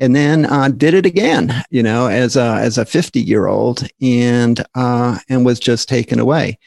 and 0.00 0.16
then 0.16 0.46
uh, 0.46 0.68
did 0.68 0.94
it 0.94 1.04
again, 1.04 1.52
you 1.70 1.82
know, 1.82 2.06
as 2.06 2.36
a 2.36 2.54
as 2.54 2.78
a 2.78 2.86
fifty 2.86 3.20
year 3.20 3.46
old, 3.46 3.86
and 4.00 4.64
uh, 4.74 5.18
and 5.28 5.44
was 5.44 5.60
just 5.60 5.88
taken 5.88 6.18
away. 6.18 6.58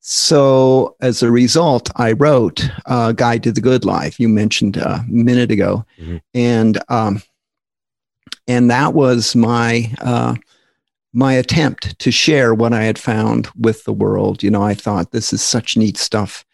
So 0.00 0.96
as 1.00 1.22
a 1.22 1.30
result, 1.30 1.90
I 1.96 2.12
wrote 2.12 2.68
uh, 2.86 3.12
"Guide 3.12 3.42
to 3.44 3.52
the 3.52 3.60
Good 3.60 3.84
Life." 3.84 4.18
You 4.18 4.28
mentioned 4.28 4.76
a 4.76 5.04
minute 5.08 5.50
ago, 5.50 5.86
mm-hmm. 5.98 6.18
and 6.34 6.82
um, 6.88 7.22
and 8.48 8.70
that 8.70 8.92
was 8.92 9.36
my 9.36 9.90
uh, 10.00 10.34
my 11.12 11.32
attempt 11.32 11.98
to 11.98 12.10
share 12.10 12.54
what 12.54 12.72
I 12.72 12.84
had 12.84 12.98
found 12.98 13.48
with 13.58 13.84
the 13.84 13.92
world. 13.92 14.42
You 14.42 14.50
know, 14.50 14.62
I 14.62 14.74
thought 14.74 15.10
this 15.10 15.32
is 15.32 15.42
such 15.42 15.76
neat 15.76 15.96
stuff. 15.96 16.44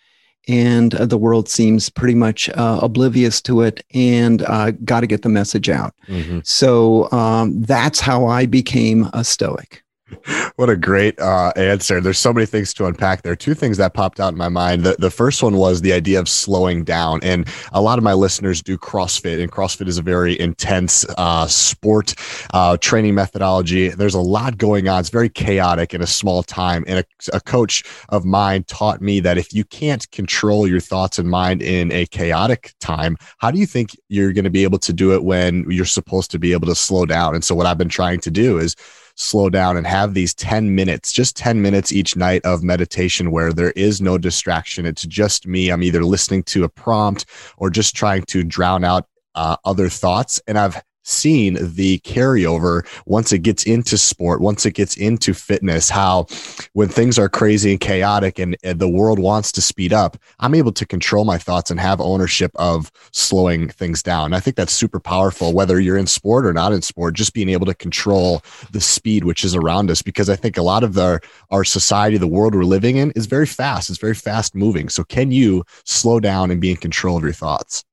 And 0.49 0.95
uh, 0.95 1.07
the 1.07 1.19
world 1.19 1.49
seems 1.49 1.91
pretty 1.91 2.15
much 2.15 2.49
uh, 2.51 2.79
oblivious 2.81 3.41
to 3.43 3.63
it 3.63 3.85
and 3.93 4.43
uh, 4.43 4.71
got 4.85 5.01
to 5.01 5.07
get 5.07 5.23
the 5.23 5.29
message 5.29 5.69
out. 5.69 5.93
Mm-hmm. 6.07 6.41
So 6.45 7.11
um, 7.11 7.61
that's 7.63 7.99
how 7.99 8.27
I 8.27 8.47
became 8.47 9.09
a 9.13 9.25
Stoic. 9.25 9.83
what 10.57 10.71
a 10.71 10.77
great 10.77 11.19
uh, 11.19 11.53
answer. 11.57 12.01
There's 12.01 12.19
so 12.19 12.33
many 12.33 12.47
things 12.47 12.73
to 12.75 12.87
unpack 12.87 13.23
there. 13.23 13.33
are 13.33 13.37
Two 13.37 13.55
things 13.55 13.77
that 13.79 13.95
popped 13.95 14.21
out 14.21 14.33
in 14.33 14.39
my 14.39 14.49
mind. 14.49 14.85
The, 14.85 14.97
the 14.99 15.11
first 15.11 15.43
one 15.43 15.57
was 15.57 15.81
the 15.81 15.93
idea 15.93 16.21
of 16.21 16.29
slowing 16.29 16.85
down. 16.85 17.21
And 17.23 17.49
a 17.73 17.81
lot 17.81 17.99
of 17.99 18.05
my 18.05 18.13
listeners 18.13 18.63
do 18.63 18.79
CrossFit, 18.79 19.43
and 19.43 19.51
CrossFit 19.51 19.89
is 19.89 19.99
a 19.99 20.03
very 20.03 20.39
intense 20.39 21.05
uh, 21.19 21.47
sport 21.49 22.15
uh, 22.55 22.77
training 22.77 23.15
methodology. 23.15 23.89
There's 23.89 24.15
a 24.15 24.21
lot 24.21 24.59
going 24.59 24.89
on. 24.89 25.01
It's 25.01 25.11
very 25.11 25.29
chaotic 25.29 25.93
in 25.93 26.01
a 26.01 26.07
small 26.07 26.43
time. 26.43 26.85
And 26.87 27.01
a, 27.01 27.37
a 27.37 27.41
coach 27.41 27.83
of 28.11 28.25
mine 28.25 28.65
taught 28.65 29.01
me 29.01 29.19
that 29.21 29.39
if 29.39 29.53
you 29.53 29.65
can't 29.65 30.09
control 30.13 30.69
your 30.69 30.81
thoughts 30.81 31.19
and 31.19 31.29
mind 31.29 31.63
in 31.63 31.91
a 31.91 32.07
chaotic 32.07 32.75
time, 32.79 33.17
how 33.39 33.51
do 33.51 33.59
you 33.59 33.67
think 33.67 33.91
you're 34.09 34.33
going 34.33 34.45
to 34.45 34.51
be 34.51 34.63
able 34.63 34.79
to 34.79 34.93
do 34.93 35.15
it 35.15 35.25
when 35.25 35.69
you're 35.69 35.85
supposed 35.85 36.31
to 36.31 36.39
be 36.39 36.53
able 36.53 36.69
to 36.69 36.75
slow 36.77 37.07
down? 37.07 37.35
And 37.35 37.43
so, 37.43 37.55
what 37.57 37.67
I've 37.67 37.79
been 37.79 37.89
trying 37.89 38.21
to 38.21 38.31
do 38.31 38.59
is 38.59 38.77
slow 39.17 39.51
down 39.51 39.77
and 39.77 39.87
have 39.87 40.15
these 40.15 40.35
10 40.35 40.75
minutes, 40.75 41.13
just 41.13 41.37
10 41.37 41.61
minutes 41.61 41.91
each 41.91 42.17
night 42.17 42.45
of 42.45 42.63
meditation 42.63 43.31
where 43.31 43.53
there 43.53 43.73
is 43.73 44.01
no 44.01 44.17
distraction. 44.19 44.87
It's 44.87 45.05
just 45.07 45.47
me. 45.47 45.71
I'm 45.71 45.83
either 45.83 46.05
listening 46.05 46.45
to 46.45 46.65
a 46.65 46.69
prompt 46.69 47.25
or 47.57 47.71
just 47.71 47.97
trying 47.97 48.23
to 48.27 48.45
drown 48.45 48.85
out 48.85 49.09
uh, 49.35 49.57
other 49.65 49.89
thoughts. 49.89 50.41
And 50.47 50.59
I've 50.59 50.81
seen 51.07 51.57
the 51.61 51.99
carryover 52.01 52.87
once 53.07 53.33
it 53.33 53.39
gets 53.39 53.65
into 53.65 53.97
sport, 53.97 54.41
once 54.41 54.67
it 54.67 54.73
gets 54.73 54.97
into 54.97 55.33
fitness, 55.33 55.89
how 55.89 56.27
when 56.73 56.89
things 56.89 57.19
are 57.19 57.29
crazy 57.29 57.71
and 57.71 57.81
chaotic 57.81 58.39
and, 58.39 58.57
and 58.63 58.79
the 58.81 58.89
world 58.89 59.19
wants 59.19 59.53
to 59.53 59.63
speed 59.63 59.93
up, 59.93 60.17
I'm 60.41 60.55
able 60.55 60.73
to 60.73 60.87
control 60.87 61.25
my 61.25 61.39
thoughts 61.39 61.71
and 61.71 61.79
have 61.81 62.01
ownership 62.01 62.51
of 62.57 62.91
slowing 63.13 63.69
things 63.69 64.03
down. 64.03 64.33
I 64.33 64.41
think 64.41 64.57
that's 64.57 64.73
super 64.73 65.01
powerful, 65.01 65.53
whether 65.53 65.81
you're 65.81 65.97
in 65.97 66.07
sport 66.07 66.45
or 66.45 66.53
not 66.53 66.73
in 66.73 66.83
sport, 66.83 67.15
just 67.15 67.35
being 67.35 67.49
able 67.49 67.67
to 67.67 67.75
control 67.75 68.43
the 68.73 68.81
speed 68.81 69.25
which 69.25 69.45
is 69.45 69.55
around 69.55 69.91
us. 69.91 70.03
Because 70.03 70.29
I 70.29 70.37
think 70.37 70.57
a 70.57 70.63
lot 70.63 70.83
of 70.83 70.95
the, 70.95 71.21
our 71.51 71.65
society, 71.65 72.19
the 72.19 72.27
world 72.27 72.55
we're 72.55 72.65
living 72.65 72.97
in, 72.97 73.13
is 73.13 73.27
very 73.27 73.47
fast. 73.47 73.91
It's 73.91 73.99
very 73.99 74.15
fast 74.15 74.55
moving. 74.55 74.89
So, 74.89 75.05
can 75.05 75.31
you 75.31 75.65
slow 75.85 76.21
down 76.21 76.51
and 76.51 76.61
be 76.61 76.71
in 76.71 76.77
control 76.77 77.17
of 77.17 77.23
your 77.23 77.33
thoughts? 77.33 77.85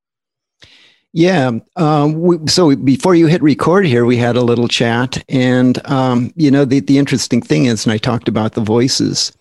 Yeah. 1.13 1.59
Um, 1.75 2.19
we, 2.19 2.39
so 2.47 2.75
before 2.75 3.13
you 3.13 3.27
hit 3.27 3.43
record 3.43 3.85
here, 3.85 4.03
we 4.03 4.17
had 4.17 4.35
a 4.35 4.41
little 4.41 4.67
chat, 4.67 5.23
and 5.29 5.79
um, 5.89 6.33
you 6.35 6.49
know 6.49 6.65
the 6.65 6.79
the 6.79 6.97
interesting 6.97 7.39
thing 7.39 7.65
is, 7.65 7.85
and 7.85 7.93
I 7.93 7.99
talked 7.99 8.27
about 8.27 8.53
the 8.53 8.61
voices 8.61 9.31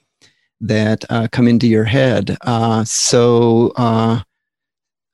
that 0.61 1.05
uh, 1.09 1.29
come 1.33 1.49
into 1.49 1.67
your 1.67 1.85
head. 1.85 2.37
Uh, 2.43 2.85
so 2.85 3.73
uh, 3.77 4.21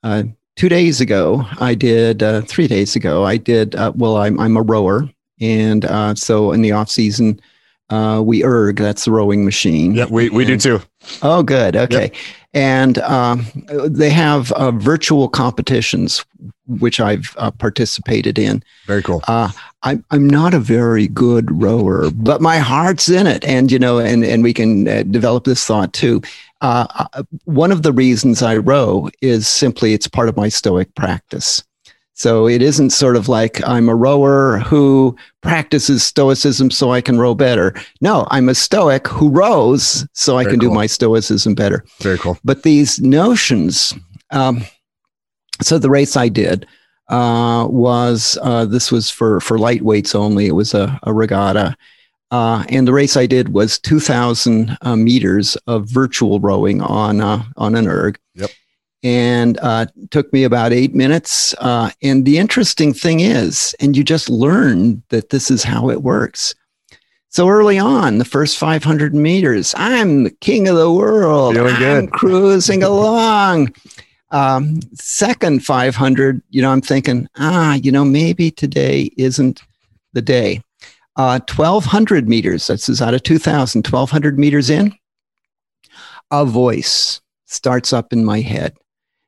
uh 0.03 0.25
two 0.57 0.69
days 0.69 1.01
ago, 1.01 1.47
I 1.61 1.77
did. 1.77 2.25
Uh, 2.25 2.41
three 2.41 2.67
days 2.67 2.97
ago, 2.97 3.25
I 3.25 3.37
did. 3.37 3.77
Uh, 3.77 3.93
well, 3.95 4.17
I'm 4.17 4.41
I'm 4.41 4.57
a 4.57 4.63
rower, 4.63 5.09
and 5.41 5.87
so 6.19 6.51
in 6.51 6.63
the 6.63 6.73
off 6.73 6.91
season, 6.91 7.41
we 7.89 8.43
erg. 8.43 8.79
That's 8.79 9.05
the 9.05 9.13
rowing 9.13 9.45
machine. 9.45 9.95
Yeah, 9.95 10.07
we 10.11 10.29
we 10.29 10.45
and, 10.45 10.61
do 10.61 10.79
too. 10.79 10.85
Oh, 11.23 11.45
good. 11.45 11.77
Okay. 11.77 12.11
Yep 12.13 12.15
and 12.55 12.99
um, 12.99 13.47
they 13.69 14.11
have 14.11 14.53
uh, 14.53 14.71
virtual 14.71 15.29
competitions 15.29 16.25
which 16.69 17.01
I've 17.01 17.35
uh, 17.39 17.51
participated 17.51 18.39
in. 18.39 18.63
Very 18.87 19.03
cool. 19.03 19.23
Uh, 19.27 19.51
I, 19.83 20.01
I'm 20.11 20.29
not 20.29 20.55
a 20.55 20.59
very 20.59 21.09
good 21.09 21.63
rower, 21.63 22.11
but 22.11 22.41
my 22.41 22.59
heart's 22.59 23.09
in 23.09 23.27
it, 23.27 23.45
and 23.45 23.73
you 23.73 23.79
know, 23.79 23.99
and 23.99 24.25
and 24.25 24.43
we 24.43 24.53
can 24.53 24.87
uh, 24.87 25.03
develop 25.05 25.45
this 25.45 25.65
thought 25.65 25.93
too. 25.93 26.21
Uh, 26.61 26.87
uh, 27.15 27.23
one 27.45 27.73
of 27.73 27.83
the 27.83 27.93
reasons 27.93 28.43
I 28.43 28.57
row 28.57 29.09
is 29.23 29.47
simply 29.49 29.95
it's 29.95 30.09
part 30.09 30.29
of 30.29 30.37
my 30.37 30.49
Stoic 30.49 30.95
practice. 30.95 31.63
So 32.19 32.49
it 32.49 32.63
isn't 32.63 32.91
sort 32.91 33.15
of 33.15 33.29
like 33.29 33.65
I'm 33.67 33.89
a 33.89 33.95
rower 33.95 34.59
who 34.59 35.17
practices 35.41 36.03
stoicism 36.03 36.69
so 36.69 36.91
I 36.91 37.01
can 37.01 37.17
row 37.17 37.33
better. 37.33 37.73
No, 38.01 38.27
I'm 38.33 38.49
a 38.49 38.57
stoic 38.57 39.07
who 39.07 39.29
rows 39.29 40.05
so 40.15 40.37
I 40.37 40.43
can 40.43 40.59
cool. 40.59 40.71
do 40.71 40.75
my 40.75 40.87
stoicism 40.87 41.55
better. 41.55 41.85
Very 42.01 42.19
cool. 42.19 42.37
But 42.43 42.65
these 42.65 42.99
notions, 42.99 43.95
um, 44.33 44.65
so 45.63 45.79
the 45.79 45.91
race 45.91 46.17
I 46.17 46.29
did 46.29 46.67
uh, 47.09 47.69
was 47.71 48.37
uh, 48.43 48.65
this 48.65 48.91
was 48.91 49.09
for 49.09 49.39
for 49.41 49.57
lightweights 49.57 50.17
only. 50.17 50.47
It 50.47 50.57
was 50.57 50.75
a, 50.75 50.99
a 51.05 51.15
regatta. 51.15 51.77
Uh, 52.33 52.65
and 52.69 52.89
the 52.89 52.93
race 52.93 53.17
I 53.17 53.27
did 53.27 53.51
was 53.51 53.79
2,000 53.79 54.77
uh, 54.83 54.97
meters 54.97 55.57
of 55.69 55.89
virtual 55.89 56.41
rowing 56.41 56.83
on 56.83 57.21
uh, 57.21 57.45
on 57.57 57.77
an 57.77 57.87
erg. 57.87 58.19
Yep 58.35 58.51
and 59.03 59.59
uh, 59.59 59.87
took 60.11 60.33
me 60.33 60.45
about 60.45 60.73
eight 60.73 60.95
minutes. 60.95 61.55
Uh, 61.59 61.91
and 62.03 62.25
the 62.25 62.39
interesting 62.39 62.93
thing 62.93 63.21
is, 63.21 63.75
and 63.81 63.97
you 63.97 64.03
just 64.03 64.29
learn 64.29 65.03
that 65.11 65.31
this 65.31 65.51
is 65.51 65.63
how 65.63 65.91
it 65.91 66.03
works. 66.03 66.55
So 67.31 67.49
early 67.49 67.79
on, 67.79 68.19
the 68.19 68.25
first 68.25 68.59
500 68.59 69.15
meters, 69.15 69.75
I'm 69.77 70.25
the 70.25 70.31
king 70.31 70.67
of 70.67 70.77
the 70.77 70.91
world. 70.91 71.55
Feeling 71.55 71.75
I'm 71.75 72.07
good. 72.07 72.13
cruising 72.13 72.83
along. 72.85 73.75
Um, 74.31 74.81
second 74.95 75.65
500, 75.65 76.43
you 76.51 76.61
know, 76.61 76.71
I'm 76.71 76.81
thinking, 76.81 77.29
ah, 77.37 77.75
you 77.75 77.93
know, 77.93 78.05
maybe 78.05 78.51
today 78.51 79.11
isn't 79.17 79.63
the 80.13 80.23
day. 80.23 80.63
Uh, 81.17 81.41
1200 81.55 82.29
meters, 82.29 82.67
this 82.67 82.89
is 82.89 83.03
out 83.03 83.15
of 83.15 83.23
2000, 83.23 83.87
1200 83.87 84.39
meters 84.39 84.71
in, 84.71 84.95
a 86.31 86.45
voice 86.45 87.21
starts 87.47 87.93
up 87.93 88.13
in 88.13 88.25
my 88.25 88.41
head 88.41 88.77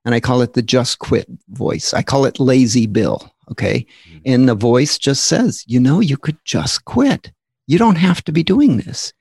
and 0.04 0.14
I 0.14 0.20
call 0.20 0.42
it 0.42 0.54
the 0.54 0.62
just 0.62 0.98
quit 0.98 1.28
voice. 1.48 1.92
I 1.92 2.02
call 2.02 2.24
it 2.24 2.40
lazy 2.40 2.86
Bill. 2.86 3.30
Okay. 3.50 3.86
Mm-hmm. 4.08 4.18
And 4.24 4.48
the 4.48 4.54
voice 4.54 4.98
just 4.98 5.24
says, 5.24 5.64
you 5.66 5.80
know, 5.80 6.00
you 6.00 6.16
could 6.16 6.38
just 6.44 6.84
quit. 6.84 7.32
You 7.66 7.78
don't 7.78 7.96
have 7.96 8.22
to 8.24 8.32
be 8.32 8.42
doing 8.42 8.78
this. 8.78 9.12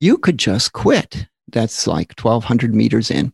You 0.00 0.18
could 0.18 0.38
just 0.38 0.72
quit. 0.72 1.26
That's 1.48 1.86
like 1.86 2.18
1200 2.20 2.74
meters 2.74 3.10
in. 3.10 3.32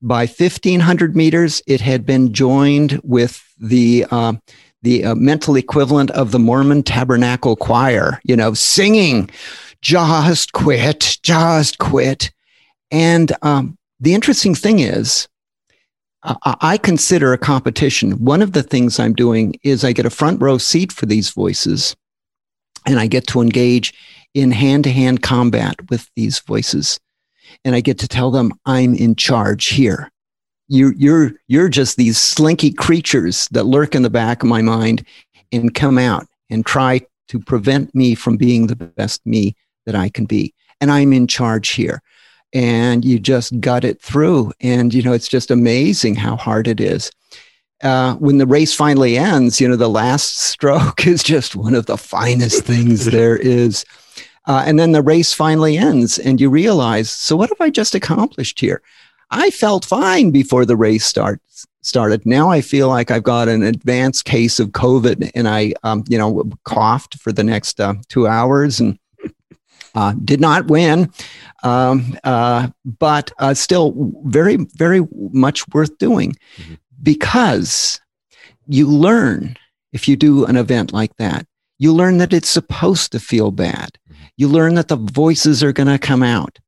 By 0.00 0.26
1500 0.26 1.14
meters, 1.14 1.62
it 1.66 1.80
had 1.80 2.04
been 2.04 2.32
joined 2.32 3.00
with 3.04 3.42
the, 3.58 4.06
uh, 4.10 4.34
the 4.82 5.04
uh, 5.04 5.14
mental 5.14 5.56
equivalent 5.56 6.10
of 6.12 6.32
the 6.32 6.40
Mormon 6.40 6.82
Tabernacle 6.82 7.54
Choir, 7.54 8.20
you 8.24 8.34
know, 8.34 8.54
singing, 8.54 9.30
just 9.80 10.52
quit, 10.52 11.18
just 11.22 11.78
quit. 11.78 12.32
And 12.90 13.32
um, 13.42 13.78
the 14.00 14.14
interesting 14.14 14.56
thing 14.56 14.80
is, 14.80 15.28
I 16.24 16.78
consider 16.78 17.32
a 17.32 17.38
competition. 17.38 18.12
One 18.12 18.42
of 18.42 18.52
the 18.52 18.62
things 18.62 19.00
I'm 19.00 19.14
doing 19.14 19.54
is 19.64 19.84
I 19.84 19.92
get 19.92 20.06
a 20.06 20.10
front 20.10 20.40
row 20.40 20.56
seat 20.56 20.92
for 20.92 21.06
these 21.06 21.30
voices 21.30 21.96
and 22.86 23.00
I 23.00 23.06
get 23.08 23.26
to 23.28 23.40
engage 23.40 23.92
in 24.34 24.52
hand 24.52 24.84
to 24.84 24.92
hand 24.92 25.22
combat 25.22 25.76
with 25.90 26.08
these 26.14 26.38
voices. 26.38 27.00
And 27.64 27.74
I 27.74 27.80
get 27.80 27.98
to 28.00 28.08
tell 28.08 28.30
them 28.30 28.52
I'm 28.66 28.94
in 28.94 29.16
charge 29.16 29.66
here. 29.66 30.10
You're, 30.68 30.94
you're, 30.94 31.32
you're 31.48 31.68
just 31.68 31.96
these 31.96 32.18
slinky 32.18 32.72
creatures 32.72 33.48
that 33.48 33.64
lurk 33.64 33.94
in 33.94 34.02
the 34.02 34.10
back 34.10 34.42
of 34.42 34.48
my 34.48 34.62
mind 34.62 35.04
and 35.50 35.74
come 35.74 35.98
out 35.98 36.26
and 36.48 36.64
try 36.64 37.00
to 37.28 37.40
prevent 37.40 37.94
me 37.94 38.14
from 38.14 38.36
being 38.36 38.68
the 38.68 38.76
best 38.76 39.26
me 39.26 39.56
that 39.86 39.94
I 39.94 40.08
can 40.08 40.24
be. 40.24 40.54
And 40.80 40.90
I'm 40.90 41.12
in 41.12 41.26
charge 41.26 41.70
here 41.70 42.00
and 42.52 43.04
you 43.04 43.18
just 43.18 43.58
gut 43.60 43.84
it 43.84 44.00
through. 44.00 44.52
And, 44.60 44.92
you 44.92 45.02
know, 45.02 45.12
it's 45.12 45.28
just 45.28 45.50
amazing 45.50 46.16
how 46.16 46.36
hard 46.36 46.68
it 46.68 46.80
is. 46.80 47.10
Uh, 47.82 48.14
when 48.16 48.38
the 48.38 48.46
race 48.46 48.72
finally 48.74 49.18
ends, 49.18 49.60
you 49.60 49.68
know, 49.68 49.76
the 49.76 49.88
last 49.88 50.38
stroke 50.50 51.06
is 51.06 51.22
just 51.22 51.56
one 51.56 51.74
of 51.74 51.86
the 51.86 51.98
finest 51.98 52.64
things 52.64 53.04
there 53.06 53.36
is. 53.36 53.84
Uh, 54.46 54.64
and 54.66 54.78
then 54.78 54.92
the 54.92 55.02
race 55.02 55.32
finally 55.32 55.78
ends, 55.78 56.18
and 56.18 56.40
you 56.40 56.50
realize, 56.50 57.08
so 57.08 57.36
what 57.36 57.48
have 57.48 57.60
I 57.60 57.70
just 57.70 57.94
accomplished 57.94 58.58
here? 58.58 58.82
I 59.30 59.50
felt 59.50 59.84
fine 59.84 60.32
before 60.32 60.64
the 60.66 60.76
race 60.76 61.06
starts 61.06 61.66
started. 61.82 62.24
Now 62.26 62.50
I 62.50 62.60
feel 62.60 62.88
like 62.88 63.10
I've 63.10 63.22
got 63.22 63.48
an 63.48 63.62
advanced 63.62 64.24
case 64.24 64.58
of 64.58 64.68
COVID, 64.68 65.30
and 65.34 65.48
I, 65.48 65.74
um, 65.84 66.04
you 66.08 66.18
know, 66.18 66.44
coughed 66.64 67.18
for 67.18 67.32
the 67.32 67.44
next 67.44 67.80
uh, 67.80 67.94
two 68.08 68.26
hours 68.26 68.80
and 68.80 68.98
uh, 69.94 70.14
did 70.24 70.40
not 70.40 70.68
win, 70.68 71.10
um, 71.62 72.16
uh, 72.24 72.68
but 72.84 73.30
uh, 73.38 73.54
still 73.54 74.12
very, 74.24 74.56
very 74.76 75.06
much 75.32 75.66
worth 75.68 75.96
doing 75.98 76.34
mm-hmm. 76.56 76.74
because 77.02 78.00
you 78.66 78.88
learn 78.88 79.56
if 79.92 80.08
you 80.08 80.16
do 80.16 80.44
an 80.44 80.56
event 80.56 80.92
like 80.92 81.16
that. 81.16 81.46
You 81.78 81.92
learn 81.92 82.18
that 82.18 82.32
it's 82.32 82.48
supposed 82.48 83.12
to 83.12 83.20
feel 83.20 83.50
bad. 83.50 83.90
Mm-hmm. 84.08 84.24
You 84.36 84.48
learn 84.48 84.74
that 84.74 84.88
the 84.88 84.96
voices 84.96 85.62
are 85.62 85.72
going 85.72 85.88
to 85.88 85.98
come 85.98 86.22
out. 86.22 86.58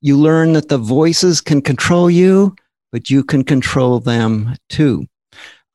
You 0.00 0.18
learn 0.18 0.52
that 0.52 0.68
the 0.68 0.78
voices 0.78 1.40
can 1.40 1.62
control 1.62 2.10
you, 2.10 2.54
but 2.92 3.10
you 3.10 3.24
can 3.24 3.44
control 3.44 4.00
them 4.00 4.56
too. 4.68 5.06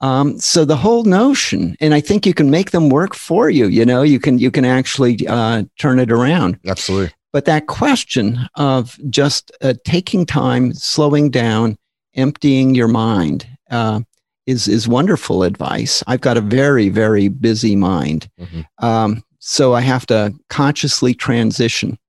Um, 0.01 0.39
so 0.39 0.65
the 0.65 0.75
whole 0.75 1.03
notion, 1.03 1.77
and 1.79 1.93
I 1.93 2.01
think 2.01 2.25
you 2.25 2.33
can 2.33 2.49
make 2.49 2.71
them 2.71 2.89
work 2.89 3.13
for 3.13 3.49
you. 3.49 3.67
You 3.67 3.85
know, 3.85 4.01
you 4.01 4.19
can 4.19 4.39
you 4.39 4.49
can 4.49 4.65
actually 4.65 5.25
uh, 5.27 5.63
turn 5.77 5.99
it 5.99 6.11
around. 6.11 6.59
Absolutely. 6.65 7.13
But 7.31 7.45
that 7.45 7.67
question 7.67 8.49
of 8.55 8.99
just 9.09 9.51
uh, 9.61 9.75
taking 9.85 10.25
time, 10.25 10.73
slowing 10.73 11.29
down, 11.29 11.77
emptying 12.15 12.75
your 12.75 12.87
mind 12.87 13.47
uh, 13.69 14.01
is 14.47 14.67
is 14.67 14.87
wonderful 14.87 15.43
advice. 15.43 16.03
I've 16.07 16.21
got 16.21 16.35
a 16.35 16.41
very 16.41 16.89
very 16.89 17.27
busy 17.27 17.75
mind, 17.75 18.27
mm-hmm. 18.39 18.61
um, 18.85 19.23
so 19.37 19.73
I 19.73 19.81
have 19.81 20.07
to 20.07 20.33
consciously 20.49 21.13
transition 21.13 21.99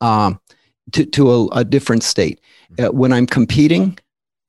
um, 0.00 0.40
to 0.90 1.06
to 1.06 1.30
a, 1.30 1.46
a 1.60 1.64
different 1.64 2.02
state. 2.02 2.40
Mm-hmm. 2.72 2.84
Uh, 2.84 2.90
when 2.90 3.12
I'm 3.12 3.26
competing, 3.26 3.96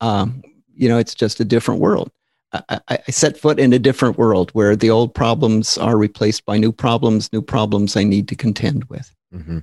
um, 0.00 0.42
you 0.74 0.88
know, 0.88 0.98
it's 0.98 1.14
just 1.14 1.38
a 1.38 1.44
different 1.44 1.80
world. 1.80 2.10
I, 2.52 2.80
I, 2.88 3.10
set 3.10 3.38
foot 3.38 3.58
in 3.58 3.72
a 3.72 3.78
different 3.78 4.18
world 4.18 4.50
where 4.50 4.76
the 4.76 4.90
old 4.90 5.14
problems 5.14 5.78
are 5.78 5.96
replaced 5.96 6.44
by 6.44 6.58
new 6.58 6.72
problems, 6.72 7.32
new 7.32 7.42
problems 7.42 7.96
I 7.96 8.04
need 8.04 8.28
to 8.28 8.36
contend 8.36 8.84
with. 8.84 9.14
Mm-hmm. 9.34 9.60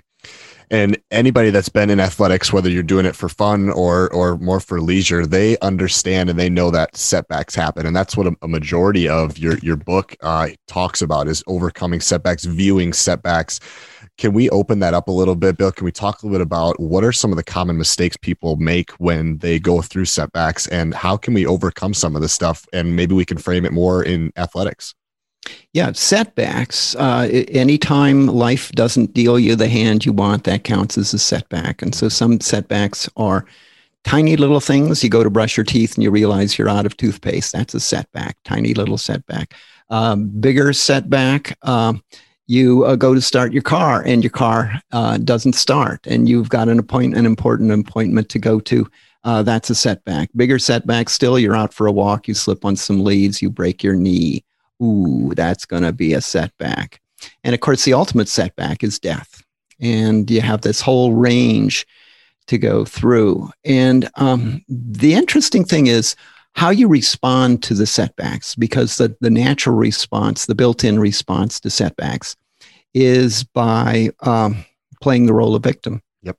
And 0.72 1.00
anybody 1.10 1.50
that's 1.50 1.70
been 1.70 1.90
in 1.90 2.00
athletics, 2.00 2.54
whether 2.54 2.70
you're 2.70 2.84
doing 2.84 3.06
it 3.06 3.16
for 3.16 3.28
fun 3.28 3.70
or 3.70 4.14
or 4.14 4.38
more 4.38 4.60
for 4.60 4.80
leisure, 4.80 5.26
they 5.26 5.58
understand 5.60 6.30
and 6.30 6.38
they 6.38 6.50
know 6.50 6.70
that 6.70 6.96
setbacks 6.96 7.56
happen, 7.56 7.88
and 7.88 7.96
that's 7.96 8.16
what 8.16 8.28
a, 8.28 8.36
a 8.44 8.48
majority 8.48 9.10
of 9.10 9.40
your 9.40 9.58
your 9.60 9.78
book 9.78 10.16
uh, 10.22 10.50
talks 10.68 11.02
about 11.02 11.28
is 11.28 11.44
overcoming 11.48 12.02
setbacks, 12.02 12.46
viewing 12.46 12.94
setbacks 12.94 13.60
can 14.20 14.34
we 14.34 14.50
open 14.50 14.80
that 14.80 14.94
up 14.94 15.08
a 15.08 15.12
little 15.12 15.34
bit, 15.34 15.58
Bill? 15.58 15.72
Can 15.72 15.86
we 15.86 15.94
talk 15.94 16.22
a 16.22 16.26
little 16.26 16.38
bit 16.38 16.44
about 16.44 16.78
what 16.78 17.06
are 17.06 17.14
some 17.14 17.32
of 17.32 17.38
the 17.38 17.44
common 17.44 17.78
mistakes 17.78 18.18
people 18.18 18.58
make 18.58 18.92
when 19.00 19.38
they 19.38 19.60
go 19.60 19.82
through 19.82 20.06
setbacks 20.06 20.68
and 20.68 20.94
how 20.94 21.16
can 21.16 21.34
we 21.34 21.46
overcome 21.46 21.94
some 21.94 22.18
of 22.18 22.22
this 22.22 22.34
stuff? 22.34 22.68
And 22.74 22.98
maybe 22.98 23.16
we 23.16 23.24
can 23.24 23.38
frame 23.38 23.64
it 23.64 23.72
more 23.72 24.04
in 24.04 24.34
athletics. 24.36 24.94
Yeah, 25.72 25.94
setbacks. 25.94 26.96
Uh, 26.96 27.30
anytime 27.48 28.28
life 28.28 28.74
doesn't 28.74 29.14
deal 29.14 29.40
you 29.40 29.56
the 29.56 29.70
hand 29.70 30.06
you 30.06 30.12
want, 30.12 30.44
that 30.44 30.66
counts 30.66 30.98
as 30.98 31.14
a 31.14 31.20
setback. 31.20 31.82
And 31.82 31.96
so 31.96 32.10
some 32.10 32.42
setbacks 32.42 33.08
are 33.16 33.46
tiny 34.04 34.36
little 34.36 34.60
things. 34.60 35.02
You 35.02 35.10
go 35.10 35.24
to 35.24 35.30
brush 35.30 35.56
your 35.56 35.64
teeth 35.64 35.96
and 35.96 36.04
you 36.04 36.12
realize 36.12 36.58
you're 36.58 36.68
out 36.68 36.86
of 36.86 36.98
toothpaste. 36.98 37.54
That's 37.54 37.74
a 37.74 37.80
setback, 37.80 38.36
tiny 38.44 38.74
little 38.74 38.98
setback. 38.98 39.54
Um, 39.90 40.28
bigger 40.28 40.74
setback. 40.74 41.58
Um, 41.62 42.04
you 42.50 42.84
uh, 42.84 42.96
go 42.96 43.14
to 43.14 43.22
start 43.22 43.54
your 43.54 43.62
car 43.62 44.02
and 44.08 44.24
your 44.24 44.32
car 44.32 44.74
uh, 44.92 45.18
doesn't 45.20 45.54
start 45.54 46.06
and 46.08 46.28
you've 46.28 46.50
got 46.50 46.68
an 46.68 46.80
appointment, 46.80 47.20
an 47.20 47.28
important 47.28 47.72
appointment 47.72 48.28
to 48.28 48.40
go 48.40 48.60
to. 48.60 48.90
Uh, 49.24 49.44
that's 49.44 49.70
a 49.70 49.76
setback. 49.76 50.30
Bigger 50.36 50.58
setback 50.58 51.10
still, 51.10 51.38
you're 51.38 51.56
out 51.56 51.76
for 51.76 51.86
a 51.86 51.92
walk, 51.92 52.28
you 52.28 52.34
slip 52.34 52.66
on 52.66 52.76
some 52.76 53.04
leaves, 53.04 53.40
you 53.40 53.52
break 53.52 53.84
your 53.84 53.94
knee. 53.94 54.44
Ooh, 54.82 55.32
that's 55.36 55.64
going 55.64 55.84
to 55.84 55.94
be 55.94 56.14
a 56.14 56.22
setback. 56.22 57.00
And 57.44 57.54
of 57.54 57.62
course, 57.62 57.86
the 57.86 57.94
ultimate 57.94 58.28
setback 58.28 58.84
is 58.84 58.98
death. 58.98 59.44
And 59.80 60.30
you 60.32 60.42
have 60.42 60.62
this 60.62 60.82
whole 60.82 61.14
range 61.14 61.86
to 62.48 62.58
go 62.58 62.84
through. 62.84 63.52
And 63.64 64.10
um, 64.16 64.66
the 64.68 65.14
interesting 65.14 65.66
thing 65.66 65.86
is, 65.86 66.16
how 66.60 66.72
you 66.72 66.90
respond 66.90 67.64
to 67.64 67.74
the 67.74 67.86
setbacks, 67.86 68.54
because 68.54 68.98
the, 68.98 69.16
the 69.22 69.30
natural 69.30 69.78
response, 69.78 70.46
the 70.46 70.54
built 70.54 70.84
in 70.84 71.00
response 71.00 71.58
to 71.58 71.70
setbacks, 71.70 72.36
is 72.94 73.46
by 73.46 74.10
um, 74.24 74.66
playing 75.02 75.26
the 75.26 75.34
role 75.34 75.56
of 75.56 75.64
victim. 75.64 76.02
Yep. 76.24 76.36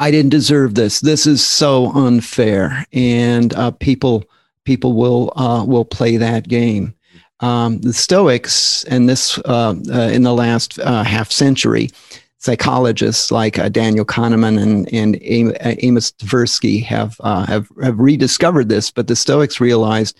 I 0.00 0.10
didn't 0.10 0.30
deserve 0.30 0.76
this. 0.76 1.00
This 1.00 1.26
is 1.26 1.44
so 1.44 1.92
unfair, 1.92 2.86
and 2.94 3.52
uh, 3.52 3.72
people 3.72 4.24
people 4.64 4.94
will 4.94 5.34
uh, 5.36 5.62
will 5.62 5.84
play 5.84 6.16
that 6.16 6.48
game. 6.48 6.94
Um, 7.40 7.82
the 7.82 7.92
Stoics, 7.92 8.84
and 8.84 9.10
this 9.10 9.36
uh, 9.40 9.74
uh 9.92 10.08
in 10.10 10.22
the 10.22 10.32
last 10.32 10.78
uh, 10.78 11.02
half 11.04 11.30
century, 11.30 11.90
psychologists 12.38 13.30
like 13.30 13.58
uh, 13.58 13.68
Daniel 13.68 14.04
Kahneman 14.04 14.60
and, 14.60 14.92
and 14.92 15.16
uh, 15.60 15.74
Amos 15.80 16.12
Tversky 16.12 16.82
have, 16.84 17.16
uh, 17.20 17.44
have, 17.46 17.68
have 17.82 17.98
rediscovered 17.98 18.68
this, 18.68 18.90
but 18.90 19.08
the 19.08 19.16
Stoics 19.16 19.60
realized, 19.60 20.18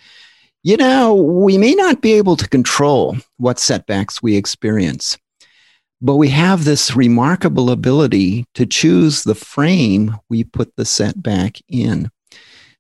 you 0.64 0.76
know, 0.76 1.14
we 1.14 1.56
may 1.56 1.74
not 1.74 2.00
be 2.00 2.12
able 2.14 2.36
to 2.36 2.48
control 2.48 3.16
what 3.36 3.60
setbacks 3.60 4.20
we 4.20 4.36
experience, 4.36 5.16
but 6.02 6.16
we 6.16 6.28
have 6.28 6.64
this 6.64 6.94
remarkable 6.96 7.70
ability 7.70 8.44
to 8.54 8.66
choose 8.66 9.22
the 9.22 9.34
frame 9.36 10.16
we 10.28 10.42
put 10.42 10.74
the 10.76 10.84
setback 10.84 11.58
in. 11.68 12.10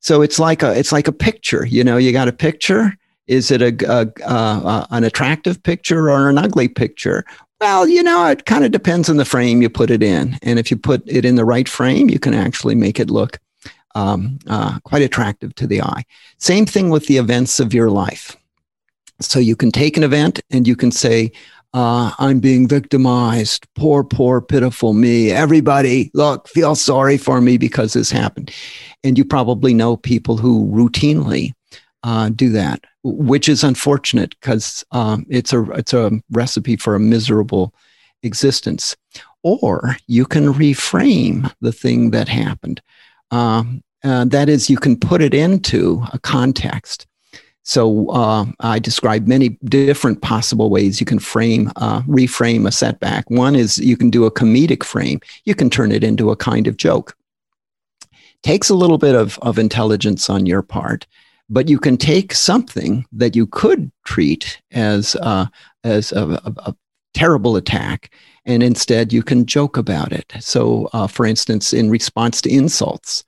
So 0.00 0.22
it's 0.22 0.38
like 0.38 0.62
a 0.62 0.78
it's 0.78 0.92
like 0.92 1.08
a 1.08 1.12
picture. 1.12 1.66
You 1.66 1.82
know, 1.82 1.96
you 1.96 2.12
got 2.12 2.28
a 2.28 2.32
picture. 2.32 2.96
Is 3.26 3.50
it 3.50 3.60
a, 3.60 3.76
a, 3.90 4.08
a, 4.24 4.86
an 4.90 5.04
attractive 5.04 5.62
picture 5.62 6.10
or 6.10 6.30
an 6.30 6.38
ugly 6.38 6.68
picture? 6.68 7.24
Well, 7.60 7.88
you 7.88 8.04
know, 8.04 8.26
it 8.28 8.44
kind 8.44 8.64
of 8.64 8.70
depends 8.70 9.08
on 9.08 9.16
the 9.16 9.24
frame 9.24 9.62
you 9.62 9.68
put 9.68 9.90
it 9.90 10.02
in. 10.02 10.38
And 10.42 10.58
if 10.58 10.70
you 10.70 10.76
put 10.76 11.02
it 11.06 11.24
in 11.24 11.34
the 11.34 11.44
right 11.44 11.68
frame, 11.68 12.08
you 12.08 12.18
can 12.18 12.34
actually 12.34 12.76
make 12.76 13.00
it 13.00 13.10
look 13.10 13.40
um, 13.96 14.38
uh, 14.46 14.78
quite 14.84 15.02
attractive 15.02 15.54
to 15.56 15.66
the 15.66 15.82
eye. 15.82 16.04
Same 16.38 16.66
thing 16.66 16.88
with 16.88 17.06
the 17.06 17.16
events 17.16 17.58
of 17.58 17.74
your 17.74 17.90
life. 17.90 18.36
So 19.20 19.40
you 19.40 19.56
can 19.56 19.72
take 19.72 19.96
an 19.96 20.04
event 20.04 20.40
and 20.50 20.68
you 20.68 20.76
can 20.76 20.92
say, 20.92 21.32
uh, 21.74 22.12
I'm 22.18 22.38
being 22.38 22.68
victimized. 22.68 23.66
Poor, 23.74 24.04
poor, 24.04 24.40
pitiful 24.40 24.94
me. 24.94 25.32
Everybody, 25.32 26.10
look, 26.14 26.48
feel 26.48 26.76
sorry 26.76 27.18
for 27.18 27.40
me 27.40 27.58
because 27.58 27.92
this 27.92 28.10
happened. 28.10 28.52
And 29.02 29.18
you 29.18 29.24
probably 29.24 29.74
know 29.74 29.96
people 29.96 30.36
who 30.36 30.66
routinely 30.68 31.52
uh, 32.04 32.30
do 32.30 32.50
that 32.50 32.84
which 33.16 33.48
is 33.48 33.64
unfortunate 33.64 34.34
because 34.40 34.84
um, 34.92 35.26
it's 35.28 35.52
a 35.52 35.62
it's 35.72 35.92
a 35.92 36.10
recipe 36.30 36.76
for 36.76 36.94
a 36.94 37.00
miserable 37.00 37.74
existence. 38.22 38.96
Or 39.42 39.96
you 40.06 40.26
can 40.26 40.52
reframe 40.52 41.52
the 41.60 41.72
thing 41.72 42.10
that 42.10 42.28
happened. 42.28 42.82
Um, 43.30 43.82
uh, 44.04 44.24
that 44.26 44.48
is, 44.48 44.70
you 44.70 44.76
can 44.76 44.98
put 44.98 45.22
it 45.22 45.34
into 45.34 46.04
a 46.12 46.18
context. 46.18 47.06
So 47.62 48.08
uh, 48.08 48.46
I 48.60 48.78
describe 48.78 49.26
many 49.26 49.50
different 49.64 50.22
possible 50.22 50.70
ways 50.70 51.00
you 51.00 51.06
can 51.06 51.18
frame, 51.18 51.70
uh, 51.76 52.00
reframe 52.02 52.66
a 52.66 52.72
setback. 52.72 53.28
One 53.28 53.54
is 53.54 53.78
you 53.78 53.96
can 53.96 54.08
do 54.08 54.24
a 54.24 54.30
comedic 54.30 54.82
frame. 54.82 55.20
You 55.44 55.54
can 55.54 55.68
turn 55.68 55.92
it 55.92 56.02
into 56.02 56.30
a 56.30 56.36
kind 56.36 56.66
of 56.66 56.78
joke. 56.78 57.14
Takes 58.42 58.70
a 58.70 58.74
little 58.74 58.98
bit 58.98 59.14
of, 59.14 59.38
of 59.42 59.58
intelligence 59.58 60.30
on 60.30 60.46
your 60.46 60.62
part, 60.62 61.06
but 61.48 61.68
you 61.68 61.78
can 61.78 61.96
take 61.96 62.32
something 62.34 63.06
that 63.12 63.34
you 63.34 63.46
could 63.46 63.90
treat 64.04 64.60
as 64.72 65.16
uh, 65.16 65.46
as 65.84 66.12
a, 66.12 66.40
a, 66.44 66.52
a, 66.58 66.76
terrible 67.14 67.56
attack, 67.56 68.14
and 68.44 68.62
instead 68.62 69.12
you 69.12 69.22
can 69.22 69.46
joke 69.46 69.76
about 69.76 70.12
it. 70.12 70.32
So, 70.40 70.88
uh, 70.92 71.06
for 71.06 71.26
instance, 71.26 71.72
in 71.72 71.90
response 71.90 72.40
to 72.42 72.50
insults, 72.50 73.24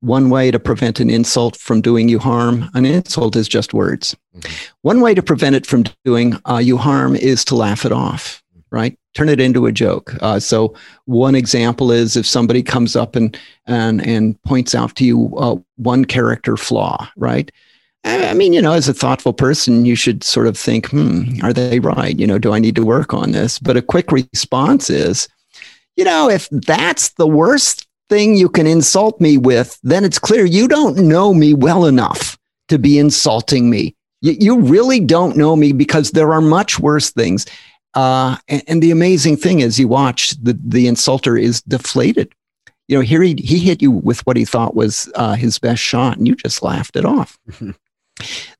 one 0.00 0.30
way 0.30 0.50
to 0.50 0.58
prevent 0.58 0.98
an 0.98 1.10
insult 1.10 1.56
from 1.56 1.80
doing 1.80 2.08
you 2.08 2.18
harm, 2.18 2.70
an 2.74 2.84
insult 2.84 3.36
is 3.36 3.46
just 3.46 3.74
words. 3.74 4.16
Mm-hmm. 4.34 4.72
One 4.82 5.00
way 5.00 5.14
to 5.14 5.22
prevent 5.22 5.56
it 5.56 5.66
from 5.66 5.84
doing 6.04 6.38
uh, 6.48 6.56
you 6.58 6.78
harm 6.78 7.14
is 7.14 7.44
to 7.46 7.54
laugh 7.54 7.84
it 7.84 7.92
off 7.92 8.42
right? 8.70 8.98
Turn 9.14 9.28
it 9.28 9.40
into 9.40 9.66
a 9.66 9.72
joke. 9.72 10.14
Uh, 10.20 10.38
so 10.38 10.74
one 11.06 11.34
example 11.34 11.90
is 11.90 12.16
if 12.16 12.26
somebody 12.26 12.62
comes 12.62 12.96
up 12.96 13.16
and 13.16 13.38
and 13.66 14.06
and 14.06 14.40
points 14.42 14.74
out 14.74 14.94
to 14.96 15.04
you 15.04 15.36
uh, 15.38 15.56
one 15.76 16.04
character 16.04 16.56
flaw, 16.56 17.08
right? 17.16 17.50
I 18.04 18.32
mean, 18.32 18.52
you 18.52 18.62
know, 18.62 18.72
as 18.72 18.88
a 18.88 18.94
thoughtful 18.94 19.32
person, 19.32 19.84
you 19.84 19.96
should 19.96 20.22
sort 20.22 20.46
of 20.46 20.56
think, 20.56 20.88
hmm, 20.88 21.24
are 21.42 21.52
they 21.52 21.80
right? 21.80 22.18
You 22.18 22.26
know, 22.26 22.38
do 22.38 22.52
I 22.52 22.58
need 22.58 22.76
to 22.76 22.84
work 22.84 23.12
on 23.12 23.32
this? 23.32 23.58
But 23.58 23.76
a 23.76 23.82
quick 23.82 24.12
response 24.12 24.88
is, 24.88 25.28
you 25.96 26.04
know, 26.04 26.30
if 26.30 26.48
that's 26.50 27.10
the 27.10 27.26
worst 27.26 27.86
thing 28.08 28.36
you 28.36 28.48
can 28.48 28.66
insult 28.66 29.20
me 29.20 29.36
with, 29.36 29.78
then 29.82 30.04
it's 30.04 30.18
clear 30.18 30.44
you 30.44 30.68
don't 30.68 30.96
know 30.96 31.34
me 31.34 31.54
well 31.54 31.84
enough 31.84 32.38
to 32.68 32.78
be 32.78 32.98
insulting 32.98 33.68
me. 33.68 33.94
You, 34.20 34.36
you 34.38 34.60
really 34.60 35.00
don't 35.00 35.36
know 35.36 35.56
me 35.56 35.72
because 35.72 36.12
there 36.12 36.32
are 36.32 36.40
much 36.40 36.78
worse 36.78 37.10
things. 37.10 37.46
Uh, 37.94 38.36
and, 38.48 38.62
and, 38.66 38.82
the 38.82 38.90
amazing 38.90 39.36
thing 39.36 39.60
is, 39.60 39.78
you 39.78 39.88
watch 39.88 40.30
the 40.32 40.58
the 40.62 40.86
insulter 40.86 41.40
is 41.40 41.62
deflated. 41.62 42.32
You 42.86 42.96
know, 42.96 43.02
here 43.02 43.22
he 43.22 43.34
he 43.42 43.58
hit 43.58 43.82
you 43.82 43.90
with 43.90 44.24
what 44.26 44.36
he 44.36 44.44
thought 44.44 44.74
was 44.74 45.10
uh, 45.14 45.34
his 45.34 45.58
best 45.58 45.82
shot, 45.82 46.18
and 46.18 46.26
you 46.26 46.34
just 46.34 46.62
laughed 46.62 46.96
it 46.96 47.04
off. 47.04 47.38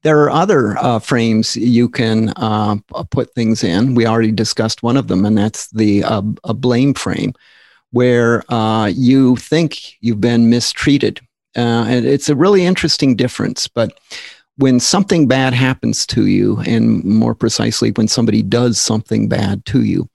there 0.03 0.21
are 0.23 0.31
other 0.31 0.77
uh, 0.79 0.99
frames 0.99 1.57
you 1.57 1.89
can 1.89 2.31
uh, 2.37 2.77
put 3.11 3.35
things 3.35 3.65
in. 3.65 3.95
We 3.95 4.07
already 4.07 4.33
discussed 4.33 4.83
one 4.83 4.97
of 4.97 5.09
them, 5.09 5.25
and 5.25 5.37
that's 5.37 5.69
the 5.71 6.05
uh, 6.05 6.23
a 6.45 6.55
blame 6.55 6.95
frame, 6.95 7.35
where 7.91 8.51
uh, 8.53 8.87
you 8.87 9.37
think 9.37 9.97
you've 10.01 10.21
been 10.21 10.51
mistreated. 10.51 11.21
Uh, 11.57 11.87
and 11.89 12.07
it's 12.07 12.29
a 12.29 12.37
really 12.37 12.65
interesting 12.65 13.17
difference, 13.17 13.67
but 13.67 13.99
when 14.59 14.81
something 14.81 15.29
bad 15.29 15.55
happens 15.55 16.05
to 16.07 16.27
you, 16.27 16.61
and 16.67 17.05
more 17.05 17.35
precisely, 17.35 17.93
when 17.93 18.09
somebody 18.09 18.43
does 18.43 18.79
something 18.79 19.29
bad 19.29 19.65
to 19.67 19.85
you, 19.85 20.09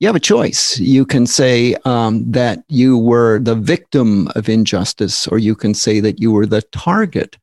you 0.00 0.06
have 0.06 0.16
a 0.16 0.20
choice. 0.20 0.78
You 0.78 1.06
can 1.06 1.26
say 1.26 1.74
um, 1.86 2.30
that 2.30 2.62
you 2.68 2.98
were 2.98 3.38
the 3.38 3.54
victim 3.54 4.28
of 4.36 4.50
injustice, 4.50 5.26
or 5.26 5.38
you 5.38 5.54
can 5.54 5.72
say 5.72 6.00
that 6.00 6.20
you 6.20 6.30
were 6.30 6.44
the 6.44 6.60
target 6.60 7.38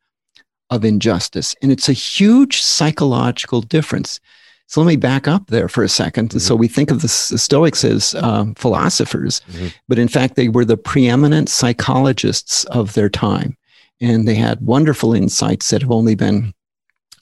of 0.70 0.86
injustice. 0.86 1.56
And 1.64 1.72
it's 1.72 1.90
a 1.90 1.94
huge 1.94 2.62
psychological 2.62 3.62
difference. 3.62 4.20
So 4.68 4.80
let 4.80 4.88
me 4.88 4.96
back 4.96 5.28
up 5.28 5.48
there 5.48 5.68
for 5.68 5.84
a 5.84 5.88
2nd 5.88 6.12
mm-hmm. 6.12 6.38
So 6.38 6.56
we 6.56 6.68
think 6.68 6.92
of 6.92 7.02
the 7.02 7.08
Stoics 7.08 7.84
as 7.84 8.14
um, 8.16 8.54
philosophers, 8.54 9.42
mm-hmm. 9.52 9.68
but 9.88 9.98
in 9.98 10.08
fact, 10.08 10.36
they 10.36 10.50
were 10.50 10.66
the 10.66 10.78
preeminent 10.78 11.50
psychologists 11.50 12.64
of 12.66 12.94
their 12.94 13.10
time 13.10 13.58
and 14.02 14.28
they 14.28 14.36
had 14.36 14.62
wonderful 14.62 15.14
insights 15.14 15.70
that 15.70 15.82
have 15.82 15.92
only 15.92 16.16
been 16.16 16.54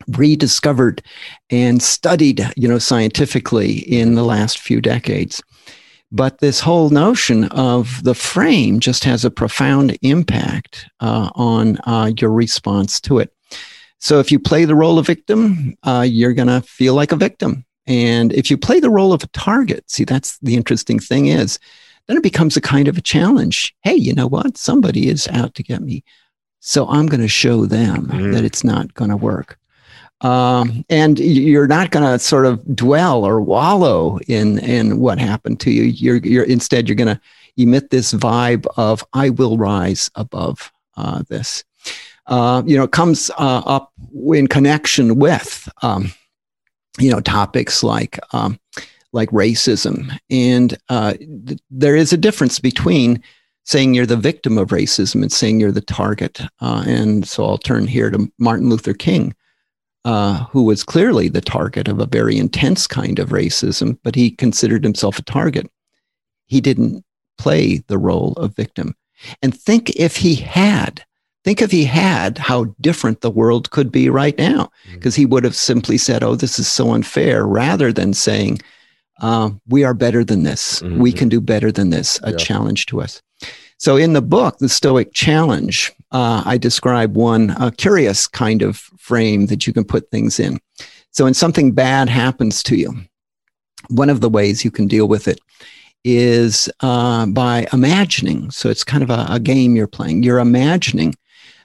rediscovered 0.07 1.01
and 1.49 1.81
studied 1.81 2.45
you 2.55 2.67
know 2.67 2.79
scientifically 2.79 3.79
in 3.79 4.15
the 4.15 4.23
last 4.23 4.59
few 4.59 4.81
decades. 4.81 5.41
But 6.11 6.39
this 6.39 6.59
whole 6.59 6.89
notion 6.89 7.45
of 7.45 8.03
the 8.03 8.15
frame 8.15 8.81
just 8.81 9.05
has 9.05 9.23
a 9.23 9.31
profound 9.31 9.97
impact 10.01 10.85
uh, 10.99 11.29
on 11.35 11.77
uh, 11.85 12.11
your 12.17 12.31
response 12.31 12.99
to 13.01 13.19
it. 13.19 13.33
So 13.99 14.19
if 14.19 14.29
you 14.29 14.37
play 14.37 14.65
the 14.65 14.75
role 14.75 14.99
of 14.99 15.07
victim 15.07 15.75
uh, 15.83 16.05
you're 16.07 16.33
going 16.33 16.47
to 16.47 16.61
feel 16.61 16.95
like 16.95 17.11
a 17.11 17.17
victim. 17.17 17.65
And 17.87 18.33
if 18.33 18.51
you 18.51 18.57
play 18.57 18.79
the 18.79 18.89
role 18.89 19.13
of 19.13 19.23
a 19.23 19.27
target 19.27 19.89
see 19.89 20.03
that's 20.03 20.37
the 20.39 20.55
interesting 20.55 20.99
thing 20.99 21.27
is 21.27 21.59
then 22.07 22.17
it 22.17 22.23
becomes 22.23 22.57
a 22.57 22.61
kind 22.61 22.87
of 22.87 22.97
a 22.97 23.01
challenge. 23.01 23.73
Hey 23.83 23.95
you 23.95 24.13
know 24.13 24.27
what? 24.27 24.57
Somebody 24.57 25.07
is 25.07 25.27
out 25.29 25.55
to 25.55 25.63
get 25.63 25.81
me 25.81 26.03
so 26.61 26.87
I'm 26.87 27.07
going 27.07 27.21
to 27.21 27.27
show 27.27 27.65
them 27.65 28.07
mm. 28.07 28.33
that 28.33 28.45
it's 28.45 28.63
not 28.63 28.93
going 28.93 29.09
to 29.09 29.17
work. 29.17 29.57
Um, 30.21 30.85
and 30.89 31.19
you're 31.19 31.67
not 31.67 31.89
going 31.89 32.05
to 32.05 32.19
sort 32.19 32.45
of 32.45 32.63
dwell 32.75 33.25
or 33.25 33.41
wallow 33.41 34.19
in 34.27 34.59
in 34.59 34.99
what 34.99 35.17
happened 35.17 35.59
to 35.61 35.71
you. 35.71 35.83
You're 35.83 36.17
you're 36.17 36.43
instead 36.43 36.87
you're 36.87 36.95
going 36.95 37.15
to 37.15 37.21
emit 37.57 37.89
this 37.89 38.13
vibe 38.13 38.67
of 38.77 39.03
I 39.13 39.31
will 39.31 39.57
rise 39.57 40.11
above 40.15 40.71
uh, 40.95 41.23
this. 41.27 41.63
Uh, 42.27 42.61
you 42.67 42.77
know, 42.77 42.83
it 42.83 42.91
comes 42.91 43.31
uh, 43.31 43.63
up 43.65 43.91
in 44.13 44.47
connection 44.47 45.17
with 45.17 45.67
um, 45.81 46.13
you 46.99 47.09
know, 47.09 47.19
topics 47.19 47.83
like 47.83 48.19
um, 48.33 48.59
like 49.13 49.29
racism, 49.31 50.17
and 50.29 50.77
uh, 50.89 51.13
th- 51.13 51.59
there 51.69 51.95
is 51.95 52.13
a 52.13 52.17
difference 52.17 52.59
between 52.59 53.21
saying 53.63 53.93
you're 53.93 54.05
the 54.05 54.17
victim 54.17 54.57
of 54.57 54.69
racism 54.69 55.21
and 55.21 55.31
saying 55.31 55.59
you're 55.59 55.71
the 55.71 55.81
target. 55.81 56.41
Uh, 56.61 56.83
and 56.87 57.27
so 57.27 57.45
I'll 57.45 57.57
turn 57.57 57.87
here 57.87 58.09
to 58.09 58.31
Martin 58.39 58.69
Luther 58.69 58.93
King, 58.93 59.35
uh, 60.05 60.45
who 60.45 60.63
was 60.63 60.83
clearly 60.83 61.29
the 61.29 61.41
target 61.41 61.87
of 61.87 61.99
a 61.99 62.07
very 62.07 62.37
intense 62.37 62.87
kind 62.87 63.19
of 63.19 63.29
racism, 63.29 63.97
but 64.03 64.15
he 64.15 64.31
considered 64.31 64.83
himself 64.83 65.19
a 65.19 65.23
target. 65.23 65.69
He 66.47 66.59
didn't 66.59 67.05
play 67.37 67.77
the 67.87 67.97
role 67.97 68.33
of 68.33 68.55
victim. 68.55 68.95
And 69.41 69.59
think 69.59 69.91
if 69.91 70.17
he 70.17 70.35
had, 70.35 71.03
think 71.43 71.61
if 71.61 71.71
he 71.71 71.85
had, 71.85 72.37
how 72.37 72.65
different 72.81 73.21
the 73.21 73.31
world 73.31 73.71
could 73.71 73.91
be 73.91 74.09
right 74.09 74.37
now, 74.37 74.71
because 74.93 75.13
mm-hmm. 75.13 75.21
he 75.21 75.25
would 75.27 75.43
have 75.43 75.55
simply 75.55 75.97
said, 75.97 76.23
Oh, 76.23 76.35
this 76.35 76.59
is 76.59 76.67
so 76.67 76.91
unfair, 76.91 77.45
rather 77.45 77.93
than 77.93 78.13
saying, 78.13 78.59
uh, 79.21 79.51
We 79.67 79.83
are 79.83 79.93
better 79.93 80.23
than 80.23 80.43
this. 80.43 80.81
Mm-hmm. 80.81 80.99
We 80.99 81.11
can 81.11 81.29
do 81.29 81.39
better 81.39 81.71
than 81.71 81.89
this, 81.89 82.19
a 82.23 82.31
yeah. 82.31 82.37
challenge 82.37 82.87
to 82.87 83.01
us. 83.01 83.21
So 83.77 83.97
in 83.97 84.13
the 84.13 84.21
book, 84.21 84.59
The 84.59 84.69
Stoic 84.69 85.11
Challenge, 85.13 85.91
uh, 86.11 86.43
I 86.45 86.57
describe 86.57 87.15
one 87.15 87.55
a 87.59 87.71
curious 87.71 88.27
kind 88.27 88.61
of 88.61 88.77
frame 88.77 89.47
that 89.47 89.65
you 89.65 89.73
can 89.73 89.85
put 89.85 90.11
things 90.11 90.39
in. 90.39 90.59
So 91.11 91.23
when 91.23 91.33
something 91.33 91.71
bad 91.71 92.07
happens 92.07 92.61
to 92.63 92.75
you, 92.75 92.93
one 93.89 94.09
of 94.09 94.21
the 94.21 94.29
ways 94.29 94.63
you 94.63 94.69
can 94.69 94.87
deal 94.87 95.07
with 95.07 95.27
it 95.27 95.39
is 96.03 96.69
uh, 96.81 97.25
by 97.27 97.67
imagining. 97.73 98.51
So 98.51 98.69
it's 98.69 98.83
kind 98.83 99.03
of 99.03 99.09
a, 99.09 99.25
a, 99.29 99.39
game 99.39 99.75
you're 99.75 99.87
playing. 99.87 100.23
You're 100.23 100.39
imagining 100.39 101.15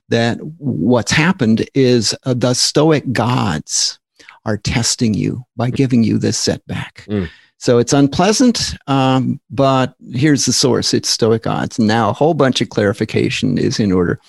that 0.09 0.39
what's 0.59 1.13
happened 1.13 1.69
is 1.75 2.15
uh, 2.25 2.35
the 2.35 2.55
Stoic 2.55 3.13
gods 3.13 3.99
are 4.45 4.57
testing 4.57 5.15
you 5.15 5.45
by 5.57 5.71
giving 5.71 6.05
you 6.05 6.19
this 6.19 6.39
setback. 6.39 7.05
Mm. 7.09 7.29
So 7.59 7.79
it's 7.79 7.95
unpleasant, 7.95 8.75
um, 8.87 9.41
but 9.51 9.95
here's 10.13 10.45
the 10.45 10.53
source 10.53 10.93
it's 10.93 11.09
Stoic 11.09 11.45
gods. 11.45 11.79
Now, 11.79 12.11
a 12.11 12.13
whole 12.13 12.35
bunch 12.35 12.61
of 12.61 12.69
clarification 12.69 13.57
is 13.57 13.81
in 13.81 13.93
order. 13.93 14.21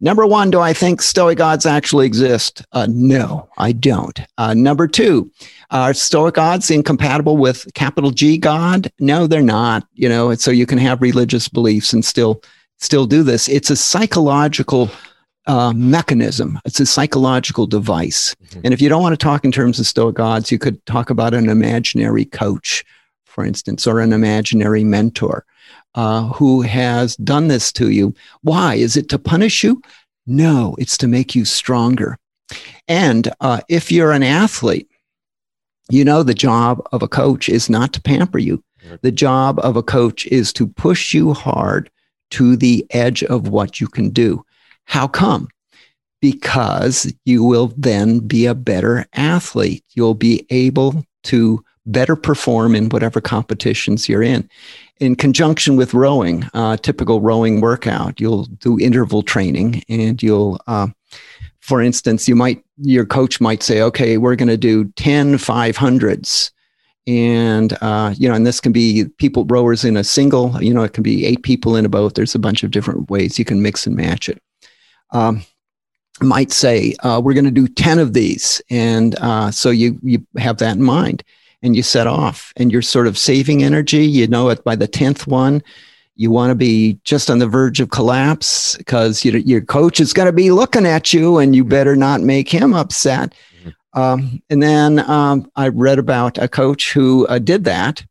Number 0.00 0.24
one, 0.24 0.50
do 0.50 0.60
I 0.60 0.72
think 0.72 1.02
Stoic 1.02 1.38
gods 1.38 1.66
actually 1.66 2.06
exist? 2.06 2.64
Uh, 2.72 2.86
no, 2.88 3.48
I 3.58 3.72
don't. 3.72 4.20
Uh, 4.38 4.54
number 4.54 4.86
two, 4.86 5.30
are 5.70 5.94
Stoic 5.94 6.34
gods 6.34 6.70
incompatible 6.70 7.36
with 7.36 7.66
capital 7.74 8.12
G 8.12 8.38
God? 8.38 8.90
No, 9.00 9.26
they're 9.26 9.42
not. 9.42 9.86
You 9.94 10.08
know, 10.08 10.34
so 10.34 10.52
you 10.52 10.66
can 10.66 10.78
have 10.78 11.02
religious 11.02 11.48
beliefs 11.48 11.92
and 11.92 12.04
still 12.04 12.40
still 12.78 13.06
do 13.06 13.22
this. 13.22 13.48
It's 13.48 13.70
a 13.70 13.76
psychological 13.76 14.90
uh, 15.46 15.72
mechanism. 15.74 16.58
It's 16.64 16.80
a 16.80 16.86
psychological 16.86 17.66
device. 17.66 18.34
Mm-hmm. 18.34 18.60
And 18.64 18.74
if 18.74 18.80
you 18.80 18.88
don't 18.88 19.02
want 19.02 19.12
to 19.12 19.24
talk 19.24 19.44
in 19.44 19.52
terms 19.52 19.78
of 19.78 19.86
Stoic 19.86 20.16
gods, 20.16 20.50
you 20.50 20.58
could 20.58 20.84
talk 20.86 21.10
about 21.10 21.34
an 21.34 21.48
imaginary 21.48 22.24
coach, 22.24 22.84
for 23.24 23.44
instance, 23.44 23.86
or 23.86 24.00
an 24.00 24.12
imaginary 24.12 24.84
mentor 24.84 25.44
uh, 25.94 26.28
who 26.28 26.62
has 26.62 27.16
done 27.16 27.48
this 27.48 27.72
to 27.72 27.90
you. 27.90 28.14
Why? 28.42 28.74
Is 28.74 28.96
it 28.96 29.08
to 29.10 29.18
punish 29.18 29.64
you? 29.64 29.80
No, 30.26 30.74
it's 30.78 30.98
to 30.98 31.06
make 31.06 31.34
you 31.34 31.44
stronger. 31.44 32.18
And 32.88 33.32
uh, 33.40 33.60
if 33.68 33.90
you're 33.90 34.12
an 34.12 34.22
athlete, 34.22 34.88
you 35.90 36.04
know 36.04 36.22
the 36.22 36.34
job 36.34 36.82
of 36.92 37.02
a 37.02 37.08
coach 37.08 37.48
is 37.48 37.70
not 37.70 37.92
to 37.92 38.02
pamper 38.02 38.38
you. 38.38 38.62
The 39.02 39.10
job 39.10 39.58
of 39.60 39.76
a 39.76 39.82
coach 39.82 40.26
is 40.26 40.52
to 40.54 40.68
push 40.68 41.12
you 41.12 41.32
hard 41.32 41.90
to 42.30 42.56
the 42.56 42.86
edge 42.90 43.24
of 43.24 43.48
what 43.48 43.80
you 43.80 43.88
can 43.88 44.10
do. 44.10 44.44
How 44.86 45.06
come? 45.06 45.48
Because 46.20 47.12
you 47.24 47.44
will 47.44 47.72
then 47.76 48.20
be 48.20 48.46
a 48.46 48.54
better 48.54 49.06
athlete. 49.12 49.84
You'll 49.94 50.14
be 50.14 50.46
able 50.50 51.04
to 51.24 51.62
better 51.84 52.16
perform 52.16 52.74
in 52.74 52.88
whatever 52.88 53.20
competitions 53.20 54.08
you're 54.08 54.22
in. 54.22 54.48
In 54.98 55.14
conjunction 55.14 55.76
with 55.76 55.94
rowing, 55.94 56.44
uh, 56.54 56.78
typical 56.78 57.20
rowing 57.20 57.60
workout, 57.60 58.20
you'll 58.20 58.44
do 58.44 58.80
interval 58.80 59.22
training 59.22 59.82
and 59.88 60.20
you'll, 60.22 60.58
uh, 60.66 60.88
for 61.60 61.80
instance, 61.80 62.26
you 62.26 62.34
might, 62.34 62.64
your 62.78 63.04
coach 63.04 63.40
might 63.40 63.62
say, 63.62 63.82
okay, 63.82 64.18
we're 64.18 64.36
going 64.36 64.48
to 64.48 64.56
do 64.56 64.86
10 64.96 65.34
500s 65.34 66.50
and 67.06 67.76
uh, 67.82 68.12
you 68.16 68.28
know 68.28 68.34
and 68.34 68.46
this 68.46 68.60
can 68.60 68.72
be 68.72 69.04
people 69.18 69.44
rowers 69.46 69.84
in 69.84 69.96
a 69.96 70.04
single 70.04 70.60
you 70.62 70.74
know 70.74 70.82
it 70.82 70.92
can 70.92 71.02
be 71.02 71.24
eight 71.24 71.42
people 71.42 71.76
in 71.76 71.84
a 71.84 71.88
boat 71.88 72.14
there's 72.14 72.34
a 72.34 72.38
bunch 72.38 72.64
of 72.64 72.70
different 72.70 73.08
ways 73.10 73.38
you 73.38 73.44
can 73.44 73.62
mix 73.62 73.86
and 73.86 73.96
match 73.96 74.28
it 74.28 74.42
um, 75.10 75.44
might 76.20 76.52
say, 76.52 76.94
uh, 77.00 77.20
we're 77.22 77.34
going 77.34 77.44
to 77.44 77.50
do 77.50 77.68
10 77.68 77.98
of 77.98 78.12
these. 78.12 78.62
And 78.70 79.14
uh, 79.16 79.50
so 79.50 79.70
you, 79.70 79.98
you 80.02 80.26
have 80.38 80.58
that 80.58 80.76
in 80.76 80.82
mind 80.82 81.22
and 81.62 81.76
you 81.76 81.82
set 81.82 82.06
off 82.06 82.52
and 82.56 82.72
you're 82.72 82.82
sort 82.82 83.06
of 83.06 83.18
saving 83.18 83.62
energy. 83.62 84.06
You 84.06 84.26
know 84.26 84.48
it 84.48 84.64
by 84.64 84.76
the 84.76 84.88
10th 84.88 85.26
one. 85.26 85.62
You 86.14 86.30
want 86.30 86.50
to 86.50 86.54
be 86.54 86.98
just 87.04 87.28
on 87.28 87.38
the 87.38 87.46
verge 87.46 87.80
of 87.80 87.90
collapse 87.90 88.76
because 88.76 89.24
you, 89.24 89.32
your 89.32 89.60
coach 89.60 90.00
is 90.00 90.14
going 90.14 90.26
to 90.26 90.32
be 90.32 90.50
looking 90.50 90.86
at 90.86 91.12
you 91.12 91.38
and 91.38 91.54
you 91.54 91.64
better 91.64 91.94
not 91.94 92.22
make 92.22 92.48
him 92.48 92.72
upset. 92.72 93.34
Mm-hmm. 93.60 94.00
Um, 94.00 94.42
and 94.48 94.62
then 94.62 94.98
um, 95.10 95.50
I 95.56 95.68
read 95.68 95.98
about 95.98 96.38
a 96.38 96.48
coach 96.48 96.92
who 96.92 97.26
uh, 97.26 97.38
did 97.38 97.64
that. 97.64 98.04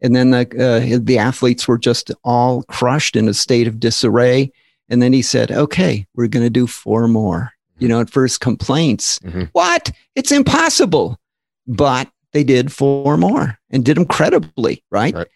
And 0.00 0.14
then 0.14 0.30
the, 0.30 0.40
uh, 0.40 0.98
the 1.02 1.18
athletes 1.18 1.68
were 1.68 1.78
just 1.78 2.10
all 2.24 2.62
crushed 2.64 3.16
in 3.16 3.28
a 3.28 3.34
state 3.34 3.66
of 3.66 3.80
disarray 3.80 4.52
and 4.88 5.02
then 5.02 5.12
he 5.12 5.22
said, 5.22 5.50
okay, 5.50 6.06
we're 6.14 6.28
going 6.28 6.44
to 6.44 6.50
do 6.50 6.66
four 6.66 7.08
more. 7.08 7.52
You 7.78 7.88
know, 7.88 8.00
at 8.00 8.08
first 8.08 8.40
complaints, 8.40 9.18
mm-hmm. 9.18 9.44
what? 9.52 9.92
It's 10.14 10.32
impossible. 10.32 11.18
But 11.66 12.08
they 12.32 12.44
did 12.44 12.72
four 12.72 13.16
more 13.16 13.58
and 13.70 13.84
did 13.84 13.96
them 13.96 14.06
credibly, 14.06 14.82
right? 14.90 15.14
right. 15.14 15.26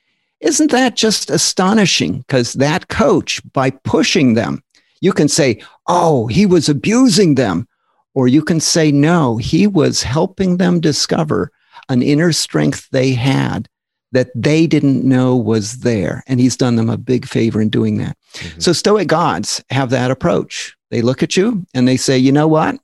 Isn't 0.40 0.70
that 0.70 0.96
just 0.96 1.28
astonishing? 1.28 2.18
Because 2.18 2.54
that 2.54 2.88
coach, 2.88 3.40
by 3.52 3.70
pushing 3.70 4.34
them, 4.34 4.62
you 5.00 5.12
can 5.12 5.28
say, 5.28 5.60
oh, 5.86 6.28
he 6.28 6.46
was 6.46 6.68
abusing 6.68 7.34
them. 7.34 7.66
Or 8.14 8.26
you 8.26 8.42
can 8.42 8.58
say, 8.58 8.90
no, 8.90 9.36
he 9.36 9.66
was 9.66 10.02
helping 10.02 10.56
them 10.56 10.80
discover 10.80 11.52
an 11.88 12.02
inner 12.02 12.32
strength 12.32 12.88
they 12.90 13.12
had 13.12 13.68
that 14.12 14.30
they 14.34 14.66
didn't 14.66 15.04
know 15.04 15.36
was 15.36 15.78
there. 15.78 16.24
And 16.26 16.40
he's 16.40 16.56
done 16.56 16.76
them 16.76 16.90
a 16.90 16.96
big 16.96 17.26
favor 17.26 17.60
in 17.60 17.68
doing 17.68 17.98
that. 17.98 18.16
Mm-hmm. 18.34 18.60
So 18.60 18.72
Stoic 18.72 19.08
gods 19.08 19.62
have 19.70 19.90
that 19.90 20.10
approach. 20.10 20.76
They 20.90 21.02
look 21.02 21.22
at 21.22 21.36
you 21.36 21.64
and 21.74 21.86
they 21.86 21.96
say, 21.96 22.18
you 22.18 22.32
know 22.32 22.48
what? 22.48 22.78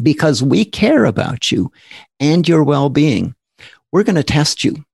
Because 0.00 0.42
we 0.42 0.64
care 0.64 1.04
about 1.04 1.50
you 1.50 1.72
and 2.20 2.46
your 2.48 2.62
well 2.62 2.88
being, 2.88 3.34
we're 3.90 4.04
going 4.04 4.16
to 4.16 4.22
test 4.22 4.62
you 4.62 4.84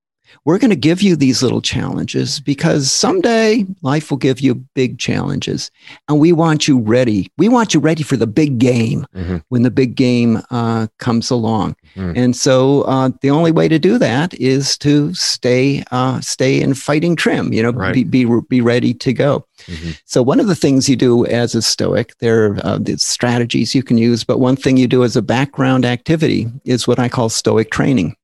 we're 0.45 0.59
going 0.59 0.69
to 0.69 0.75
give 0.75 1.01
you 1.01 1.15
these 1.15 1.41
little 1.41 1.61
challenges 1.61 2.39
because 2.39 2.91
someday 2.91 3.65
life 3.81 4.11
will 4.11 4.17
give 4.17 4.39
you 4.39 4.55
big 4.75 4.99
challenges 4.99 5.71
and 6.07 6.19
we 6.19 6.31
want 6.31 6.67
you 6.67 6.79
ready 6.79 7.29
we 7.37 7.49
want 7.49 7.73
you 7.73 7.79
ready 7.79 8.03
for 8.03 8.15
the 8.15 8.27
big 8.27 8.59
game 8.59 9.05
mm-hmm. 9.13 9.37
when 9.49 9.63
the 9.63 9.71
big 9.71 9.95
game 9.95 10.41
uh, 10.51 10.87
comes 10.99 11.29
along 11.29 11.75
mm-hmm. 11.95 12.13
and 12.15 12.35
so 12.35 12.83
uh, 12.83 13.09
the 13.21 13.29
only 13.29 13.51
way 13.51 13.67
to 13.67 13.79
do 13.79 13.97
that 13.97 14.33
is 14.35 14.77
to 14.77 15.13
stay 15.13 15.83
uh, 15.91 16.21
stay 16.21 16.61
in 16.61 16.73
fighting 16.73 17.15
trim 17.15 17.51
you 17.51 17.61
know 17.61 17.71
right. 17.71 17.93
be, 17.93 18.03
be, 18.03 18.25
be 18.47 18.61
ready 18.61 18.93
to 18.93 19.11
go 19.11 19.45
mm-hmm. 19.65 19.91
so 20.05 20.21
one 20.21 20.39
of 20.39 20.47
the 20.47 20.55
things 20.55 20.87
you 20.87 20.95
do 20.95 21.25
as 21.25 21.55
a 21.55 21.61
stoic 21.61 22.17
there 22.19 22.45
are 22.45 22.59
uh, 22.63 22.77
the 22.77 22.97
strategies 22.97 23.73
you 23.73 23.83
can 23.83 23.97
use 23.97 24.23
but 24.23 24.39
one 24.39 24.55
thing 24.55 24.77
you 24.77 24.87
do 24.87 25.03
as 25.03 25.15
a 25.15 25.21
background 25.21 25.85
activity 25.85 26.47
is 26.65 26.87
what 26.87 26.99
i 26.99 27.09
call 27.09 27.29
stoic 27.29 27.71
training 27.71 28.15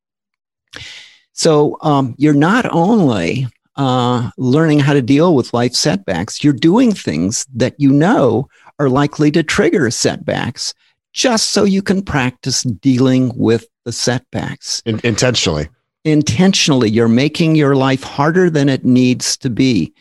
so 1.34 1.78
um, 1.82 2.15
you're 2.17 2.34
not 2.34 2.65
only 2.72 3.48
uh, 3.76 4.30
learning 4.38 4.80
how 4.80 4.94
to 4.94 5.02
deal 5.02 5.36
with 5.36 5.54
life 5.54 5.74
setbacks, 5.74 6.44
you're 6.44 6.54
doing 6.54 6.91
things 6.91 7.46
that 7.54 7.74
you 7.80 7.91
know 7.91 8.48
are 8.80 8.89
likely 8.89 9.32
to 9.32 9.44
trigger 9.44 9.89
setbacks 9.91 10.74
just 11.13 11.50
so 11.50 11.63
you 11.63 11.82
can 11.82 12.02
practice 12.02 12.63
dealing 12.63 13.32
with 13.36 13.65
the 13.86 13.91
setbacks. 13.91 14.82
In- 14.86 15.02
intentionally. 15.04 15.70
Intentionally, 16.03 16.89
you're 16.89 17.08
making 17.08 17.56
your 17.56 17.76
life 17.76 18.03
harder 18.03 18.49
than 18.49 18.70
it 18.70 18.84
needs 18.84 19.38
to 19.38 19.49
be. 19.49 19.93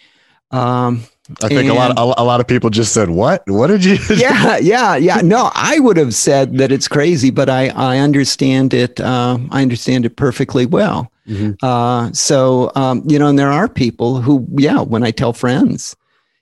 Um, 0.51 1.05
I 1.43 1.49
think 1.49 1.61
and, 1.61 1.71
a 1.71 1.75
lot 1.75 1.97
of, 1.97 2.15
a 2.17 2.25
lot 2.25 2.41
of 2.41 2.49
people 2.49 2.71
just 2.71 2.93
said, 2.93 3.11
"What? 3.11 3.43
What 3.47 3.69
did 3.69 3.85
you?" 3.85 3.99
yeah, 4.17 4.57
yeah, 4.63 4.97
yeah. 4.97 5.21
No, 5.23 5.51
I 5.55 5.79
would 5.79 5.97
have 5.97 6.15
said 6.15 6.59
that 6.59 6.73
it's 6.73 6.89
crazy, 6.89 7.31
but 7.31 7.49
I 7.49 7.69
I 7.69 7.99
understand 7.99 8.75
it. 8.75 8.99
Uh, 8.99 9.39
I 9.51 9.63
understand 9.63 10.07
it 10.07 10.17
perfectly 10.17 10.67
well. 10.67 11.13
Mm-hmm. 11.31 11.65
Uh, 11.65 12.13
so, 12.13 12.73
um, 12.75 13.03
you 13.07 13.19
know, 13.19 13.29
and 13.29 13.39
there 13.39 13.53
are 13.53 13.69
people 13.69 14.21
who, 14.21 14.47
yeah, 14.57 14.81
when 14.81 15.05
I 15.05 15.13
tell 15.13 15.33
friends, 15.33 15.97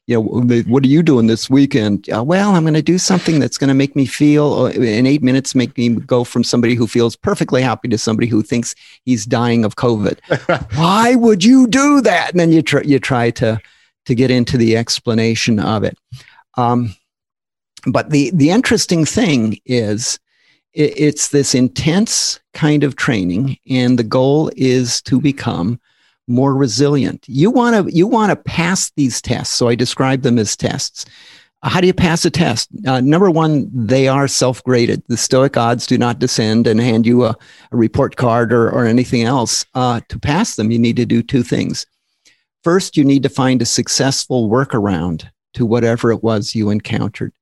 you 0.07 0.19
know, 0.19 0.41
they, 0.41 0.63
what 0.63 0.83
are 0.83 0.89
you 0.89 1.03
doing 1.03 1.27
this 1.27 1.51
weekend? 1.51 2.09
Uh, 2.09 2.25
well, 2.25 2.55
I'm 2.55 2.63
going 2.63 2.73
to 2.73 2.81
do 2.81 2.97
something 2.97 3.39
that's 3.39 3.59
going 3.59 3.69
to 3.69 3.75
make 3.75 3.95
me 3.95 4.07
feel 4.07 4.55
uh, 4.55 4.71
in 4.71 5.07
eight 5.07 5.23
minutes, 5.23 5.55
make 5.55 5.77
me 5.77 5.91
go 5.91 6.25
from 6.25 6.43
somebody 6.43 6.75
who 6.75 6.87
feels 6.87 7.15
perfectly 7.15 7.61
happy 7.61 7.89
to 7.89 7.99
somebody 7.99 8.27
who 8.27 8.43
thinks 8.43 8.75
he's 9.05 9.27
dying 9.27 9.67
of 9.67 9.77
COVID. 9.77 10.19
Why 10.79 11.15
would 11.15 11.45
you 11.45 11.67
do 11.67 12.01
that? 12.01 12.31
And 12.31 12.41
then 12.41 12.53
you 12.53 12.63
try, 12.63 12.81
you 12.81 12.99
try 12.99 13.31
to, 13.33 13.61
to 14.07 14.15
get 14.15 14.31
into 14.31 14.57
the 14.57 14.79
explanation 14.79 15.61
of 15.61 15.85
it. 15.85 15.99
Um, 16.57 16.97
but 17.87 18.09
the, 18.09 18.31
the 18.33 18.49
interesting 18.49 19.05
thing 19.05 19.61
is, 19.67 20.19
it's 20.79 21.29
this 21.29 21.55
intense 21.55 22.39
kind 22.55 22.85
of 22.85 22.95
training, 22.95 23.59
and 23.69 23.99
the 23.99 24.05
goal 24.05 24.51
is 24.57 25.03
to 25.03 25.21
become 25.21 25.81
more 26.29 26.55
resilient. 26.55 27.25
You 27.27 27.51
want 27.51 27.89
to 27.89 27.95
you 27.95 28.07
want 28.07 28.31
to 28.31 28.37
pass 28.37 28.91
these 28.97 29.21
tests. 29.21 29.55
So 29.55 29.69
I 29.69 29.75
describe 29.75 30.23
them 30.23 30.39
as 30.39 30.57
tests. 30.57 31.05
How 31.65 31.81
do 31.81 31.89
you 31.89 31.95
pass 31.95 32.25
a 32.25 32.31
test? 32.31 32.69
Uh, 32.87 33.01
number 33.01 33.29
one, 33.29 33.69
they 33.75 34.07
are 34.07 34.29
self 34.29 34.63
graded. 34.63 35.03
The 35.09 35.17
Stoic 35.17 35.57
odds 35.57 35.87
do 35.87 35.99
not 35.99 36.21
descend 36.21 36.69
and 36.69 36.81
hand 36.81 37.05
you 37.05 37.25
a, 37.25 37.37
a 37.73 37.77
report 37.77 38.15
card 38.15 38.53
or, 38.53 38.71
or 38.71 38.87
anything 38.87 39.25
else. 39.25 39.67
Uh, 39.75 40.01
to 40.09 40.19
pass 40.21 40.55
them, 40.55 40.71
you 40.71 40.79
need 40.79 40.97
to 40.97 41.07
do 41.07 41.23
two 41.23 41.43
things. 41.43 41.87
First, 42.63 42.97
you 42.97 43.05
need 43.05 43.25
to 43.25 43.29
find 43.29 43.61
a 43.61 43.67
successful 43.67 44.49
workaround 44.49 45.29
to 45.55 45.67
whatever 45.67 46.13
it 46.13 46.23
was 46.23 46.55
you 46.55 46.71
encountered. 46.71 47.33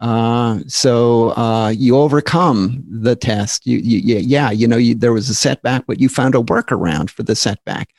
Uh, 0.00 0.60
so 0.68 1.30
uh, 1.36 1.70
you 1.70 1.96
overcome 1.96 2.84
the 2.88 3.16
test. 3.16 3.66
You, 3.66 3.78
you 3.78 4.18
yeah, 4.18 4.50
you 4.50 4.68
know, 4.68 4.76
you, 4.76 4.94
there 4.94 5.12
was 5.12 5.28
a 5.28 5.34
setback, 5.34 5.86
but 5.86 6.00
you 6.00 6.08
found 6.08 6.34
a 6.34 6.38
workaround 6.38 7.10
for 7.10 7.22
the 7.24 7.34
setback. 7.34 7.90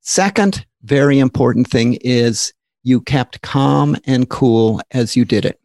Second, 0.00 0.66
very 0.82 1.18
important 1.18 1.68
thing 1.68 1.94
is 2.02 2.52
you 2.82 3.00
kept 3.00 3.40
calm 3.42 3.96
and 4.04 4.28
cool 4.28 4.80
as 4.90 5.16
you 5.16 5.24
did 5.24 5.44
it. 5.44 5.60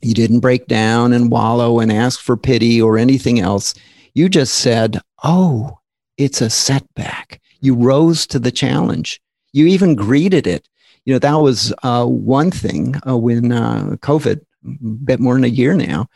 You 0.00 0.14
didn't 0.14 0.40
break 0.40 0.68
down 0.68 1.12
and 1.12 1.30
wallow 1.30 1.80
and 1.80 1.92
ask 1.92 2.20
for 2.20 2.36
pity 2.36 2.80
or 2.80 2.96
anything 2.96 3.40
else. 3.40 3.74
You 4.14 4.28
just 4.28 4.54
said, 4.54 5.00
Oh, 5.24 5.78
it's 6.16 6.40
a 6.40 6.50
setback. 6.50 7.40
You 7.60 7.74
rose 7.74 8.26
to 8.28 8.38
the 8.38 8.52
challenge. 8.52 9.20
You 9.52 9.66
even 9.66 9.96
greeted 9.96 10.46
it. 10.46 10.68
You 11.04 11.14
know, 11.14 11.18
that 11.18 11.34
was 11.34 11.72
uh, 11.82 12.04
one 12.06 12.50
thing 12.50 12.94
uh, 13.08 13.16
when 13.16 13.50
uh, 13.50 13.96
COVID, 14.00 14.40
bit 15.04 15.20
more 15.20 15.34
than 15.34 15.44
a 15.44 15.48
year 15.48 15.74
now, 15.74 16.08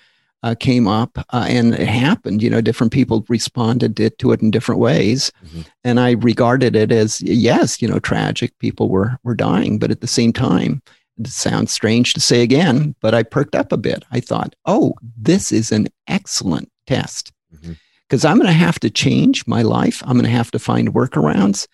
uh, 0.42 0.54
came 0.58 0.88
up 0.88 1.18
uh, 1.18 1.46
and 1.48 1.74
it 1.74 1.88
happened. 1.88 2.42
You 2.42 2.50
know, 2.50 2.60
different 2.60 2.92
people 2.92 3.24
responded 3.28 3.96
to 3.96 4.32
it 4.32 4.42
in 4.42 4.50
different 4.50 4.80
ways, 4.80 5.30
mm-hmm. 5.44 5.62
and 5.84 6.00
I 6.00 6.12
regarded 6.12 6.76
it 6.76 6.92
as 6.92 7.20
yes, 7.22 7.80
you 7.80 7.88
know, 7.88 7.98
tragic. 7.98 8.58
People 8.58 8.88
were 8.88 9.18
were 9.22 9.34
dying, 9.34 9.78
but 9.78 9.90
at 9.90 10.00
the 10.00 10.06
same 10.06 10.32
time, 10.32 10.82
it 11.18 11.28
sounds 11.28 11.72
strange 11.72 12.14
to 12.14 12.20
say 12.20 12.42
again, 12.42 12.94
but 13.00 13.14
I 13.14 13.22
perked 13.22 13.54
up 13.54 13.72
a 13.72 13.76
bit. 13.76 14.04
I 14.10 14.20
thought, 14.20 14.54
oh, 14.66 14.94
this 15.16 15.52
is 15.52 15.70
an 15.70 15.88
excellent 16.08 16.70
test 16.86 17.32
because 17.50 18.22
mm-hmm. 18.22 18.26
I'm 18.26 18.38
going 18.38 18.46
to 18.48 18.52
have 18.52 18.80
to 18.80 18.90
change 18.90 19.46
my 19.46 19.62
life. 19.62 20.02
I'm 20.04 20.14
going 20.14 20.24
to 20.24 20.30
have 20.30 20.50
to 20.52 20.58
find 20.58 20.94
workarounds. 20.94 21.66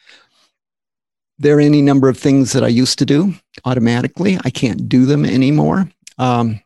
There 1.38 1.56
are 1.56 1.60
any 1.60 1.82
number 1.82 2.08
of 2.08 2.18
things 2.18 2.52
that 2.52 2.64
I 2.64 2.68
used 2.68 2.98
to 2.98 3.06
do 3.06 3.34
automatically. 3.64 4.38
I 4.44 4.50
can't 4.50 4.88
do 4.88 5.06
them 5.06 5.24
anymore. 5.24 5.88
Um, 6.18 6.60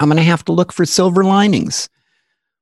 I'm 0.00 0.08
going 0.08 0.16
to 0.16 0.22
have 0.22 0.44
to 0.46 0.52
look 0.52 0.72
for 0.72 0.86
silver 0.86 1.24
linings 1.24 1.88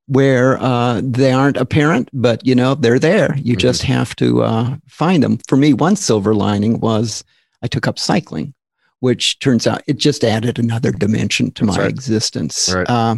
where 0.06 0.58
uh, 0.58 1.00
they 1.04 1.32
aren't 1.32 1.56
apparent, 1.56 2.08
but 2.12 2.44
you 2.44 2.54
know 2.54 2.74
they're 2.74 2.98
there. 2.98 3.36
You 3.36 3.52
mm-hmm. 3.52 3.60
just 3.60 3.82
have 3.82 4.16
to 4.16 4.42
uh, 4.42 4.76
find 4.86 5.22
them. 5.22 5.38
For 5.48 5.56
me, 5.56 5.72
one 5.72 5.96
silver 5.96 6.34
lining 6.34 6.80
was 6.80 7.24
I 7.62 7.68
took 7.68 7.86
up 7.86 7.98
cycling, 7.98 8.54
which 9.00 9.38
turns 9.38 9.66
out 9.66 9.82
it 9.86 9.98
just 9.98 10.24
added 10.24 10.58
another 10.58 10.90
dimension 10.90 11.52
to 11.52 11.66
That's 11.66 11.76
my 11.76 11.84
right. 11.84 11.90
existence. 11.90 12.72
Right. 12.72 12.88
Uh, 12.88 13.16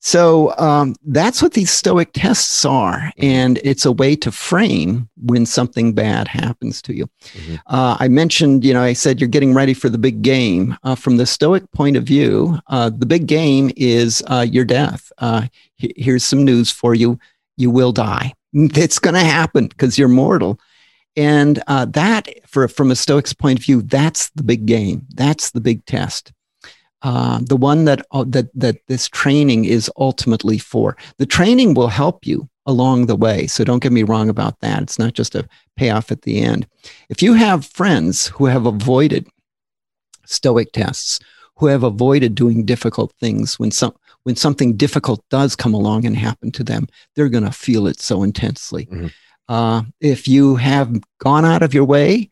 so 0.00 0.56
um, 0.58 0.94
that's 1.04 1.42
what 1.42 1.54
these 1.54 1.70
Stoic 1.70 2.10
tests 2.12 2.64
are. 2.64 3.12
And 3.18 3.58
it's 3.64 3.84
a 3.84 3.92
way 3.92 4.14
to 4.16 4.30
frame 4.30 5.08
when 5.16 5.46
something 5.46 5.94
bad 5.94 6.28
happens 6.28 6.80
to 6.82 6.94
you. 6.94 7.08
Mm-hmm. 7.32 7.56
Uh, 7.66 7.96
I 7.98 8.08
mentioned, 8.08 8.64
you 8.64 8.72
know, 8.72 8.82
I 8.82 8.92
said 8.92 9.20
you're 9.20 9.28
getting 9.28 9.54
ready 9.54 9.74
for 9.74 9.88
the 9.88 9.98
big 9.98 10.22
game. 10.22 10.76
Uh, 10.84 10.94
from 10.94 11.16
the 11.16 11.26
Stoic 11.26 11.70
point 11.72 11.96
of 11.96 12.04
view, 12.04 12.58
uh, 12.68 12.90
the 12.90 13.06
big 13.06 13.26
game 13.26 13.72
is 13.76 14.22
uh, 14.28 14.46
your 14.48 14.64
death. 14.64 15.10
Uh, 15.18 15.48
here's 15.76 16.24
some 16.24 16.44
news 16.44 16.70
for 16.70 16.94
you 16.94 17.18
you 17.56 17.70
will 17.70 17.92
die. 17.92 18.32
It's 18.52 18.98
going 18.98 19.14
to 19.14 19.20
happen 19.20 19.66
because 19.66 19.98
you're 19.98 20.08
mortal. 20.08 20.58
And 21.16 21.62
uh, 21.66 21.86
that, 21.86 22.28
for, 22.46 22.68
from 22.68 22.90
a 22.90 22.96
Stoic's 22.96 23.32
point 23.32 23.58
of 23.58 23.64
view, 23.64 23.82
that's 23.82 24.30
the 24.30 24.42
big 24.42 24.66
game. 24.66 25.06
That's 25.14 25.50
the 25.50 25.60
big 25.60 25.84
test. 25.84 26.32
Uh, 27.02 27.40
the 27.42 27.56
one 27.56 27.84
that 27.84 28.04
uh, 28.10 28.24
that 28.26 28.48
that 28.54 28.78
this 28.88 29.08
training 29.08 29.64
is 29.64 29.90
ultimately 29.98 30.58
for. 30.58 30.96
The 31.18 31.26
training 31.26 31.74
will 31.74 31.88
help 31.88 32.26
you 32.26 32.48
along 32.64 33.06
the 33.06 33.16
way, 33.16 33.46
so 33.46 33.64
don't 33.64 33.82
get 33.82 33.92
me 33.92 34.02
wrong 34.02 34.28
about 34.28 34.60
that. 34.60 34.82
It's 34.82 34.98
not 34.98 35.12
just 35.12 35.34
a 35.34 35.46
payoff 35.76 36.10
at 36.10 36.22
the 36.22 36.40
end. 36.40 36.66
If 37.08 37.22
you 37.22 37.34
have 37.34 37.66
friends 37.66 38.28
who 38.28 38.46
have 38.46 38.66
avoided 38.66 39.28
Stoic 40.24 40.72
tests, 40.72 41.20
who 41.56 41.66
have 41.66 41.82
avoided 41.82 42.34
doing 42.34 42.64
difficult 42.64 43.12
things 43.20 43.58
when 43.58 43.70
some 43.70 43.94
when 44.22 44.34
something 44.34 44.76
difficult 44.76 45.22
does 45.30 45.54
come 45.54 45.74
along 45.74 46.04
and 46.04 46.16
happen 46.16 46.50
to 46.52 46.64
them, 46.64 46.88
they're 47.14 47.28
going 47.28 47.44
to 47.44 47.52
feel 47.52 47.86
it 47.86 48.00
so 48.00 48.22
intensely. 48.22 48.86
Mm-hmm. 48.86 49.06
Uh, 49.48 49.82
if 50.00 50.26
you 50.26 50.56
have 50.56 50.92
gone 51.18 51.44
out 51.44 51.62
of 51.62 51.72
your 51.72 51.84
way 51.84 52.28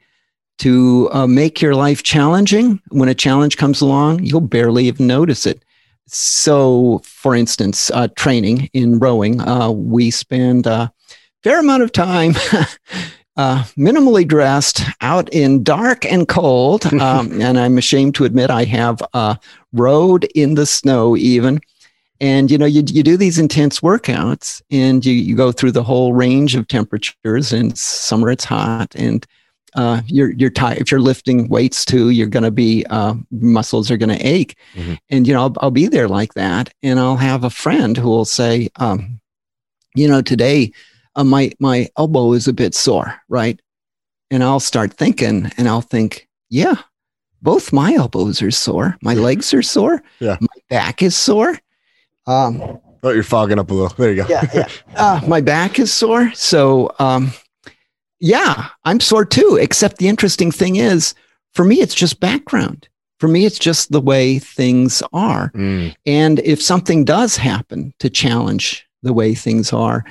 to 0.59 1.09
uh, 1.13 1.27
make 1.27 1.61
your 1.61 1.75
life 1.75 2.03
challenging. 2.03 2.81
When 2.91 3.09
a 3.09 3.15
challenge 3.15 3.57
comes 3.57 3.81
along, 3.81 4.23
you'll 4.25 4.41
barely 4.41 4.87
even 4.87 5.07
notice 5.07 5.47
it. 5.47 5.65
So, 6.07 7.01
for 7.05 7.35
instance, 7.35 7.91
uh, 7.91 8.09
training 8.17 8.69
in 8.73 8.99
rowing, 8.99 9.41
uh, 9.41 9.71
we 9.71 10.11
spend 10.11 10.67
a 10.67 10.93
fair 11.43 11.61
amount 11.61 11.83
of 11.83 11.93
time 11.93 12.31
uh, 13.37 13.65
minimally 13.77 14.27
dressed 14.27 14.83
out 15.01 15.29
in 15.31 15.63
dark 15.63 16.05
and 16.05 16.29
cold. 16.29 16.85
Um, 17.05 17.41
and 17.41 17.59
I'm 17.59 17.77
ashamed 17.77 18.15
to 18.17 18.25
admit 18.25 18.51
I 18.51 18.65
have 18.65 19.03
uh, 19.13 19.35
rowed 19.73 20.25
in 20.35 20.55
the 20.55 20.67
snow 20.67 21.17
even. 21.17 21.61
And 22.21 22.51
you 22.51 22.57
know, 22.57 22.67
you, 22.67 22.83
you 22.87 23.03
do 23.03 23.17
these 23.17 23.39
intense 23.39 23.81
workouts 23.81 24.63
and 24.71 25.05
you, 25.05 25.13
you 25.13 25.37
go 25.37 25.53
through 25.53 25.73
the 25.73 25.83
whole 25.83 26.15
range 26.15 26.55
of 26.55 26.69
temperatures, 26.69 27.53
and 27.53 27.77
summer 27.77 28.31
it's 28.31 28.45
hot, 28.45 28.95
and 28.95 29.27
uh, 29.75 30.03
you're 30.07 30.31
you're 30.33 30.51
tired. 30.51 30.79
If 30.79 30.91
you're 30.91 31.01
lifting 31.01 31.49
weights 31.49 31.85
too, 31.85 32.11
you're 32.11 32.29
going 32.29 32.45
to 32.45 32.51
be 32.51 32.85
uh, 32.91 33.15
muscles 33.31 33.91
are 33.91 33.97
going 33.97 34.17
to 34.17 34.27
ache, 34.27 34.57
mm-hmm. 34.75 34.95
and 35.11 35.27
you 35.27 35.35
know 35.35 35.43
I'll, 35.43 35.55
I'll, 35.59 35.71
be 35.71 35.89
there 35.89 36.09
like 36.09 36.35
that, 36.35 36.73
and 36.83 37.01
I'll 37.01 37.17
have 37.17 37.43
a 37.43 37.51
friend 37.51 37.97
who 37.97 38.09
will 38.09 38.25
say, 38.25 38.69
um, 38.77 39.21
you 39.95 40.07
know, 40.07 40.23
today 40.23 40.73
uh, 41.17 41.25
my 41.25 41.51
my 41.59 41.89
elbow 41.99 42.33
is 42.33 42.47
a 42.47 42.53
bit 42.53 42.75
sore, 42.75 43.21
right? 43.29 43.61
And 44.31 44.45
I'll 44.45 44.61
start 44.61 44.95
thinking, 44.95 45.51
and 45.57 45.69
I'll 45.69 45.81
think, 45.81 46.29
yeah, 46.51 46.77
both 47.43 47.73
my 47.73 47.95
elbows 47.95 48.43
are 48.43 48.51
sore, 48.51 48.97
my 49.03 49.15
legs 49.15 49.53
are 49.55 49.63
sore, 49.63 50.03
yeah, 50.21 50.37
my 50.41 50.63
back 50.69 51.03
is 51.03 51.17
sore. 51.17 51.59
Um, 52.27 52.79
oh, 53.03 53.11
you're 53.11 53.25
fogging 53.25 53.59
up 53.59 53.71
a 53.71 53.75
little. 53.75 53.97
There 53.97 54.13
you 54.13 54.23
go. 54.23 54.29
yeah, 54.29 54.49
yeah. 54.55 54.69
Uh, 54.97 55.21
my 55.27 55.41
back 55.41 55.81
is 55.81 55.93
sore, 55.93 56.33
so. 56.35 56.95
Um, 57.01 57.33
yeah, 58.25 58.69
I'm 58.85 59.01
sore 59.01 59.27
too. 59.27 59.59
Except 59.61 59.99
the 59.99 60.09
interesting 60.09 60.51
thing 60.51 60.77
is, 60.77 61.15
for 61.53 61.63
me, 61.63 61.83
it's 61.83 61.95
just 61.95 62.21
background. 62.21 62.89
For 63.21 63.29
me, 63.29 63.45
it's 63.45 63.59
just 63.59 63.93
the 63.93 64.01
way 64.01 64.39
things 64.39 65.03
are. 65.13 65.51
Mm. 65.51 65.95
And 66.07 66.39
if 66.41 66.63
something 66.63 67.05
does 67.05 67.37
happen 67.37 67.93
to 67.99 68.09
challenge 68.09 68.87
the 69.03 69.13
way 69.13 69.35
things 69.35 69.75
are, 69.75 70.07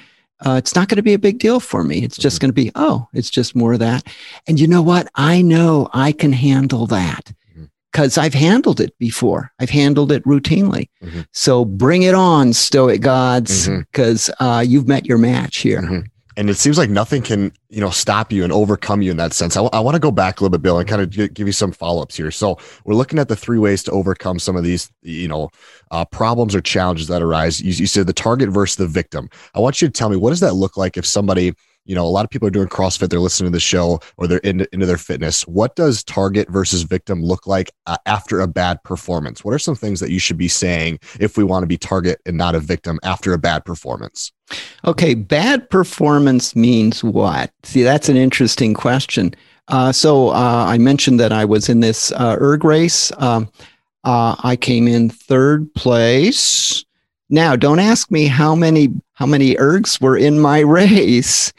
uh, 0.46 0.58
it's 0.58 0.76
not 0.76 0.90
going 0.90 0.98
to 0.98 1.02
be 1.02 1.16
a 1.16 1.20
big 1.20 1.40
deal 1.40 1.60
for 1.60 1.84
me. 1.84 2.04
It's 2.04 2.18
just 2.18 2.36
mm-hmm. 2.36 2.42
going 2.44 2.50
to 2.52 2.62
be, 2.62 2.72
oh, 2.76 3.08
it's 3.14 3.32
just 3.32 3.56
more 3.56 3.74
of 3.74 3.80
that. 3.80 4.06
And 4.48 4.60
you 4.60 4.68
know 4.68 4.84
what? 4.84 5.10
I 5.16 5.42
know 5.42 5.90
I 5.92 6.12
can 6.12 6.34
handle 6.34 6.86
that 6.88 7.34
because 7.92 8.14
mm-hmm. 8.14 8.26
I've 8.26 8.36
handled 8.36 8.80
it 8.80 8.96
before. 9.00 9.52
I've 9.60 9.72
handled 9.72 10.12
it 10.12 10.24
routinely. 10.24 10.90
Mm-hmm. 11.02 11.22
So 11.32 11.66
bring 11.66 12.04
it 12.04 12.14
on, 12.14 12.54
Stoic 12.54 13.02
gods, 13.02 13.68
because 13.68 14.30
mm-hmm. 14.40 14.44
uh, 14.44 14.60
you've 14.62 14.88
met 14.88 15.08
your 15.08 15.18
match 15.18 15.58
here. 15.58 16.06
And 16.36 16.50
it 16.50 16.56
seems 16.56 16.78
like 16.78 16.90
nothing 16.90 17.22
can 17.22 17.52
you 17.70 17.82
know 17.82 17.90
stop 17.90 18.32
you 18.32 18.44
and 18.44 18.52
overcome 18.52 19.02
you 19.02 19.12
in 19.12 19.18
that 19.18 19.34
sense. 19.34 19.56
I, 19.56 19.60
w- 19.60 19.70
I 19.74 19.80
want 19.80 19.96
to 19.96 20.00
go 20.00 20.12
back 20.12 20.40
a 20.40 20.44
little 20.44 20.58
bit, 20.58 20.62
Bill, 20.62 20.80
and 20.80 20.88
kind 20.88 21.02
of 21.02 21.10
g- 21.10 21.28
give 21.28 21.48
you 21.48 21.54
some 21.54 21.72
follow 21.72 22.02
ups 22.02 22.16
here. 22.16 22.32
So 22.32 22.58
we're 22.86 22.96
looking 22.96 23.20
at 23.20 23.28
the 23.28 23.36
three 23.36 23.60
ways 23.60 23.84
to 23.84 23.92
overcome 23.92 24.40
some 24.40 24.56
of 24.56 24.64
these 24.64 24.92
you 25.02 25.28
know 25.28 25.50
uh, 25.92 26.06
problems 26.06 26.56
or 26.56 26.62
challenges 26.62 27.08
that 27.08 27.22
arise. 27.22 27.62
You, 27.62 27.74
you 27.74 27.88
said 27.88 28.08
the 28.08 28.14
target 28.14 28.50
versus 28.50 28.78
the 28.78 28.88
victim. 28.88 29.30
I 29.54 29.60
want 29.60 29.82
you 29.82 29.88
to 29.88 29.92
tell 29.92 30.10
me 30.10 30.18
what 30.18 30.32
does 30.32 30.40
that 30.40 30.54
look 30.54 30.78
like 30.78 30.98
if 30.98 31.06
somebody 31.06 31.54
you 31.86 31.96
know, 31.96 32.06
a 32.06 32.08
lot 32.08 32.24
of 32.24 32.30
people 32.30 32.48
are 32.48 32.52
doing 32.52 32.68
CrossFit, 32.68 33.10
they're 33.10 33.20
listening 33.20 33.52
to 33.52 33.56
the 33.56 33.60
show 33.60 34.00
or 34.18 34.28
they're 34.28 34.40
into, 34.40 34.68
into 34.74 34.86
their 34.86 34.98
fitness. 34.98 35.46
What 35.48 35.76
does 35.76 36.04
target 36.04 36.50
versus 36.50 36.84
victim 36.84 37.22
look 37.22 37.46
like 37.46 37.72
uh, 37.88 37.98
after 38.06 38.40
a 38.40 38.48
bad 38.48 38.84
performance? 38.84 39.44
What 39.44 39.54
are 39.54 39.60
some 39.60 39.76
things 39.76 40.00
that 40.00 40.10
you 40.10 40.20
should 40.20 40.38
be 40.38 40.48
saying 40.48 41.00
if 41.20 41.38
we 41.38 41.44
want 41.44 41.64
to 41.64 41.68
be 41.68 41.78
target 41.78 42.22
and 42.26 42.38
not 42.38 42.56
a 42.56 42.60
victim 42.60 43.00
after 43.04 43.34
a 43.34 43.38
bad 43.38 43.66
performance? 43.66 44.33
Okay, 44.86 45.14
bad 45.14 45.70
performance 45.70 46.56
means 46.56 47.04
what? 47.04 47.52
See, 47.64 47.84
that's 47.84 48.10
an 48.10 48.18
interesting 48.18 48.74
question. 48.74 49.34
Uh, 49.70 49.92
so 49.92 50.30
uh, 50.30 50.66
I 50.68 50.78
mentioned 50.78 51.20
that 51.20 51.32
I 51.32 51.46
was 51.46 51.70
in 51.70 51.80
this 51.80 52.12
uh, 52.12 52.38
erg 52.40 52.64
race. 52.64 53.12
Um, 53.18 53.50
uh, 54.04 54.36
I 54.44 54.56
came 54.56 54.88
in 54.88 55.10
third 55.10 55.74
place. 55.74 56.84
Now, 57.30 57.56
don't 57.56 57.80
ask 57.80 58.12
me 58.12 58.26
how 58.26 58.56
many 58.56 58.90
how 59.14 59.26
many 59.26 59.56
ergs 59.56 60.02
were 60.02 60.18
in 60.18 60.40
my 60.40 60.60
race, 60.80 61.54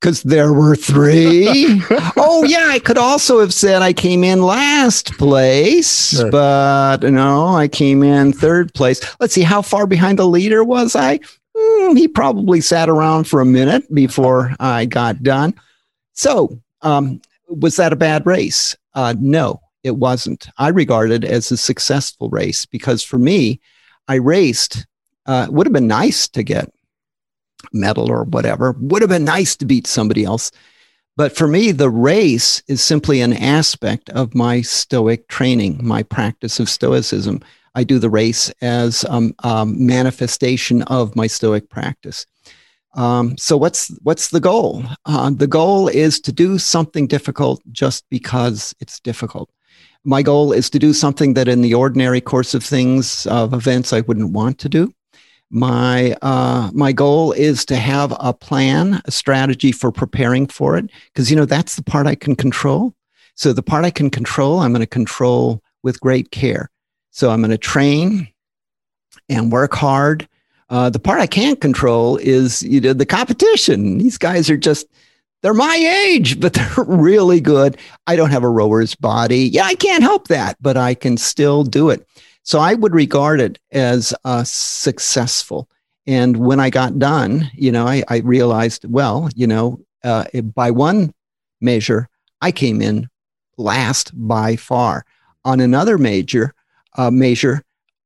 because 0.00 0.22
there 0.22 0.52
were 0.52 0.76
three. 0.76 1.80
oh, 2.16 2.44
yeah. 2.46 2.68
I 2.68 2.78
could 2.78 2.98
also 2.98 3.40
have 3.40 3.52
said 3.52 3.82
I 3.82 3.92
came 3.92 4.22
in 4.22 4.42
last 4.42 5.12
place, 5.18 6.16
sure. 6.16 6.30
but 6.30 7.02
no, 7.02 7.48
I 7.48 7.66
came 7.66 8.02
in 8.04 8.32
third 8.32 8.72
place. 8.74 9.00
Let's 9.18 9.34
see, 9.34 9.42
how 9.42 9.62
far 9.62 9.86
behind 9.86 10.18
the 10.18 10.28
leader 10.28 10.62
was 10.62 10.94
I? 10.94 11.18
Mm, 11.56 11.96
he 11.96 12.08
probably 12.08 12.60
sat 12.60 12.88
around 12.88 13.24
for 13.24 13.40
a 13.40 13.46
minute 13.46 13.92
before 13.94 14.54
I 14.60 14.84
got 14.84 15.22
done. 15.22 15.54
So, 16.12 16.60
um, 16.82 17.20
was 17.48 17.76
that 17.76 17.92
a 17.92 17.96
bad 17.96 18.26
race? 18.26 18.76
Uh, 18.94 19.14
no, 19.18 19.60
it 19.82 19.96
wasn't. 19.96 20.48
I 20.58 20.68
regard 20.68 21.10
it 21.10 21.24
as 21.24 21.50
a 21.50 21.56
successful 21.56 22.28
race 22.28 22.66
because 22.66 23.02
for 23.02 23.18
me, 23.18 23.60
I 24.08 24.16
raced. 24.16 24.86
Uh, 25.26 25.46
would 25.50 25.66
have 25.66 25.72
been 25.72 25.88
nice 25.88 26.28
to 26.28 26.42
get 26.42 26.72
medal 27.72 28.10
or 28.10 28.24
whatever. 28.24 28.76
Would 28.78 29.02
have 29.02 29.08
been 29.08 29.24
nice 29.24 29.56
to 29.56 29.66
beat 29.66 29.86
somebody 29.86 30.24
else. 30.24 30.52
But 31.16 31.36
for 31.36 31.48
me, 31.48 31.72
the 31.72 31.90
race 31.90 32.62
is 32.68 32.84
simply 32.84 33.20
an 33.20 33.32
aspect 33.32 34.10
of 34.10 34.34
my 34.34 34.60
Stoic 34.60 35.28
training, 35.28 35.80
my 35.82 36.02
practice 36.02 36.60
of 36.60 36.68
Stoicism. 36.68 37.40
I 37.76 37.84
do 37.84 37.98
the 37.98 38.10
race 38.10 38.50
as 38.62 39.04
a 39.04 39.12
um, 39.12 39.34
um, 39.44 39.86
manifestation 39.86 40.82
of 40.82 41.14
my 41.14 41.26
Stoic 41.26 41.68
practice. 41.68 42.26
Um, 42.94 43.36
so 43.36 43.58
what's 43.58 43.88
what's 44.02 44.30
the 44.30 44.40
goal? 44.40 44.82
Uh, 45.04 45.30
the 45.30 45.46
goal 45.46 45.86
is 45.88 46.18
to 46.20 46.32
do 46.32 46.58
something 46.58 47.06
difficult 47.06 47.60
just 47.70 48.04
because 48.08 48.74
it's 48.80 48.98
difficult. 48.98 49.50
My 50.04 50.22
goal 50.22 50.52
is 50.52 50.70
to 50.70 50.78
do 50.78 50.94
something 50.94 51.34
that, 51.34 51.48
in 51.48 51.60
the 51.60 51.74
ordinary 51.74 52.22
course 52.22 52.54
of 52.54 52.64
things 52.64 53.26
of 53.26 53.52
events, 53.52 53.92
I 53.92 54.00
wouldn't 54.00 54.32
want 54.32 54.58
to 54.60 54.70
do. 54.70 54.94
My 55.50 56.16
uh, 56.22 56.70
my 56.72 56.92
goal 56.92 57.32
is 57.32 57.66
to 57.66 57.76
have 57.76 58.16
a 58.18 58.32
plan, 58.32 59.02
a 59.04 59.10
strategy 59.10 59.72
for 59.72 59.92
preparing 59.92 60.46
for 60.46 60.78
it, 60.78 60.90
because 61.12 61.30
you 61.30 61.36
know 61.36 61.44
that's 61.44 61.76
the 61.76 61.84
part 61.84 62.06
I 62.06 62.14
can 62.14 62.34
control. 62.36 62.94
So 63.34 63.52
the 63.52 63.62
part 63.62 63.84
I 63.84 63.90
can 63.90 64.08
control, 64.08 64.60
I'm 64.60 64.72
going 64.72 64.80
to 64.80 64.86
control 64.86 65.60
with 65.82 66.00
great 66.00 66.30
care. 66.30 66.70
So 67.16 67.30
I'm 67.30 67.40
going 67.40 67.50
to 67.50 67.56
train 67.56 68.28
and 69.30 69.50
work 69.50 69.72
hard. 69.72 70.28
Uh, 70.68 70.90
the 70.90 70.98
part 70.98 71.18
I 71.18 71.26
can't 71.26 71.58
control 71.62 72.18
is 72.18 72.62
you 72.62 72.78
know 72.78 72.92
the 72.92 73.06
competition. 73.06 73.96
These 73.96 74.18
guys 74.18 74.50
are 74.50 74.56
just 74.58 74.86
they're 75.40 75.54
my 75.54 75.76
age, 75.76 76.38
but 76.38 76.52
they're 76.76 76.84
really 76.84 77.40
good. 77.40 77.78
I 78.06 78.16
don't 78.16 78.32
have 78.32 78.42
a 78.42 78.50
rower's 78.50 78.94
body. 78.94 79.48
Yeah, 79.48 79.64
I 79.64 79.76
can't 79.76 80.02
help 80.02 80.28
that, 80.28 80.58
but 80.60 80.76
I 80.76 80.92
can 80.92 81.16
still 81.16 81.64
do 81.64 81.88
it. 81.88 82.06
So 82.42 82.58
I 82.58 82.74
would 82.74 82.94
regard 82.94 83.40
it 83.40 83.58
as 83.72 84.12
uh, 84.26 84.44
successful. 84.44 85.70
And 86.06 86.36
when 86.36 86.60
I 86.60 86.68
got 86.68 86.98
done, 86.98 87.50
you 87.54 87.72
know, 87.72 87.86
I, 87.86 88.02
I 88.08 88.18
realized, 88.18 88.84
well, 88.84 89.30
you 89.34 89.46
know, 89.46 89.80
uh, 90.04 90.24
by 90.54 90.70
one 90.70 91.14
measure, 91.62 92.10
I 92.42 92.52
came 92.52 92.82
in 92.82 93.08
last 93.56 94.12
by 94.14 94.56
far. 94.56 95.06
On 95.46 95.60
another 95.60 95.96
major 95.96 96.52
uh, 96.96 97.10
measure, 97.10 97.62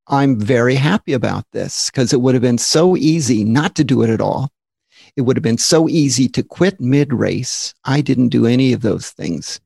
I'm 0.09 0.39
very 0.39 0.75
happy 0.75 1.13
about 1.13 1.45
this 1.53 1.91
because 1.91 2.13
it 2.13 2.21
would 2.21 2.35
have 2.35 2.43
been 2.43 2.59
so 2.59 2.97
easy 2.97 3.45
not 3.45 3.75
to 3.77 3.85
do 3.85 4.03
it 4.03 4.11
at 4.11 4.21
all. 4.21 4.51
It 5.17 5.23
would 5.23 5.37
have 5.37 5.43
been 5.43 5.59
so 5.59 5.89
easy 5.89 6.29
to 6.29 6.43
quit 6.43 6.81
mid 6.81 7.13
race. 7.13 7.75
I 7.85 8.01
didn't 8.01 8.29
do 8.29 8.47
any 8.47 8.73
of 8.73 8.83
those 8.83 9.11
things. 9.11 9.61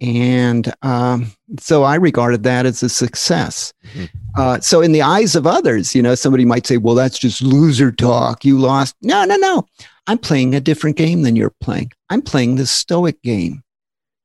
And 0.00 0.72
um, 0.82 1.32
so 1.58 1.82
I 1.82 1.94
regarded 1.94 2.42
that 2.42 2.66
as 2.66 2.82
a 2.82 2.88
success. 2.88 3.72
Mm-hmm. 3.94 4.04
Uh, 4.36 4.60
so, 4.60 4.82
in 4.82 4.92
the 4.92 5.00
eyes 5.00 5.34
of 5.34 5.46
others, 5.46 5.94
you 5.94 6.02
know, 6.02 6.14
somebody 6.14 6.44
might 6.44 6.66
say, 6.66 6.76
well, 6.76 6.94
that's 6.94 7.18
just 7.18 7.40
loser 7.40 7.90
talk. 7.90 8.44
You 8.44 8.58
lost. 8.58 8.94
No, 9.00 9.24
no, 9.24 9.36
no. 9.36 9.66
I'm 10.06 10.18
playing 10.18 10.54
a 10.54 10.60
different 10.60 10.96
game 10.96 11.22
than 11.22 11.36
you're 11.36 11.54
playing. 11.60 11.92
I'm 12.10 12.20
playing 12.20 12.56
the 12.56 12.66
stoic 12.66 13.22
game. 13.22 13.62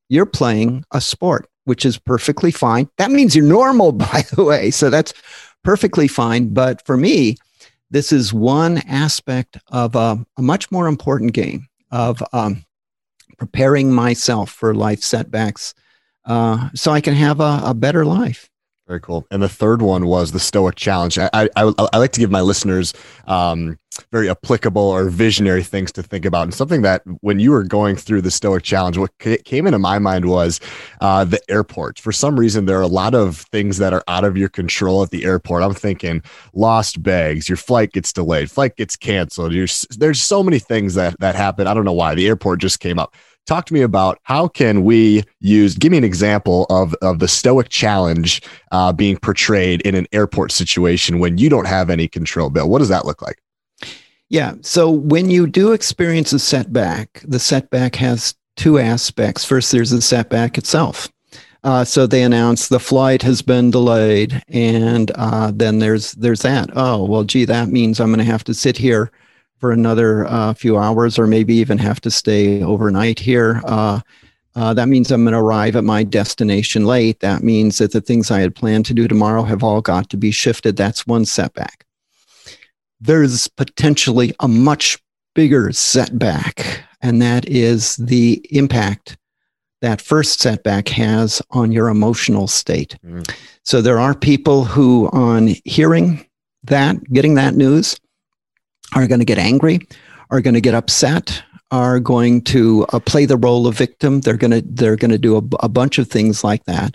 You're 0.09 0.25
playing 0.25 0.83
a 0.91 0.99
sport, 0.99 1.47
which 1.65 1.85
is 1.85 1.97
perfectly 1.97 2.51
fine. 2.51 2.89
That 2.97 3.11
means 3.11 3.35
you're 3.35 3.45
normal, 3.45 3.91
by 3.91 4.23
the 4.33 4.43
way. 4.43 4.71
So, 4.71 4.89
that's 4.89 5.13
perfectly 5.63 6.07
fine. 6.07 6.53
But 6.53 6.85
for 6.85 6.97
me, 6.97 7.37
this 7.89 8.11
is 8.11 8.33
one 8.33 8.79
aspect 8.87 9.57
of 9.67 9.95
a, 9.95 10.25
a 10.37 10.41
much 10.41 10.71
more 10.71 10.87
important 10.87 11.33
game 11.33 11.67
of 11.91 12.23
um, 12.31 12.65
preparing 13.37 13.91
myself 13.91 14.49
for 14.49 14.73
life 14.73 15.03
setbacks 15.03 15.73
uh, 16.25 16.69
so 16.73 16.91
I 16.91 17.01
can 17.01 17.15
have 17.15 17.39
a, 17.39 17.61
a, 17.65 17.73
better 17.73 18.05
life. 18.05 18.49
Very 18.87 19.01
cool. 19.01 19.25
And 19.31 19.41
the 19.41 19.49
third 19.49 19.81
one 19.81 20.05
was 20.05 20.31
the 20.31 20.39
Stoic 20.39 20.75
Challenge. 20.75 21.17
I, 21.17 21.29
I, 21.33 21.49
I 21.55 21.97
like 21.97 22.11
to 22.13 22.19
give 22.19 22.29
my 22.29 22.41
listeners 22.41 22.93
um, 23.25 23.77
very 24.11 24.29
applicable 24.29 24.81
or 24.81 25.09
visionary 25.09 25.63
things 25.63 25.91
to 25.93 26.03
think 26.03 26.25
about. 26.25 26.43
And 26.43 26.53
something 26.53 26.81
that 26.81 27.01
when 27.21 27.39
you 27.39 27.51
were 27.51 27.63
going 27.63 27.95
through 27.95 28.21
the 28.21 28.31
Stoic 28.31 28.63
Challenge, 28.63 28.97
what 28.97 29.17
came 29.19 29.67
into 29.67 29.79
my 29.79 29.99
mind 29.99 30.25
was 30.25 30.59
uh, 31.01 31.25
the 31.25 31.41
airport. 31.49 31.99
For 31.99 32.11
some 32.11 32.39
reason, 32.39 32.65
there 32.65 32.77
are 32.77 32.83
a 32.83 32.87
lot 32.87 33.13
of 33.13 33.37
things 33.37 33.77
that 33.77 33.93
are 33.93 34.03
out 34.07 34.23
of 34.23 34.37
your 34.37 34.49
control 34.49 35.03
at 35.03 35.09
the 35.09 35.25
airport. 35.25 35.63
I'm 35.63 35.73
thinking 35.73 36.21
lost 36.53 37.03
bags, 37.03 37.49
your 37.49 37.57
flight 37.57 37.91
gets 37.91 38.13
delayed, 38.13 38.49
flight 38.49 38.75
gets 38.75 38.95
canceled. 38.95 39.53
You're, 39.53 39.67
there's 39.97 40.21
so 40.21 40.43
many 40.43 40.59
things 40.59 40.95
that 40.95 41.19
that 41.19 41.35
happen. 41.35 41.67
I 41.67 41.73
don't 41.73 41.85
know 41.85 41.93
why 41.93 42.15
the 42.15 42.27
airport 42.27 42.61
just 42.61 42.79
came 42.79 42.99
up 42.99 43.15
talk 43.47 43.65
to 43.65 43.73
me 43.73 43.81
about 43.81 44.19
how 44.23 44.47
can 44.47 44.83
we 44.83 45.23
use 45.39 45.75
give 45.75 45.91
me 45.91 45.97
an 45.97 46.03
example 46.03 46.67
of, 46.69 46.93
of 47.01 47.17
the 47.17 47.27
stoic 47.27 47.69
challenge 47.69 48.41
uh, 48.71 48.93
being 48.93 49.17
portrayed 49.17 49.81
in 49.81 49.95
an 49.95 50.05
airport 50.11 50.51
situation 50.51 51.17
when 51.17 51.39
you 51.39 51.49
don't 51.49 51.65
have 51.65 51.89
any 51.89 52.07
control 52.07 52.51
bill 52.51 52.69
what 52.69 52.79
does 52.79 52.89
that 52.89 53.03
look 53.03 53.19
like 53.21 53.41
yeah 54.31 54.53
so 54.61 54.89
when 54.89 55.29
you 55.29 55.45
do 55.45 55.73
experience 55.73 56.33
a 56.33 56.39
setback 56.39 57.21
the 57.27 57.39
setback 57.39 57.95
has 57.95 58.33
two 58.55 58.79
aspects 58.79 59.45
first 59.45 59.71
there's 59.71 59.91
the 59.91 60.01
setback 60.01 60.57
itself 60.57 61.09
uh, 61.63 61.83
so 61.83 62.07
they 62.07 62.23
announce 62.23 62.67
the 62.67 62.79
flight 62.79 63.21
has 63.21 63.43
been 63.43 63.69
delayed, 63.69 64.41
and 64.47 65.11
uh, 65.13 65.51
then 65.53 65.77
there's 65.77 66.13
there's 66.13 66.41
that. 66.41 66.71
Oh 66.75 67.03
well, 67.03 67.23
gee, 67.23 67.45
that 67.45 67.69
means 67.69 67.99
I'm 67.99 68.07
going 68.07 68.17
to 68.17 68.23
have 68.23 68.43
to 68.45 68.53
sit 68.55 68.77
here 68.77 69.11
for 69.59 69.71
another 69.71 70.25
uh, 70.25 70.55
few 70.55 70.77
hours 70.77 71.19
or 71.19 71.27
maybe 71.27 71.53
even 71.53 71.77
have 71.77 72.01
to 72.01 72.09
stay 72.09 72.63
overnight 72.63 73.19
here. 73.19 73.61
Uh, 73.63 74.01
uh, 74.55 74.73
that 74.73 74.89
means 74.89 75.11
I'm 75.11 75.23
going 75.23 75.33
to 75.33 75.39
arrive 75.39 75.75
at 75.75 75.83
my 75.83 76.03
destination 76.03 76.85
late. 76.85 77.19
That 77.19 77.43
means 77.43 77.77
that 77.77 77.91
the 77.91 78.01
things 78.01 78.31
I 78.31 78.39
had 78.39 78.55
planned 78.55 78.87
to 78.87 78.93
do 78.93 79.07
tomorrow 79.07 79.43
have 79.43 79.63
all 79.63 79.81
got 79.81 80.09
to 80.09 80.17
be 80.17 80.31
shifted. 80.31 80.75
That's 80.75 81.05
one 81.05 81.25
setback. 81.25 81.85
There's 83.01 83.47
potentially 83.47 84.33
a 84.39 84.47
much 84.47 84.97
bigger 85.33 85.71
setback, 85.71 86.83
and 87.01 87.21
that 87.21 87.47
is 87.49 87.95
the 87.97 88.45
impact 88.51 89.17
that 89.81 89.99
first 89.99 90.39
setback 90.39 90.87
has 90.89 91.41
on 91.49 91.71
your 91.71 91.89
emotional 91.89 92.47
state. 92.47 92.97
Mm. 93.03 93.27
So 93.63 93.81
there 93.81 93.99
are 93.99 94.13
people 94.13 94.63
who, 94.63 95.09
on 95.11 95.55
hearing 95.65 96.25
that, 96.63 97.03
getting 97.11 97.35
that 97.35 97.55
news, 97.55 97.99
are 98.93 99.07
going 99.07 99.19
to 99.19 99.25
get 99.25 99.39
angry, 99.39 99.79
are 100.29 100.41
going 100.41 100.53
to 100.53 100.61
get 100.61 100.75
upset, 100.75 101.43
are 101.71 101.99
going 101.99 102.41
to 102.41 102.85
uh, 102.91 102.99
play 102.99 103.25
the 103.25 103.37
role 103.37 103.65
of 103.65 103.77
victim. 103.77 104.21
They're 104.21 104.37
going 104.37 104.51
to 104.51 104.61
they're 104.61 104.97
going 104.97 105.11
to 105.11 105.17
do 105.17 105.37
a, 105.37 105.41
a, 105.61 105.69
bunch 105.69 105.97
of 105.97 106.09
things 106.09 106.43
like 106.43 106.65
that. 106.65 106.93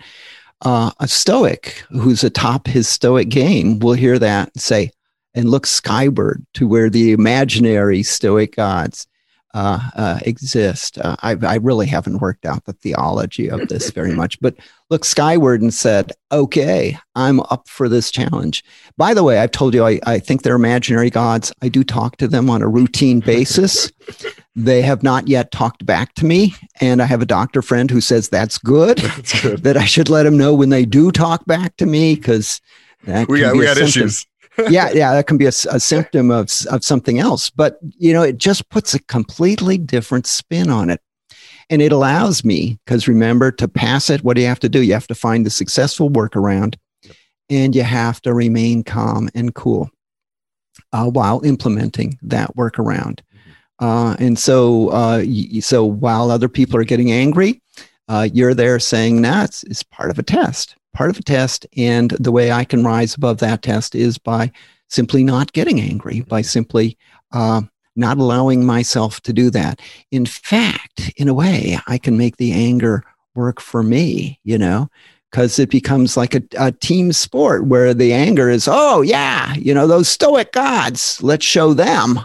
Uh, 0.63 0.91
a 1.01 1.09
Stoic 1.09 1.83
who's 1.91 2.23
atop 2.23 2.67
his 2.67 2.89
Stoic 2.89 3.29
game 3.29 3.79
will 3.79 3.95
hear 3.95 4.19
that 4.19 4.51
and 4.55 4.63
say, 4.63 4.91
and 5.37 5.51
look 5.51 5.67
skyward 5.67 6.45
to 6.55 6.67
where 6.67 6.91
the 6.91 7.13
imaginary 7.13 8.03
Stoic 8.03 8.57
gods 8.57 9.07
uh, 9.55 9.81
uh, 9.95 10.19
exist. 10.23 10.99
Uh, 10.99 11.17
I, 11.23 11.35
I, 11.43 11.55
really 11.57 11.87
haven't 11.87 12.19
worked 12.19 12.45
out 12.45 12.67
the 12.67 12.75
theology 12.75 13.49
of 13.49 13.69
this 13.69 13.91
very 13.95 14.15
much, 14.15 14.39
but 14.41 14.55
look 14.91 15.03
skyward 15.03 15.63
and 15.63 15.73
said, 15.73 16.13
okay, 16.31 16.99
I'm 17.15 17.41
up 17.41 17.67
for 17.67 17.89
this 17.89 18.11
challenge. 18.11 18.63
By 18.99 19.15
the 19.15 19.25
way, 19.25 19.39
I've 19.39 19.53
told 19.53 19.73
you 19.73 19.83
I, 19.83 19.99
I 20.05 20.19
think 20.19 20.43
they're 20.43 20.57
imaginary 20.57 21.09
gods. 21.09 21.55
I 21.63 21.71
do 21.71 21.85
talk 21.85 22.19
to 22.19 22.29
them 22.29 22.51
on 22.51 22.61
a 22.61 22.69
routine 22.69 23.21
basis. 23.21 23.91
they 24.55 24.83
have 24.83 25.03
not 25.03 25.27
yet 25.27 25.53
talked 25.53 25.87
back 25.87 26.13
to 26.17 26.27
me. 26.27 26.55
And 26.83 27.01
I 27.01 27.07
have 27.07 27.23
a 27.23 27.27
doctor 27.27 27.63
friend 27.63 27.91
who 27.91 28.03
says 28.03 28.29
that's 28.29 28.59
good, 28.59 28.99
that's 28.99 29.41
good. 29.41 29.63
that 29.63 29.79
I 29.79 29.87
should 29.87 30.11
let 30.11 30.25
them 30.25 30.37
know 30.37 30.55
when 30.55 30.69
they 30.69 30.85
do 30.85 31.11
talk 31.11 31.47
back 31.47 31.79
to 31.79 31.87
me 31.87 32.15
because 32.15 32.61
we 33.07 33.41
got, 33.41 33.57
we 33.57 33.65
got 33.65 33.79
issues 33.79 34.27
yeah, 34.69 34.91
yeah, 34.93 35.13
that 35.15 35.27
can 35.27 35.39
be 35.39 35.47
a, 35.47 35.53
a 35.71 35.81
symptom 35.81 36.31
of 36.31 36.51
of 36.71 36.85
something 36.85 37.19
else. 37.19 37.51
But 37.51 37.79
you 37.99 38.13
know, 38.13 38.23
it 38.23 38.39
just 38.39 38.69
puts 38.71 38.95
a 38.95 39.03
completely 39.05 39.79
different 39.79 40.27
spin 40.27 40.71
on 40.71 40.91
it. 40.91 41.01
And 41.69 41.83
it 41.83 41.91
allows 41.91 42.45
me, 42.45 42.79
because 42.85 43.09
remember, 43.09 43.51
to 43.53 43.67
pass 43.67 44.09
it, 44.09 44.23
what 44.23 44.37
do 44.37 44.41
you 44.41 44.47
have 44.47 44.61
to 44.61 44.69
do? 44.69 44.83
You 44.83 44.93
have 44.93 45.09
to 45.09 45.15
find 45.17 45.45
the 45.45 45.51
successful 45.51 46.11
workaround 46.11 46.77
and 47.51 47.75
you 47.75 47.83
have 47.83 48.21
to 48.23 48.33
remain 48.35 48.85
calm 48.85 49.29
and 49.35 49.55
cool 49.55 49.91
uh, 50.93 51.07
while 51.07 51.45
implementing 51.45 52.19
that 52.23 52.55
workaround. 52.57 53.21
Uh, 53.81 54.17
and 54.19 54.39
so, 54.39 54.89
uh, 54.89 55.25
so 55.61 55.85
while 55.85 56.31
other 56.31 56.49
people 56.49 56.79
are 56.79 56.85
getting 56.85 57.11
angry, 57.11 57.61
uh, 58.09 58.29
you're 58.33 58.55
there 58.55 58.79
saying, 58.79 59.21
nah, 59.21 59.43
it's 59.43 59.83
part 59.83 60.11
of 60.11 60.19
a 60.19 60.23
test 60.23 60.77
part 60.97 61.11
of 61.11 61.19
a 61.19 61.23
test. 61.23 61.67
And 61.77 62.11
the 62.13 62.33
way 62.33 62.51
I 62.51 62.65
can 62.65 62.83
rise 62.83 63.15
above 63.15 63.39
that 63.39 63.63
test 63.63 63.95
is 63.95 64.17
by 64.17 64.51
simply 64.89 65.23
not 65.23 65.53
getting 65.53 65.81
angry, 65.81 66.23
by 66.23 66.41
simply 66.41 66.97
uh, 67.33 67.63
not 67.97 68.17
allowing 68.17 68.65
myself 68.65 69.21
to 69.23 69.33
do 69.33 69.51
that. 69.51 69.81
In 70.11 70.25
fact, 70.25 71.13
in 71.17 71.29
a 71.29 71.35
way, 71.35 71.79
I 71.87 71.99
can 71.99 72.17
make 72.17 72.39
the 72.39 72.53
anger 72.53 73.05
work 73.35 73.61
for 73.61 73.83
me, 73.83 74.41
you 74.45 74.57
know, 74.57 74.89
because 75.31 75.59
it 75.59 75.69
becomes 75.69 76.17
like 76.17 76.35
a, 76.35 76.43
a, 76.59 76.73
team 76.73 77.13
sport 77.13 77.67
where 77.67 77.93
the 77.93 78.15
anger 78.15 78.49
is, 78.49 78.67
oh, 78.71 79.03
yeah, 79.03 79.55
you 79.55 79.75
know, 79.75 79.87
those 79.87 80.09
stoic 80.09 80.53
gods, 80.53 81.23
let's 81.23 81.45
show 81.45 81.75
them 81.75 82.21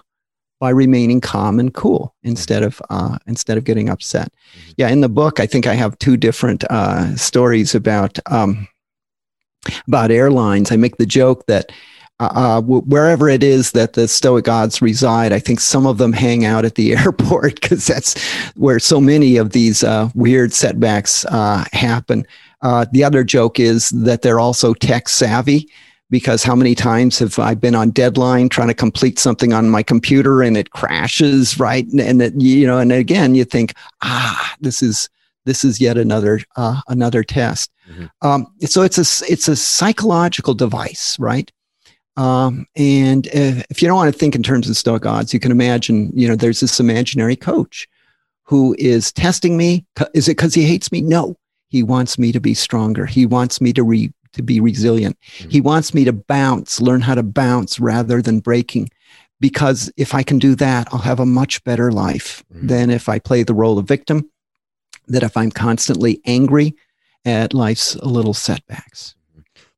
by 0.62 0.70
remaining 0.70 1.20
calm 1.20 1.59
and 1.59 1.74
cool 1.74 2.14
instead 2.22 2.62
of 2.62 2.80
uh, 2.91 3.18
instead 3.26 3.57
of 3.57 3.64
getting 3.64 3.89
upset. 3.89 4.32
Mm-hmm. 4.32 4.72
Yeah, 4.78 4.89
in 4.89 5.01
the 5.01 5.09
book, 5.09 5.39
I 5.39 5.47
think 5.47 5.66
I 5.66 5.74
have 5.74 5.97
two 5.97 6.16
different 6.16 6.64
uh, 6.66 7.16
stories 7.18 7.74
about 7.74 8.20
um, 8.28 8.68
about 9.88 10.12
airlines. 10.12 10.72
I 10.72 10.76
make 10.76 10.97
the 10.97 11.05
joke 11.05 11.47
that 11.47 11.72
uh, 12.20 12.30
uh 12.36 12.62
wherever 12.62 13.28
it 13.28 13.41
is 13.41 13.72
that 13.72 13.93
the 13.93 14.07
Stoic 14.07 14.45
gods 14.45 14.84
reside, 14.84 15.34
I 15.34 15.39
think 15.39 15.59
some 15.59 15.88
of 15.88 15.97
them 15.97 16.14
hang 16.14 16.45
out 16.45 16.64
at 16.64 16.76
the 16.76 16.95
airport 16.95 17.59
because 17.59 17.88
that's 17.88 18.24
where 18.55 18.80
so 18.80 19.01
many 19.01 19.38
of 19.38 19.49
these 19.49 19.84
uh, 19.84 20.09
weird 20.14 20.53
setbacks 20.53 21.26
uh, 21.26 21.66
happen. 21.74 22.26
Uh, 22.62 22.86
the 22.91 23.03
other 23.03 23.24
joke 23.24 23.59
is 23.59 23.89
that 23.89 24.22
they're 24.22 24.39
also 24.39 24.76
tech 24.76 25.09
savvy 25.09 25.68
because 26.12 26.43
how 26.43 26.55
many 26.55 26.76
times 26.76 27.18
have 27.20 27.39
I 27.39 27.55
been 27.55 27.74
on 27.74 27.89
deadline 27.89 28.49
trying 28.49 28.68
to 28.68 28.74
complete 28.76 29.18
something 29.18 29.53
on 29.53 29.70
my 29.70 29.82
computer 29.82 30.43
and 30.43 30.57
it 30.57 30.72
crashes, 30.72 31.57
right? 31.57 31.88
And 31.88 32.22
it, 32.22 32.34
you 32.36 32.68
know, 32.68 32.78
and 32.78 32.91
again, 32.91 33.34
you 33.34 33.45
think, 33.45 33.74
ah, 34.03 34.55
this 34.59 34.84
is 34.84 35.09
this 35.45 35.64
is 35.64 35.82
yet 35.82 35.97
another 35.97 36.41
uh, 36.57 36.82
another 36.89 37.24
test. 37.24 37.72
Mm-hmm. 37.89 38.28
Um, 38.28 38.53
so 38.62 38.84
it's 38.84 38.97
a 38.97 39.32
it's 39.32 39.47
a 39.47 39.55
psychological 39.55 40.53
device, 40.53 41.18
right? 41.18 41.51
Um, 42.18 42.68
and 42.76 43.28
if, 43.28 43.66
if 43.70 43.82
you 43.82 43.88
don't 43.88 43.95
want 43.95 44.14
to 44.14 44.20
think 44.20 44.36
in 44.36 44.43
terms 44.43 44.70
of 44.70 44.76
Stoic 44.76 45.01
gods, 45.03 45.34
you 45.34 45.39
can 45.39 45.51
imagine, 45.51 46.12
you 46.14 46.28
know, 46.28 46.36
there's 46.36 46.59
this 46.59 46.80
imaginary 46.80 47.38
coach 47.38 47.88
who 48.43 48.76
is 48.78 49.14
testing 49.14 49.55
me. 49.55 49.86
Is 50.14 50.28
it 50.28 50.36
because 50.36 50.53
he 50.53 50.64
hates 50.64 50.91
me? 50.91 51.01
No, 51.01 51.38
he 51.70 51.84
wants 51.84 52.20
me 52.20 52.34
to 52.34 52.41
be 52.41 52.53
stronger. 52.53 53.05
He 53.05 53.26
wants 53.26 53.62
me 53.62 53.72
to 53.74 53.82
re, 53.82 54.12
to 54.34 54.42
be 54.42 54.60
resilient. 54.60 55.18
Mm-hmm. 55.38 55.50
He 55.50 55.62
wants 55.62 55.94
me 55.94 56.04
to 56.06 56.14
bounce, 56.14 56.82
learn 56.82 57.02
how 57.02 57.16
to 57.16 57.24
bounce 57.24 57.80
rather 57.80 58.22
than 58.22 58.40
breaking. 58.40 58.90
Because 59.40 59.92
if 59.98 60.14
I 60.14 60.24
can 60.24 60.38
do 60.38 60.54
that, 60.56 60.88
I'll 60.92 61.00
have 61.00 61.20
a 61.20 61.26
much 61.26 61.64
better 61.64 61.92
life 61.92 62.44
mm-hmm. 62.54 62.68
than 62.68 62.90
if 62.90 63.10
I 63.10 63.20
play 63.20 63.44
the 63.44 63.56
role 63.56 63.80
of 63.80 63.88
victim, 63.88 64.30
that 65.08 65.24
if 65.24 65.36
I'm 65.36 65.52
constantly 65.52 66.22
angry 66.26 66.76
at 67.26 67.54
life's 67.54 67.96
little 67.98 68.34
setbacks. 68.34 69.16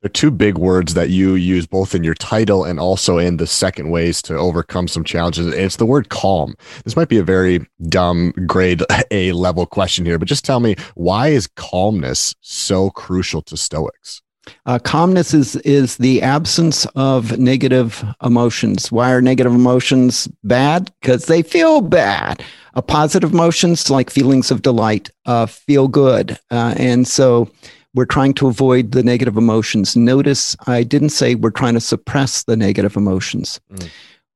There 0.04 0.10
are 0.10 0.12
two 0.12 0.32
big 0.32 0.58
words 0.58 0.96
that 0.96 1.12
you 1.12 1.36
use 1.36 1.66
both 1.66 1.96
in 1.96 2.04
your 2.04 2.14
title 2.14 2.66
and 2.66 2.78
also 2.78 3.18
in 3.20 3.38
the 3.38 3.48
second 3.48 3.90
ways 3.90 4.22
to 4.24 4.36
overcome 4.36 4.90
some 4.90 5.06
challenges. 5.06 5.46
And 5.46 5.56
it's 5.56 5.78
the 5.78 5.86
word 5.86 6.10
calm. 6.10 6.56
This 6.84 6.98
might 6.98 7.08
be 7.08 7.20
a 7.20 7.24
very 7.24 7.66
dumb 7.88 8.34
grade 8.46 8.84
A 9.12 9.32
level 9.32 9.66
question 9.66 10.04
here, 10.04 10.20
but 10.20 10.28
just 10.28 10.44
tell 10.44 10.60
me 10.60 10.76
why 10.96 11.30
is 11.30 11.48
calmness 11.48 12.36
so 12.42 12.90
crucial 12.90 13.42
to 13.44 13.56
Stoics? 13.56 14.22
Uh, 14.66 14.80
calmness 14.80 15.34
is 15.34 15.56
is 15.58 15.98
the 15.98 16.22
absence 16.22 16.86
of 16.96 17.38
negative 17.38 18.04
emotions. 18.24 18.92
Why 18.92 19.12
are 19.12 19.22
negative 19.22 19.54
emotions 19.54 20.28
bad? 20.44 20.92
Because 21.02 21.26
they 21.26 21.42
feel 21.42 21.82
bad. 21.82 22.44
Uh, 22.76 22.82
positive 22.82 23.34
emotions, 23.34 23.90
like 23.90 24.10
feelings 24.10 24.52
of 24.52 24.62
delight, 24.62 25.10
uh, 25.26 25.46
feel 25.46 25.88
good, 25.88 26.40
uh, 26.50 26.74
and 26.78 27.08
so 27.08 27.52
we're 27.94 28.06
trying 28.06 28.34
to 28.34 28.48
avoid 28.48 28.92
the 28.92 29.04
negative 29.04 29.38
emotions. 29.38 29.96
Notice 29.96 30.56
I 30.66 30.84
didn't 30.84 31.10
say 31.10 31.36
we're 31.36 31.52
trying 31.52 31.76
to 31.76 31.82
suppress 31.82 32.44
the 32.44 32.58
negative 32.58 32.98
emotions. 32.98 33.60
Mm. 33.72 33.90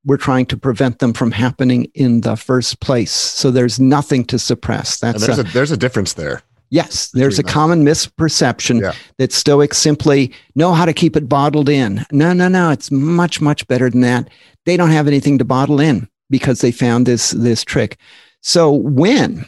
We're 0.05 0.17
trying 0.17 0.45
to 0.47 0.57
prevent 0.57 0.99
them 0.99 1.11
from 1.11 1.31
happening 1.31 1.85
in 1.93 2.21
the 2.21 2.37
first 2.37 2.79
place. 2.79 3.11
So 3.11 3.51
there's 3.51 3.79
nothing 3.79 4.23
to 4.25 4.39
suppress. 4.39 4.99
That's 4.99 5.25
there's 5.25 5.39
a, 5.39 5.41
a, 5.41 5.45
there's 5.45 5.71
a 5.71 5.77
difference 5.77 6.13
there. 6.13 6.43
Yes, 6.69 7.09
there's 7.11 7.39
a 7.39 7.43
common 7.43 7.85
misperception 7.85 8.81
yeah. 8.81 8.93
that 9.17 9.31
Stoics 9.31 9.77
simply 9.77 10.33
know 10.55 10.73
how 10.73 10.85
to 10.85 10.93
keep 10.93 11.15
it 11.15 11.29
bottled 11.29 11.69
in. 11.69 12.05
No, 12.11 12.33
no, 12.33 12.49
no. 12.49 12.71
It's 12.71 12.91
much, 12.91 13.39
much 13.39 13.65
better 13.67 13.89
than 13.89 14.01
that. 14.01 14.29
They 14.65 14.75
don't 14.75 14.91
have 14.91 15.07
anything 15.07 15.37
to 15.37 15.45
bottle 15.45 15.79
in 15.79 16.09
because 16.29 16.59
they 16.59 16.71
found 16.71 17.05
this 17.05 17.31
this 17.31 17.63
trick. 17.63 17.97
So 18.41 18.71
when 18.71 19.47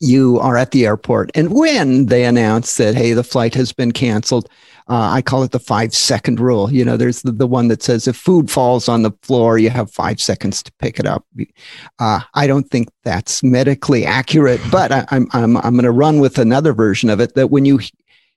you 0.00 0.38
are 0.40 0.56
at 0.56 0.70
the 0.70 0.86
airport 0.86 1.30
and 1.34 1.52
when 1.52 2.06
they 2.06 2.24
announce 2.24 2.76
that 2.76 2.94
hey 2.94 3.14
the 3.14 3.24
flight 3.24 3.54
has 3.54 3.72
been 3.72 3.90
canceled 3.90 4.48
uh, 4.88 5.10
i 5.12 5.22
call 5.22 5.42
it 5.42 5.50
the 5.50 5.58
five 5.58 5.94
second 5.94 6.40
rule 6.40 6.70
you 6.72 6.84
know 6.84 6.96
there's 6.96 7.22
the, 7.22 7.32
the 7.32 7.46
one 7.46 7.68
that 7.68 7.82
says 7.82 8.06
if 8.06 8.16
food 8.16 8.50
falls 8.50 8.88
on 8.88 9.02
the 9.02 9.12
floor 9.22 9.58
you 9.58 9.70
have 9.70 9.90
five 9.90 10.20
seconds 10.20 10.62
to 10.62 10.72
pick 10.78 10.98
it 10.98 11.06
up 11.06 11.24
uh, 11.98 12.20
i 12.34 12.46
don't 12.46 12.70
think 12.70 12.88
that's 13.04 13.42
medically 13.42 14.04
accurate 14.04 14.60
but 14.70 14.92
I, 14.92 15.06
I'm, 15.10 15.28
I'm, 15.32 15.56
I'm 15.58 15.74
going 15.74 15.84
to 15.84 15.90
run 15.90 16.20
with 16.20 16.38
another 16.38 16.72
version 16.72 17.10
of 17.10 17.20
it 17.20 17.34
that 17.34 17.48
when 17.48 17.64
you 17.64 17.80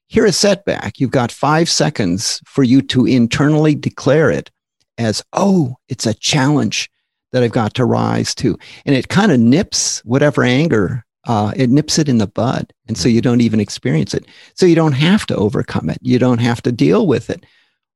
hear 0.08 0.26
a 0.26 0.32
setback 0.32 0.99
you've 0.99 1.12
got 1.12 1.32
five 1.32 1.70
seconds 1.70 2.41
for 2.45 2.64
you 2.64 2.82
to 2.84 3.06
internally 3.06 3.76
declare 3.76 4.30
it 4.30 4.52
as 4.97 5.24
oh 5.34 5.76
it's 5.88 6.06
a 6.06 6.14
challenge 6.14 6.89
that 7.32 7.43
I've 7.43 7.52
got 7.52 7.74
to 7.76 7.86
rise 7.86 8.36
to. 8.36 8.58
And 8.86 8.95
it 8.95 9.10
kind 9.10 9.32
of 9.32 9.39
nips 9.39 9.99
whatever 10.06 10.43
anger 10.43 11.06
uh, 11.28 11.54
it 11.56 11.70
nips 11.70 12.00
it 12.00 12.10
in 12.10 12.18
the 12.18 12.28
bud. 12.28 12.74
And 12.88 12.98
so 12.98 13.08
you 13.08 13.22
don't 13.22 13.42
even 13.42 13.60
experience 13.60 14.14
it. 14.14 14.26
So 14.56 14.66
you 14.66 14.76
don't 14.76 14.94
have 14.94 15.26
to 15.28 15.36
overcome 15.36 15.90
it. 15.90 16.00
You 16.02 16.20
don't 16.20 16.40
have 16.40 16.62
to 16.64 16.72
deal 16.72 17.08
with 17.08 17.30
it, 17.30 17.46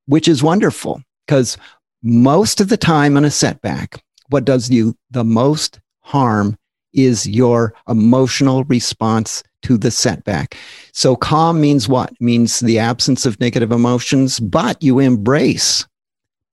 which 0.05 0.27
is 0.27 0.43
wonderful 0.43 1.01
because 1.25 1.57
most 2.03 2.61
of 2.61 2.69
the 2.69 2.77
time 2.77 3.17
on 3.17 3.25
a 3.25 3.31
setback, 3.31 4.03
what 4.29 4.45
does 4.45 4.69
you 4.69 4.95
the 5.11 5.23
most 5.23 5.79
harm 6.01 6.57
is 6.93 7.27
your 7.27 7.73
emotional 7.87 8.63
response 8.65 9.43
to 9.65 9.77
the 9.77 9.91
setback. 9.91 10.55
So 10.91 11.15
calm 11.15 11.59
means 11.59 11.89
what? 11.89 12.13
Means 12.21 12.59
the 12.59 12.79
absence 12.79 13.25
of 13.25 13.39
negative 13.39 13.71
emotions, 13.71 14.39
but 14.39 14.81
you 14.81 14.99
embrace 14.99 15.85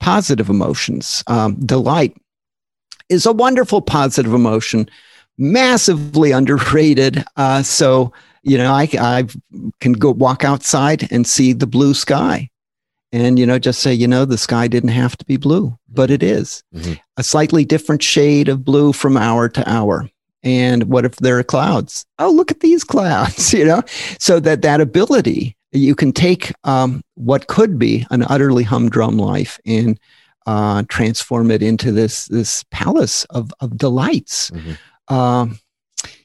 positive 0.00 0.48
emotions. 0.48 1.22
Um, 1.26 1.54
delight 1.64 2.16
is 3.08 3.26
a 3.26 3.32
wonderful 3.32 3.82
positive 3.82 4.32
emotion 4.32 4.88
massively 5.38 6.32
underrated. 6.32 7.24
Uh, 7.36 7.62
so, 7.62 8.12
you 8.42 8.58
know, 8.58 8.72
I, 8.72 8.88
I 8.98 9.26
can 9.80 9.92
go 9.92 10.10
walk 10.10 10.44
outside 10.44 11.08
and 11.12 11.26
see 11.26 11.52
the 11.52 11.66
blue 11.66 11.94
sky 11.94 12.50
and, 13.12 13.38
you 13.38 13.46
know, 13.46 13.58
just 13.58 13.80
say, 13.80 13.92
you 13.92 14.08
know, 14.08 14.24
the 14.24 14.38
sky 14.38 14.66
didn't 14.66 14.90
have 14.90 15.16
to 15.18 15.24
be 15.26 15.36
blue, 15.36 15.78
but 15.88 16.10
it 16.10 16.22
is. 16.22 16.64
Mm-hmm. 16.74 16.94
a 17.18 17.22
slightly 17.22 17.64
different 17.64 18.02
shade 18.02 18.48
of 18.48 18.64
blue 18.64 18.92
from 18.92 19.16
hour 19.16 19.48
to 19.50 19.70
hour. 19.70 20.08
And 20.42 20.84
what 20.84 21.04
if 21.04 21.16
there 21.16 21.38
are 21.38 21.44
clouds? 21.44 22.04
Oh, 22.18 22.30
look 22.30 22.50
at 22.50 22.60
these 22.60 22.82
clouds, 22.82 23.52
you 23.58 23.64
know? 23.64 23.82
So 24.18 24.40
that 24.40 24.62
that 24.62 24.80
ability, 24.80 25.56
you 25.72 25.94
can 25.94 26.12
take 26.12 26.52
um, 26.64 27.02
what 27.14 27.46
could 27.46 27.78
be 27.78 28.06
an 28.10 28.24
utterly 28.24 28.64
humdrum 28.64 29.18
life 29.18 29.60
and 29.66 30.00
uh, 30.46 30.82
transform 30.88 31.50
it 31.50 31.62
into 31.62 31.92
this 31.92 32.26
this 32.26 32.64
palace 32.70 33.24
of, 33.26 33.52
of 33.60 33.76
delights. 33.76 34.50
Mm-hmm. 34.50 34.72
Um, 35.12 35.58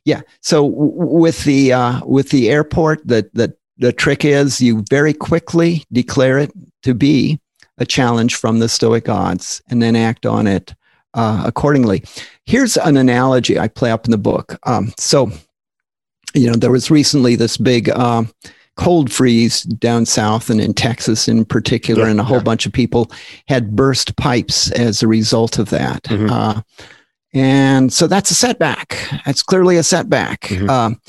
yeah. 0.05 0.21
So 0.41 0.69
w- 0.69 0.93
with 0.95 1.43
the 1.43 1.73
uh, 1.73 2.05
with 2.05 2.29
the 2.29 2.49
airport, 2.49 3.05
the, 3.05 3.29
the 3.33 3.55
the 3.77 3.93
trick 3.93 4.25
is 4.25 4.61
you 4.61 4.83
very 4.89 5.13
quickly 5.13 5.83
declare 5.91 6.39
it 6.39 6.51
to 6.83 6.93
be 6.93 7.39
a 7.77 7.85
challenge 7.85 8.35
from 8.35 8.59
the 8.59 8.69
Stoic 8.69 9.05
gods, 9.05 9.61
and 9.69 9.81
then 9.81 9.95
act 9.95 10.25
on 10.25 10.47
it 10.47 10.73
uh, 11.13 11.43
accordingly. 11.45 12.03
Here's 12.45 12.77
an 12.77 12.97
analogy 12.97 13.59
I 13.59 13.67
play 13.67 13.91
up 13.91 14.05
in 14.05 14.11
the 14.11 14.17
book. 14.17 14.57
Um, 14.63 14.93
so, 14.97 15.31
you 16.33 16.47
know, 16.47 16.55
there 16.55 16.71
was 16.71 16.89
recently 16.89 17.35
this 17.35 17.57
big. 17.57 17.89
Uh, 17.89 18.23
cold 18.77 19.11
freeze 19.11 19.63
down 19.63 20.05
south 20.05 20.51
and 20.51 20.61
in 20.61 20.71
Texas 20.71 21.27
in 21.27 21.43
particular, 21.43 22.03
yeah, 22.03 22.11
and 22.11 22.19
a 22.19 22.23
whole 22.23 22.37
yeah. 22.37 22.43
bunch 22.43 22.67
of 22.67 22.71
people 22.71 23.11
had 23.47 23.75
burst 23.75 24.15
pipes 24.17 24.71
as 24.73 25.01
a 25.01 25.07
result 25.07 25.57
of 25.57 25.71
that. 25.71 26.03
Mm-hmm. 26.03 26.29
Uh, 26.31 26.61
and 27.33 27.91
so 27.91 28.07
that's 28.07 28.31
a 28.31 28.35
setback. 28.35 28.97
That's 29.25 29.43
clearly 29.43 29.77
a 29.77 29.83
setback. 29.83 30.41
Mm-hmm. 30.41 30.69
Um, 30.69 31.01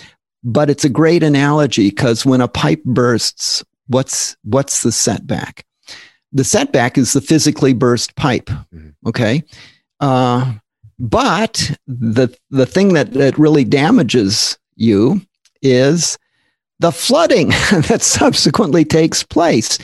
but 0.45 0.71
it's 0.71 0.85
a 0.85 0.89
great 0.89 1.23
analogy 1.23 1.91
because 1.91 2.25
when 2.25 2.41
a 2.41 2.49
pipe 2.49 2.83
bursts, 2.85 3.65
what's 3.89 4.37
what's 4.43 4.83
the 4.83 4.93
setback? 4.93 5.65
The 6.33 6.45
setback 6.45 6.99
is 6.99 7.13
the 7.13 7.21
physically 7.21 7.73
burst 7.73 8.15
pipe. 8.17 8.47
Mm-hmm. 8.47 8.91
Okay. 9.07 9.43
Uh, 10.01 10.55
but 10.99 11.73
the 11.87 12.29
the 12.51 12.67
thing 12.67 12.95
that, 12.95 13.13
that 13.13 13.39
really 13.39 13.65
damages 13.65 14.59
you 14.77 15.21
is 15.63 16.19
the 16.81 16.93
flooding 16.93 17.49
that 17.89 18.03
subsequently 18.03 18.85
takes 18.85 19.23
place 19.23 19.79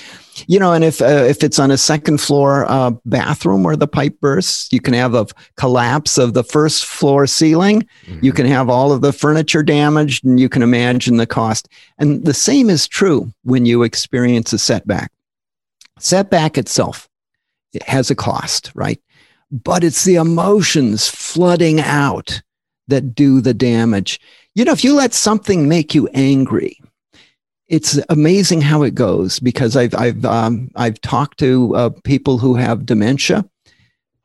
you 0.47 0.59
know, 0.59 0.73
and 0.73 0.85
if 0.85 1.01
uh, 1.01 1.25
if 1.29 1.43
it's 1.43 1.59
on 1.59 1.71
a 1.71 1.79
second 1.79 2.21
floor 2.21 2.67
uh, 2.69 2.93
bathroom 3.05 3.63
where 3.63 3.77
the 3.77 3.87
pipe 3.87 4.19
bursts, 4.21 4.73
you 4.73 4.81
can 4.81 4.95
have 4.95 5.15
a 5.15 5.27
collapse 5.57 6.19
of 6.19 6.35
the 6.35 6.45
first 6.45 6.85
floor 6.85 7.27
ceiling. 7.27 7.83
Mm-hmm. 8.07 8.25
You 8.25 8.33
can 8.33 8.47
have 8.47 8.69
all 8.69 8.93
of 8.93 9.01
the 9.01 9.13
furniture 9.13 9.63
damaged, 9.63 10.25
and 10.25 10.39
you 10.39 10.49
can 10.49 10.63
imagine 10.63 11.17
the 11.17 11.27
cost. 11.27 11.69
And 11.99 12.25
the 12.25 12.35
same 12.35 12.71
is 12.71 12.89
true 12.89 13.33
when 13.43 13.67
you 13.67 13.83
experience 13.83 14.53
a 14.53 14.59
setback. 14.59 15.13
Setback 15.99 16.59
itself 16.59 17.09
it 17.73 17.83
has 17.85 18.11
a 18.11 18.15
cost, 18.15 18.71
right? 18.75 19.01
but 19.63 19.85
it's 19.85 20.05
the 20.05 20.17
emotions 20.17 21.09
flooding 21.09 21.81
out 21.81 22.43
that 22.89 23.15
do 23.15 23.41
the 23.41 23.55
damage. 23.55 24.21
You 24.55 24.65
know, 24.65 24.73
if 24.73 24.83
you 24.83 24.95
let 24.95 25.15
something 25.15 25.69
make 25.69 25.95
you 25.95 26.09
angry, 26.09 26.81
it's 27.69 27.99
amazing 28.09 28.61
how 28.61 28.83
it 28.83 28.95
goes 28.95 29.41
because 29.41 29.77
I've 29.77 29.95
I've 29.95 30.25
um, 30.25 30.71
I've 30.77 31.01
talked 31.01 31.39
to 31.39 31.75
uh, 31.75 31.91
people 32.05 32.39
who 32.39 32.55
have 32.55 32.87
dementia. 32.87 33.45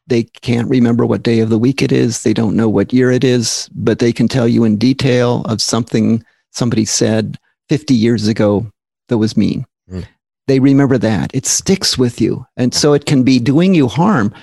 They 0.08 0.24
can't 0.24 0.70
remember 0.70 1.06
what 1.06 1.24
day 1.24 1.40
of 1.40 1.50
the 1.50 1.60
week 1.60 1.82
it 1.82 1.92
is. 1.92 2.24
They 2.24 2.34
don't 2.34 2.56
know 2.56 2.68
what 2.68 2.92
year 2.92 3.12
it 3.12 3.24
is, 3.24 3.70
but 3.74 4.00
they 4.00 4.12
can 4.12 4.28
tell 4.28 4.48
you 4.48 4.64
in 4.64 4.78
detail 4.78 5.44
of 5.44 5.62
something 5.62 6.26
somebody 6.52 6.84
said 6.84 7.38
50 7.70 7.94
years 7.94 8.28
ago 8.28 8.66
that 9.08 9.20
was 9.20 9.38
mean. 9.38 9.66
Mm. 9.90 10.06
They 10.48 10.60
remember 10.60 10.98
that. 10.98 11.30
It 11.36 11.46
sticks 11.46 11.96
with 11.96 12.20
you. 12.20 12.46
And 12.58 12.74
so 12.74 12.94
it 12.94 13.06
can 13.06 13.22
be 13.22 13.40
doing 13.40 13.76
you 13.76 13.88
harm, 13.88 14.34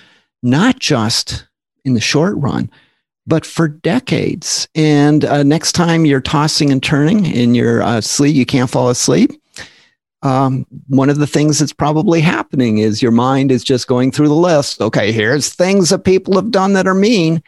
not 0.40 0.78
just 0.78 1.48
in 1.84 1.94
the 1.94 2.00
short 2.00 2.36
run, 2.36 2.70
but 3.26 3.44
for 3.44 3.68
decades. 3.68 4.68
And 4.74 5.24
uh, 5.24 5.42
next 5.42 5.72
time 5.72 6.04
you're 6.04 6.20
tossing 6.20 6.70
and 6.70 6.82
turning 6.82 7.26
in 7.26 7.54
your 7.54 7.82
uh, 7.82 8.00
sleep, 8.00 8.36
you 8.36 8.46
can't 8.46 8.70
fall 8.70 8.88
asleep. 8.88 9.32
Um, 10.22 10.66
one 10.88 11.10
of 11.10 11.18
the 11.18 11.26
things 11.26 11.58
that's 11.58 11.72
probably 11.72 12.20
happening 12.20 12.78
is 12.78 13.02
your 13.02 13.12
mind 13.12 13.52
is 13.52 13.62
just 13.62 13.86
going 13.86 14.10
through 14.10 14.28
the 14.28 14.34
list. 14.34 14.80
Okay, 14.80 15.12
here's 15.12 15.50
things 15.50 15.90
that 15.90 16.00
people 16.00 16.34
have 16.34 16.50
done 16.50 16.72
that 16.72 16.86
are 16.86 16.94
mean. 16.94 17.42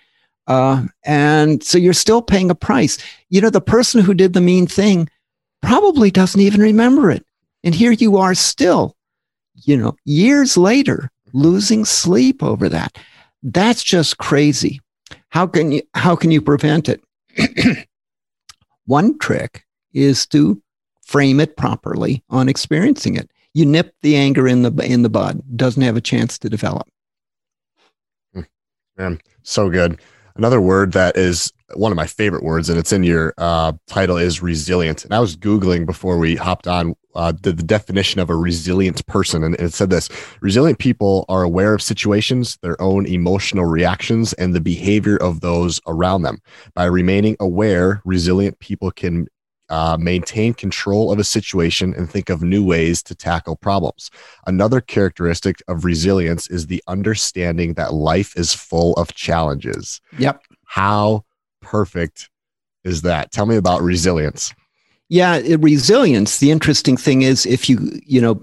Uh, 0.47 0.85
and 1.05 1.63
so 1.63 1.77
you're 1.77 1.93
still 1.93 2.23
paying 2.23 2.51
a 2.51 2.55
price. 2.55 2.99
You 3.31 3.41
know, 3.41 3.51
the 3.51 3.61
person 3.61 4.03
who 4.03 4.15
did 4.15 4.33
the 4.33 4.41
mean 4.41 4.67
thing 4.67 5.09
probably 5.63 6.11
doesn't 6.11 6.41
even 6.41 6.61
remember 6.61 7.11
it. 7.11 7.25
And 7.65 7.75
here 7.75 7.93
you 7.93 8.17
are 8.17 8.35
still, 8.35 8.97
you 9.55 9.77
know, 9.77 9.97
years 10.05 10.57
later, 10.57 11.11
losing 11.33 11.85
sleep 11.85 12.43
over 12.43 12.69
that. 12.69 12.97
That's 13.43 13.83
just 13.83 14.19
crazy. 14.19 14.81
How 15.31 15.47
can 15.47 15.73
you 15.73 15.83
how 15.95 16.17
can 16.17 16.31
you 16.31 16.41
prevent 16.41 16.89
it? 16.89 17.03
One 18.87 19.19
trick 19.19 19.65
is 19.93 20.27
to 20.29 20.61
frame 21.05 21.41
it 21.41 21.57
properly 21.57 22.23
on 22.31 22.49
experiencing 22.49 23.17
it. 23.17 23.31
You 23.55 23.67
nip 23.67 23.95
the 24.03 24.17
anger 24.17 24.47
in 24.47 24.63
the 24.63 24.73
in 24.85 25.03
the 25.03 25.11
bud, 25.11 25.43
doesn't 25.57 25.83
have 25.83 25.97
a 25.97 26.01
chance 26.01 26.39
to 26.39 26.49
develop. 26.49 26.89
Hmm. 28.35 28.43
Man, 28.97 29.21
so 29.43 29.69
good. 29.69 30.01
Another 30.37 30.61
word 30.61 30.93
that 30.93 31.17
is 31.17 31.53
one 31.75 31.93
of 31.93 31.97
my 31.97 32.07
favorite 32.07 32.45
words, 32.45 32.69
and 32.69 32.79
it's 32.79 32.93
in 32.93 33.03
your 33.03 33.35
uh, 33.39 33.73
title, 33.87 34.17
is 34.17 34.41
resilient. 34.41 35.05
And 35.05 35.13
I 35.13 35.19
was 35.19 35.37
Googling 35.37 35.85
before 35.85 36.17
we 36.19 36.37
hopped 36.37 36.69
on 36.69 36.95
uh, 37.19 37.33
the, 37.43 37.53
the, 37.53 37.65
definition 37.65 38.21
of 38.21 38.31
a 38.31 38.37
resilient 38.37 39.05
person, 39.07 39.43
and 39.43 39.57
it 39.57 39.73
said 39.73 39.91
this 39.91 40.09
resilient 40.41 40.79
people 40.79 41.25
are 41.29 41.43
aware 41.43 41.75
of 41.75 41.83
situations, 41.83 42.57
their 42.63 42.81
own 42.81 43.07
emotional 43.07 43.65
reactions, 43.65 44.33
and 44.35 44.55
the 44.55 44.61
behavior 44.61 45.17
of 45.17 45.41
those 45.41 45.81
around 45.89 46.23
them. 46.23 46.39
By 46.75 46.85
remaining 46.85 47.37
aware, 47.41 48.01
resilient 48.05 48.61
people 48.61 48.93
can 48.93 49.27
uh, 49.69 49.99
maintain 50.01 50.55
control 50.55 51.11
of 51.11 51.19
a 51.19 51.25
situation 51.25 51.93
and 51.95 52.09
think 52.09 52.31
of 52.31 52.41
new 52.41 52.65
ways 52.65 53.03
to 53.03 53.17
tackle 53.17 53.57
problems. 53.57 54.13
Another 54.47 54.81
characteristic 54.81 55.61
of 55.67 55.85
resilience 55.85 56.49
is 56.49 56.69
the 56.69 56.83
understanding 56.87 57.75
that 57.75 57.93
life 57.93 58.33
is 58.37 58.55
full 58.55 58.95
of 58.95 59.13
challenges. 59.15 60.01
Yep. 60.19 60.41
How 60.67 61.25
perfect 61.63 62.31
is 62.85 63.03
that? 63.03 63.33
Tell 63.33 63.45
me 63.45 63.57
about 63.57 63.83
resilience. 63.83 64.55
Yeah, 65.09 65.35
uh, 65.35 65.59
resilience. 65.59 66.39
The 66.39 66.51
interesting 66.51 66.97
thing 66.97 67.23
is 67.23 67.47
if 67.47 67.69
you, 67.69 67.79
you 68.05 68.21
know, 68.21 68.41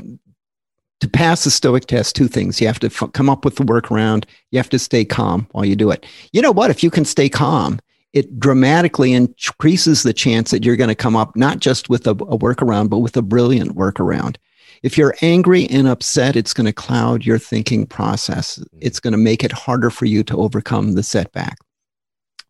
to 1.02 1.10
pass 1.10 1.44
the 1.44 1.52
stoic 1.52 1.86
test 1.86 2.16
two 2.16 2.28
things 2.28 2.60
you 2.60 2.66
have 2.66 2.80
to 2.80 2.88
f- 2.88 3.12
come 3.14 3.30
up 3.30 3.44
with 3.46 3.58
the 3.58 3.64
workaround 3.64 4.24
you 4.50 4.58
have 4.58 4.70
to 4.70 4.80
stay 4.80 5.04
calm 5.04 5.46
while 5.52 5.66
you 5.66 5.76
do 5.76 5.92
it 5.92 6.06
you 6.32 6.42
know 6.42 6.54
what 6.54 6.72
if 6.72 6.82
you 6.82 6.90
can 6.90 7.04
stay 7.04 7.28
calm 7.28 7.80
it 8.16 8.40
dramatically 8.40 9.12
increases 9.12 10.04
the 10.04 10.14
chance 10.14 10.50
that 10.50 10.64
you're 10.64 10.78
going 10.78 10.88
to 10.88 10.96
come 10.96 11.18
up 11.18 11.36
not 11.36 11.60
just 11.60 11.90
with 11.90 12.08
a, 12.08 12.12
a 12.12 12.40
workaround, 12.40 12.90
but 12.90 13.00
with 13.00 13.18
a 13.18 13.22
brilliant 13.22 13.76
workaround. 13.76 14.38
If 14.84 14.98
you're 14.98 15.16
angry 15.22 15.68
and 15.68 15.86
upset, 15.86 16.38
it's 16.38 16.54
going 16.54 16.66
to 16.66 16.74
cloud 16.74 17.26
your 17.26 17.38
thinking 17.38 17.86
process. 17.86 18.58
Mm-hmm. 18.58 18.78
It's 18.80 19.02
going 19.02 19.12
to 19.12 19.18
make 19.18 19.44
it 19.44 19.52
harder 19.52 19.90
for 19.90 20.06
you 20.06 20.24
to 20.24 20.38
overcome 20.38 20.94
the 20.94 21.04
setback. 21.04 21.58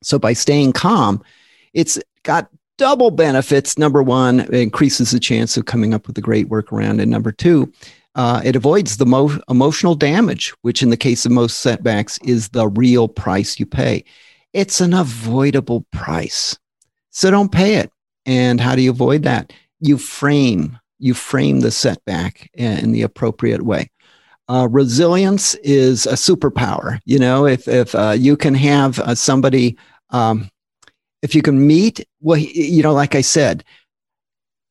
So 0.04 0.20
by 0.20 0.34
staying 0.34 0.74
calm, 0.74 1.24
it's 1.74 2.00
got 2.22 2.48
double 2.78 3.12
benefits. 3.12 3.78
Number 3.78 4.04
one, 4.04 4.42
it 4.42 4.54
increases 4.54 5.12
the 5.12 5.20
chance 5.20 5.58
of 5.58 5.66
coming 5.66 5.94
up 5.94 6.08
with 6.08 6.18
a 6.18 6.22
great 6.22 6.50
workaround. 6.50 7.02
And 7.02 7.12
number 7.12 7.32
two, 7.32 7.72
uh, 8.16 8.42
it 8.44 8.56
avoids 8.56 8.98
the 8.98 9.06
mo- 9.06 9.40
emotional 9.50 9.96
damage, 9.96 10.54
which 10.62 10.82
in 10.82 10.90
the 10.90 10.98
case 10.98 11.26
of 11.26 11.32
most 11.32 11.60
setbacks 11.60 12.18
is 12.20 12.50
the 12.50 12.68
real 12.70 13.08
price 13.08 13.60
you 13.60 13.66
pay 13.66 14.04
it's 14.56 14.80
an 14.80 14.94
avoidable 14.94 15.86
price. 15.92 16.58
So 17.10 17.30
don't 17.30 17.52
pay 17.52 17.76
it. 17.76 17.92
And 18.26 18.62
how 18.62 18.74
do 18.74 18.82
you 18.82 18.90
avoid 18.90 19.24
that? 19.24 19.52
You 19.82 19.98
frame, 19.98 20.80
you 20.98 21.14
frame 21.14 21.60
the 21.60 21.72
setback 21.72 22.50
in 22.54 22.94
the 22.94 23.02
appropriate 23.02 23.64
way. 23.64 23.92
Uh, 24.48 24.70
resilience 24.72 25.56
is 25.56 26.06
a 26.06 26.14
superpower. 26.14 27.00
You 27.04 27.20
know, 27.20 27.46
if 27.46 27.68
if 27.68 27.94
uh, 27.96 28.16
you 28.18 28.38
can 28.38 28.54
have 28.54 29.00
uh, 29.00 29.14
somebody, 29.14 29.78
um, 30.12 30.50
if 31.26 31.34
you 31.34 31.42
can 31.42 31.66
meet, 31.66 32.06
well, 32.22 32.38
you 32.38 32.84
know, 32.84 32.94
like 32.94 33.16
I 33.16 33.22
said, 33.22 33.64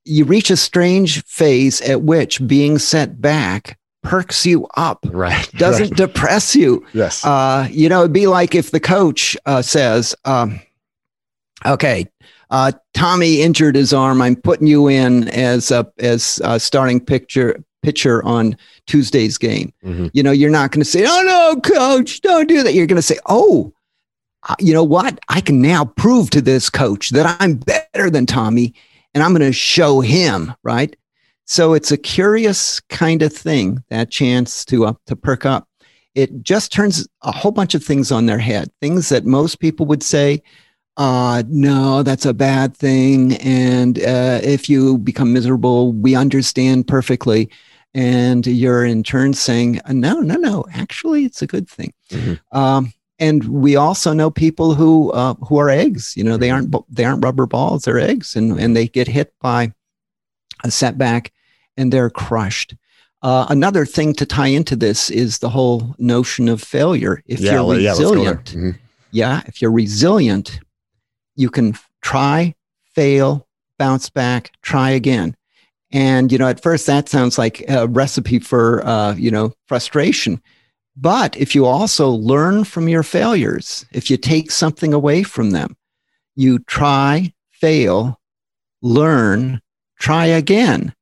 you 0.05 0.25
reach 0.25 0.51
a 0.51 0.57
strange 0.57 1.25
phase 1.25 1.81
at 1.81 2.03
which 2.03 2.47
being 2.47 2.79
set 2.79 3.21
back 3.21 3.77
perks 4.05 4.47
you 4.47 4.69
up, 4.77 5.05
right? 5.11 5.51
Doesn't 5.57 5.91
right. 5.91 5.97
depress 5.97 6.55
you. 6.55 6.87
Yes. 6.93 7.25
Uh, 7.25 7.67
you 7.73 7.89
know, 7.89 8.01
it'd 8.01 8.13
be 8.13 8.29
like 8.29 8.55
if 8.55 8.71
the 8.71 8.79
coach 8.79 9.37
uh, 9.47 9.63
says, 9.63 10.15
um, 10.25 10.61
"Okay, 11.67 12.07
uh, 12.51 12.71
Tommy 12.93 13.43
injured 13.43 13.75
his 13.75 13.93
arm. 13.93 14.23
I'm 14.23 14.37
putting 14.37 14.69
you 14.69 14.87
in 14.87 15.27
as 15.31 15.73
a 15.73 15.91
as 15.99 16.41
a 16.45 16.61
starting 16.61 17.01
picture 17.01 17.65
pitcher 17.83 18.25
on 18.25 18.57
Tuesday's 18.87 19.39
game." 19.39 19.73
Mm-hmm. 19.85 20.07
You 20.13 20.23
know, 20.23 20.31
you're 20.31 20.51
not 20.51 20.71
going 20.71 20.83
to 20.83 20.89
say, 20.89 21.05
"Oh 21.05 21.23
no, 21.27 21.61
coach, 21.63 22.21
don't 22.21 22.49
do 22.49 22.63
that." 22.63 22.75
You're 22.75 22.87
going 22.87 22.95
to 22.95 23.03
say, 23.03 23.19
"Oh." 23.27 23.73
You 24.61 24.75
know 24.75 24.85
what? 24.85 25.19
I 25.29 25.41
can 25.41 25.63
now 25.63 25.85
prove 25.85 26.31
to 26.31 26.41
this 26.41 26.69
coach 26.71 27.11
that 27.11 27.37
I'm 27.41 27.55
better 27.55 28.11
than 28.11 28.27
Tommy, 28.27 28.75
and 29.15 29.23
I'm 29.23 29.33
going 29.33 29.41
to 29.41 29.53
show 29.53 30.01
him, 30.01 30.53
right? 30.63 30.95
So 31.47 31.75
it's 31.75 31.93
a 31.93 31.97
curious 31.97 32.81
kind 32.81 33.23
of 33.23 33.33
thing, 33.33 33.83
that 33.91 34.11
chance 34.11 34.65
to, 34.67 34.87
uh, 34.87 34.95
to 35.07 35.17
perk 35.17 35.45
up. 35.45 35.69
It 36.15 36.43
just 36.43 36.73
turns 36.73 37.07
a 37.23 37.33
whole 37.33 37.53
bunch 37.53 37.75
of 37.75 37.85
things 37.85 38.13
on 38.13 38.27
their 38.27 38.39
head, 38.39 38.71
things 38.81 39.09
that 39.09 39.25
most 39.25 39.61
people 39.61 39.87
would 39.87 40.03
say, 40.03 40.43
uh, 40.97 41.43
no, 41.49 42.03
that's 42.03 42.25
a 42.25 42.33
bad 42.33 42.77
thing. 42.77 43.35
And 43.39 43.99
uh, 43.99 44.41
if 44.43 44.69
you 44.69 44.99
become 44.99 45.33
miserable, 45.33 45.93
we 45.93 46.15
understand 46.15 46.87
perfectly. 46.87 47.51
And 47.95 48.47
you're 48.47 48.85
in 48.85 49.03
turn 49.03 49.35
saying, 49.35 49.81
no, 49.89 50.21
no, 50.21 50.37
no, 50.37 50.65
actually, 50.73 51.25
it's 51.25 51.43
a 51.43 51.47
good 51.47 51.69
thing. 51.69 51.93
Mm-hmm. 52.11 52.57
Um, 52.57 52.93
and 53.19 53.45
we 53.45 53.77
also 53.77 54.13
know 54.13 54.31
people 54.31 54.75
who 54.75 55.11
uh, 55.13 55.35
who 55.35 55.59
are 55.59 55.71
eggs. 55.71 56.17
You 56.17 56.25
know, 56.25 56.37
they 56.37 56.49
mm-hmm. 56.49 56.75
aren't 56.75 56.95
they 56.95 57.05
aren't 57.05 57.25
rubber 57.25 57.47
balls; 57.47 57.85
they're 57.85 57.99
eggs, 57.99 58.37
and 58.37 58.59
and 58.59 58.77
they 58.77 58.89
get 58.89 59.09
hit 59.09 59.33
by 59.41 59.73
a 60.65 60.71
setback 60.71 61.33
and 61.77 61.93
they're 61.93 62.11
crushed. 62.11 62.75
Uh, 63.23 63.47
another 63.49 63.87
thing 63.87 64.13
to 64.15 64.27
tie 64.27 64.49
into 64.49 64.77
this 64.77 65.11
is 65.11 65.39
the 65.39 65.49
whole 65.49 65.95
notion 65.99 66.49
of 66.49 66.63
failure. 66.63 67.23
If 67.27 67.41
yeah, 67.41 67.53
you're 67.53 67.75
resilient, 67.75 68.53
yeah, 68.53 68.61
mm-hmm. 68.61 68.71
yeah, 69.13 69.43
if 69.47 69.63
you're 69.63 69.73
resilient, 69.73 70.61
you 71.35 71.49
can 71.49 71.75
try, 72.03 72.55
fail, 72.95 73.47
bounce 73.79 74.11
back, 74.11 74.53
try 74.61 74.91
again. 74.91 75.35
And 75.91 76.31
you 76.31 76.39
know, 76.39 76.49
at 76.49 76.63
first 76.63 76.87
that 76.87 77.09
sounds 77.09 77.39
like 77.39 77.65
a 77.69 77.87
recipe 77.87 78.41
for 78.41 78.85
uh, 78.87 79.15
you 79.15 79.31
know 79.31 79.53
frustration. 79.69 80.43
But 80.97 81.37
if 81.37 81.55
you 81.55 81.67
also 81.67 82.11
learn 82.11 82.65
from 82.65 82.89
your 82.89 83.03
failures, 83.03 83.85
if 83.93 84.11
you 84.11 84.17
take 84.17 84.51
something 84.51 84.95
away 84.95 85.23
from 85.23 85.51
them, 85.51 85.77
you 86.37 86.61
try, 86.61 87.33
fail, 87.51 88.21
learn, 88.81 89.61
try 89.99 90.27
again 90.27 90.95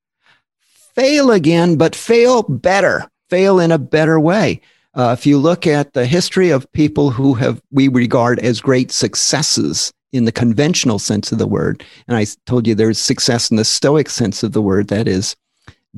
fail 0.95 1.31
again, 1.31 1.77
but 1.77 1.95
fail 1.95 2.43
better, 2.43 3.09
fail 3.31 3.59
in 3.59 3.73
a 3.73 3.79
better 3.79 4.19
way. 4.21 4.61
Uh, 4.95 5.15
if 5.19 5.25
you 5.25 5.39
look 5.39 5.67
at 5.67 5.95
the 5.95 6.07
history 6.07 6.51
of 6.51 6.71
people 6.73 7.11
who 7.11 7.35
have 7.35 7.63
we 7.71 7.89
regard 7.89 8.39
as 8.41 8.61
great 8.61 8.91
successes 8.93 9.93
in 10.13 10.27
the 10.27 10.33
conventional 10.33 10.99
sense 10.99 11.33
of 11.33 11.39
the 11.39 11.47
word, 11.47 11.83
and 12.07 12.17
I 12.17 12.27
told 12.45 12.67
you 12.67 12.75
there's 12.75 12.99
success 12.99 13.51
in 13.51 13.57
the 13.57 13.65
Stoic 13.65 14.11
sense 14.11 14.43
of 14.43 14.53
the 14.53 14.61
word. 14.61 14.89
That 14.89 15.09
is, 15.09 15.35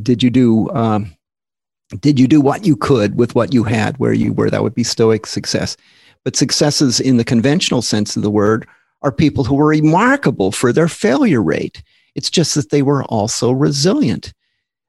did 0.00 0.22
you 0.22 0.30
do 0.30 0.70
um, 0.70 1.16
did 2.00 2.18
you 2.18 2.26
do 2.26 2.40
what 2.40 2.64
you 2.64 2.76
could 2.76 3.16
with 3.16 3.34
what 3.34 3.52
you 3.52 3.64
had 3.64 3.96
where 3.98 4.12
you 4.12 4.32
were? 4.32 4.50
That 4.50 4.62
would 4.62 4.74
be 4.74 4.84
Stoic 4.84 5.26
success. 5.26 5.76
But 6.24 6.36
successes 6.36 7.00
in 7.00 7.16
the 7.16 7.24
conventional 7.24 7.82
sense 7.82 8.16
of 8.16 8.22
the 8.22 8.30
word 8.30 8.66
are 9.02 9.12
people 9.12 9.44
who 9.44 9.54
were 9.54 9.66
remarkable 9.66 10.50
for 10.50 10.72
their 10.72 10.88
failure 10.88 11.42
rate. 11.42 11.82
It's 12.14 12.30
just 12.30 12.54
that 12.54 12.70
they 12.70 12.82
were 12.82 13.04
also 13.04 13.52
resilient. 13.52 14.32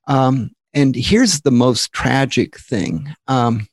Um, 0.07 0.51
and 0.73 0.95
here's 0.95 1.41
the 1.41 1.51
most 1.51 1.91
tragic 1.91 2.57
thing. 2.57 3.13
Um, 3.27 3.67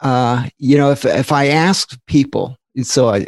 uh, 0.00 0.48
you 0.58 0.76
know, 0.76 0.90
if 0.90 1.04
if 1.04 1.30
I 1.30 1.46
ask 1.46 1.98
people, 2.06 2.56
so 2.82 3.10
I 3.10 3.26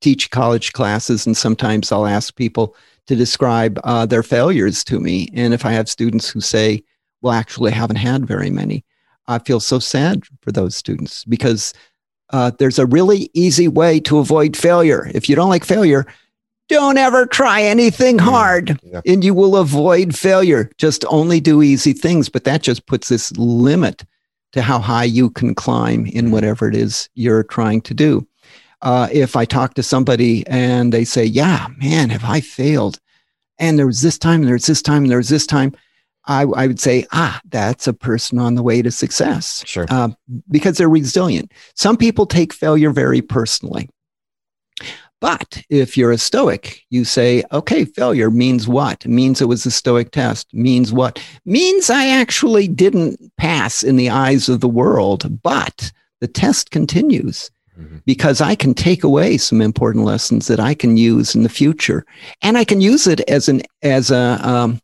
teach 0.00 0.30
college 0.30 0.72
classes, 0.72 1.26
and 1.26 1.36
sometimes 1.36 1.92
I'll 1.92 2.06
ask 2.06 2.34
people 2.34 2.74
to 3.06 3.14
describe 3.14 3.80
uh, 3.84 4.06
their 4.06 4.22
failures 4.22 4.82
to 4.84 4.98
me, 4.98 5.28
and 5.34 5.54
if 5.54 5.64
I 5.64 5.72
have 5.72 5.88
students 5.88 6.28
who 6.28 6.40
say, 6.40 6.82
"Well, 7.22 7.32
actually, 7.32 7.72
I 7.72 7.76
haven't 7.76 7.96
had 7.96 8.26
very 8.26 8.50
many," 8.50 8.84
I 9.26 9.38
feel 9.38 9.60
so 9.60 9.78
sad 9.78 10.24
for 10.42 10.52
those 10.52 10.74
students 10.74 11.24
because 11.24 11.72
uh, 12.30 12.52
there's 12.58 12.78
a 12.78 12.86
really 12.86 13.30
easy 13.34 13.68
way 13.68 14.00
to 14.00 14.18
avoid 14.18 14.56
failure. 14.56 15.10
If 15.14 15.28
you 15.28 15.36
don't 15.36 15.48
like 15.48 15.64
failure, 15.64 16.06
don't 16.68 16.98
ever 16.98 17.26
try 17.26 17.62
anything 17.62 18.18
mm, 18.18 18.20
hard 18.20 18.80
yeah. 18.84 19.00
and 19.04 19.24
you 19.24 19.34
will 19.34 19.56
avoid 19.56 20.16
failure. 20.16 20.70
Just 20.78 21.04
only 21.08 21.40
do 21.40 21.62
easy 21.62 21.92
things. 21.92 22.28
But 22.28 22.44
that 22.44 22.62
just 22.62 22.86
puts 22.86 23.08
this 23.08 23.32
limit 23.36 24.04
to 24.52 24.62
how 24.62 24.78
high 24.78 25.04
you 25.04 25.30
can 25.30 25.54
climb 25.54 26.06
in 26.06 26.26
mm. 26.26 26.30
whatever 26.30 26.68
it 26.68 26.76
is 26.76 27.08
you're 27.14 27.42
trying 27.42 27.80
to 27.82 27.94
do. 27.94 28.26
Uh, 28.82 29.08
if 29.12 29.36
I 29.36 29.44
talk 29.44 29.74
to 29.74 29.82
somebody 29.82 30.46
and 30.46 30.92
they 30.92 31.04
say, 31.04 31.24
Yeah, 31.24 31.66
man, 31.76 32.08
have 32.10 32.24
I 32.24 32.40
failed? 32.40 33.00
And 33.58 33.78
there 33.78 33.86
was 33.86 34.00
this 34.00 34.16
time, 34.16 34.40
and 34.40 34.46
there 34.46 34.54
was 34.54 34.66
this 34.66 34.80
time, 34.80 35.02
and 35.02 35.10
there 35.10 35.18
was 35.18 35.28
this 35.28 35.46
time. 35.46 35.74
I, 36.26 36.42
I 36.42 36.66
would 36.66 36.80
say, 36.80 37.06
ah, 37.12 37.40
that's 37.48 37.86
a 37.86 37.92
person 37.92 38.38
on 38.38 38.54
the 38.54 38.62
way 38.62 38.82
to 38.82 38.90
success. 38.90 39.64
Sure. 39.66 39.86
Uh, 39.88 40.10
because 40.50 40.76
they're 40.76 40.88
resilient. 40.88 41.52
Some 41.74 41.96
people 41.96 42.26
take 42.26 42.52
failure 42.52 42.90
very 42.90 43.22
personally. 43.22 43.88
But 45.20 45.62
if 45.68 45.98
you're 45.98 46.12
a 46.12 46.18
Stoic, 46.18 46.82
you 46.88 47.04
say, 47.04 47.44
okay, 47.52 47.84
failure 47.84 48.30
means 48.30 48.66
what? 48.66 49.06
Means 49.06 49.42
it 49.42 49.48
was 49.48 49.66
a 49.66 49.70
Stoic 49.70 50.12
test. 50.12 50.52
Means 50.54 50.92
what? 50.92 51.22
Means 51.44 51.90
I 51.90 52.06
actually 52.06 52.68
didn't 52.68 53.20
pass 53.36 53.82
in 53.82 53.96
the 53.96 54.08
eyes 54.08 54.48
of 54.48 54.60
the 54.60 54.68
world, 54.68 55.42
but 55.42 55.92
the 56.20 56.28
test 56.28 56.70
continues 56.70 57.50
mm-hmm. 57.78 57.98
because 58.06 58.40
I 58.40 58.54
can 58.54 58.72
take 58.72 59.04
away 59.04 59.36
some 59.36 59.60
important 59.60 60.06
lessons 60.06 60.46
that 60.46 60.60
I 60.60 60.72
can 60.72 60.96
use 60.96 61.34
in 61.34 61.42
the 61.42 61.50
future. 61.50 62.06
And 62.40 62.56
I 62.56 62.64
can 62.64 62.80
use 62.80 63.06
it 63.06 63.20
as 63.28 63.46
an, 63.46 63.60
as 63.82 64.10
a, 64.10 64.38
um, 64.42 64.80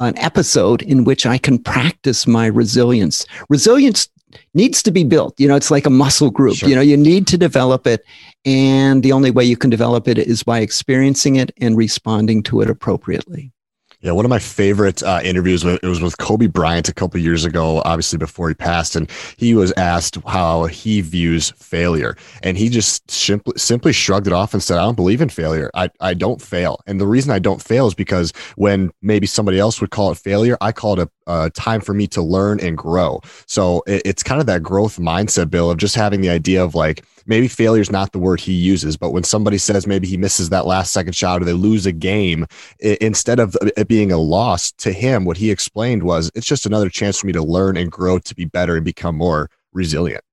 an 0.00 0.16
episode 0.18 0.82
in 0.82 1.04
which 1.04 1.26
I 1.26 1.38
can 1.38 1.58
practice 1.58 2.26
my 2.26 2.46
resilience. 2.46 3.26
Resilience 3.48 4.08
needs 4.54 4.82
to 4.82 4.90
be 4.90 5.04
built. 5.04 5.38
You 5.40 5.48
know, 5.48 5.56
it's 5.56 5.70
like 5.70 5.86
a 5.86 5.90
muscle 5.90 6.30
group. 6.30 6.56
Sure. 6.56 6.68
You 6.68 6.74
know, 6.74 6.80
you 6.80 6.96
need 6.96 7.26
to 7.28 7.38
develop 7.38 7.86
it. 7.86 8.04
And 8.44 9.02
the 9.02 9.12
only 9.12 9.30
way 9.30 9.44
you 9.44 9.56
can 9.56 9.70
develop 9.70 10.06
it 10.08 10.18
is 10.18 10.42
by 10.42 10.60
experiencing 10.60 11.36
it 11.36 11.50
and 11.60 11.76
responding 11.76 12.42
to 12.44 12.60
it 12.60 12.70
appropriately. 12.70 13.52
Yeah, 14.00 14.12
one 14.12 14.24
of 14.24 14.28
my 14.28 14.38
favorite 14.38 15.02
uh, 15.02 15.18
interviews 15.24 15.64
it 15.64 15.82
was 15.82 16.00
with 16.00 16.18
Kobe 16.18 16.46
Bryant 16.46 16.88
a 16.88 16.94
couple 16.94 17.18
years 17.18 17.44
ago, 17.44 17.82
obviously 17.84 18.16
before 18.16 18.48
he 18.48 18.54
passed, 18.54 18.94
and 18.94 19.10
he 19.36 19.54
was 19.54 19.72
asked 19.76 20.16
how 20.24 20.66
he 20.66 21.00
views 21.00 21.50
failure, 21.56 22.16
and 22.44 22.56
he 22.56 22.68
just 22.68 23.10
simply 23.10 23.54
simply 23.56 23.92
shrugged 23.92 24.28
it 24.28 24.32
off 24.32 24.54
and 24.54 24.62
said, 24.62 24.78
"I 24.78 24.84
don't 24.84 24.94
believe 24.94 25.20
in 25.20 25.28
failure. 25.28 25.68
I 25.74 25.90
I 25.98 26.14
don't 26.14 26.40
fail, 26.40 26.80
and 26.86 27.00
the 27.00 27.08
reason 27.08 27.32
I 27.32 27.40
don't 27.40 27.60
fail 27.60 27.88
is 27.88 27.94
because 27.94 28.32
when 28.54 28.92
maybe 29.02 29.26
somebody 29.26 29.58
else 29.58 29.80
would 29.80 29.90
call 29.90 30.12
it 30.12 30.18
failure, 30.18 30.56
I 30.60 30.70
call 30.70 31.00
it 31.00 31.08
a, 31.26 31.32
a 31.44 31.50
time 31.50 31.80
for 31.80 31.92
me 31.92 32.06
to 32.08 32.22
learn 32.22 32.60
and 32.60 32.78
grow. 32.78 33.20
So 33.46 33.82
it, 33.88 34.02
it's 34.04 34.22
kind 34.22 34.40
of 34.40 34.46
that 34.46 34.62
growth 34.62 34.98
mindset, 34.98 35.50
Bill, 35.50 35.72
of 35.72 35.76
just 35.76 35.96
having 35.96 36.20
the 36.20 36.30
idea 36.30 36.62
of 36.62 36.76
like." 36.76 37.04
Maybe 37.28 37.46
failure 37.46 37.82
is 37.82 37.90
not 37.90 38.12
the 38.12 38.18
word 38.18 38.40
he 38.40 38.52
uses, 38.52 38.96
but 38.96 39.12
when 39.12 39.22
somebody 39.22 39.58
says 39.58 39.86
maybe 39.86 40.08
he 40.08 40.16
misses 40.16 40.48
that 40.48 40.66
last 40.66 40.92
second 40.92 41.14
shot 41.14 41.40
or 41.40 41.44
they 41.44 41.52
lose 41.52 41.86
a 41.86 41.92
game, 41.92 42.46
it, 42.80 42.98
instead 42.98 43.38
of 43.38 43.56
it 43.76 43.86
being 43.86 44.10
a 44.10 44.18
loss 44.18 44.72
to 44.72 44.92
him, 44.92 45.24
what 45.24 45.36
he 45.36 45.50
explained 45.50 46.02
was 46.02 46.30
it's 46.34 46.46
just 46.46 46.66
another 46.66 46.88
chance 46.88 47.18
for 47.18 47.26
me 47.26 47.32
to 47.32 47.42
learn 47.42 47.76
and 47.76 47.92
grow 47.92 48.18
to 48.18 48.34
be 48.34 48.46
better 48.46 48.74
and 48.74 48.84
become 48.84 49.16
more 49.16 49.50
resilient. 49.72 50.24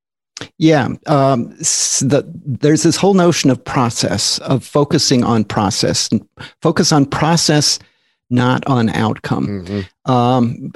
Yeah, 0.58 0.90
um, 1.06 1.50
the, 1.50 2.26
there's 2.46 2.84
this 2.84 2.98
whole 2.98 3.14
notion 3.14 3.50
of 3.50 3.64
process, 3.64 4.38
of 4.40 4.66
focusing 4.66 5.24
on 5.24 5.46
process, 5.46 6.10
focus 6.62 6.92
on 6.92 7.06
process, 7.06 7.80
not 8.30 8.66
on 8.68 8.90
outcome. 8.90 9.48
Mm-hmm. 9.48 10.12
Um, 10.12 10.74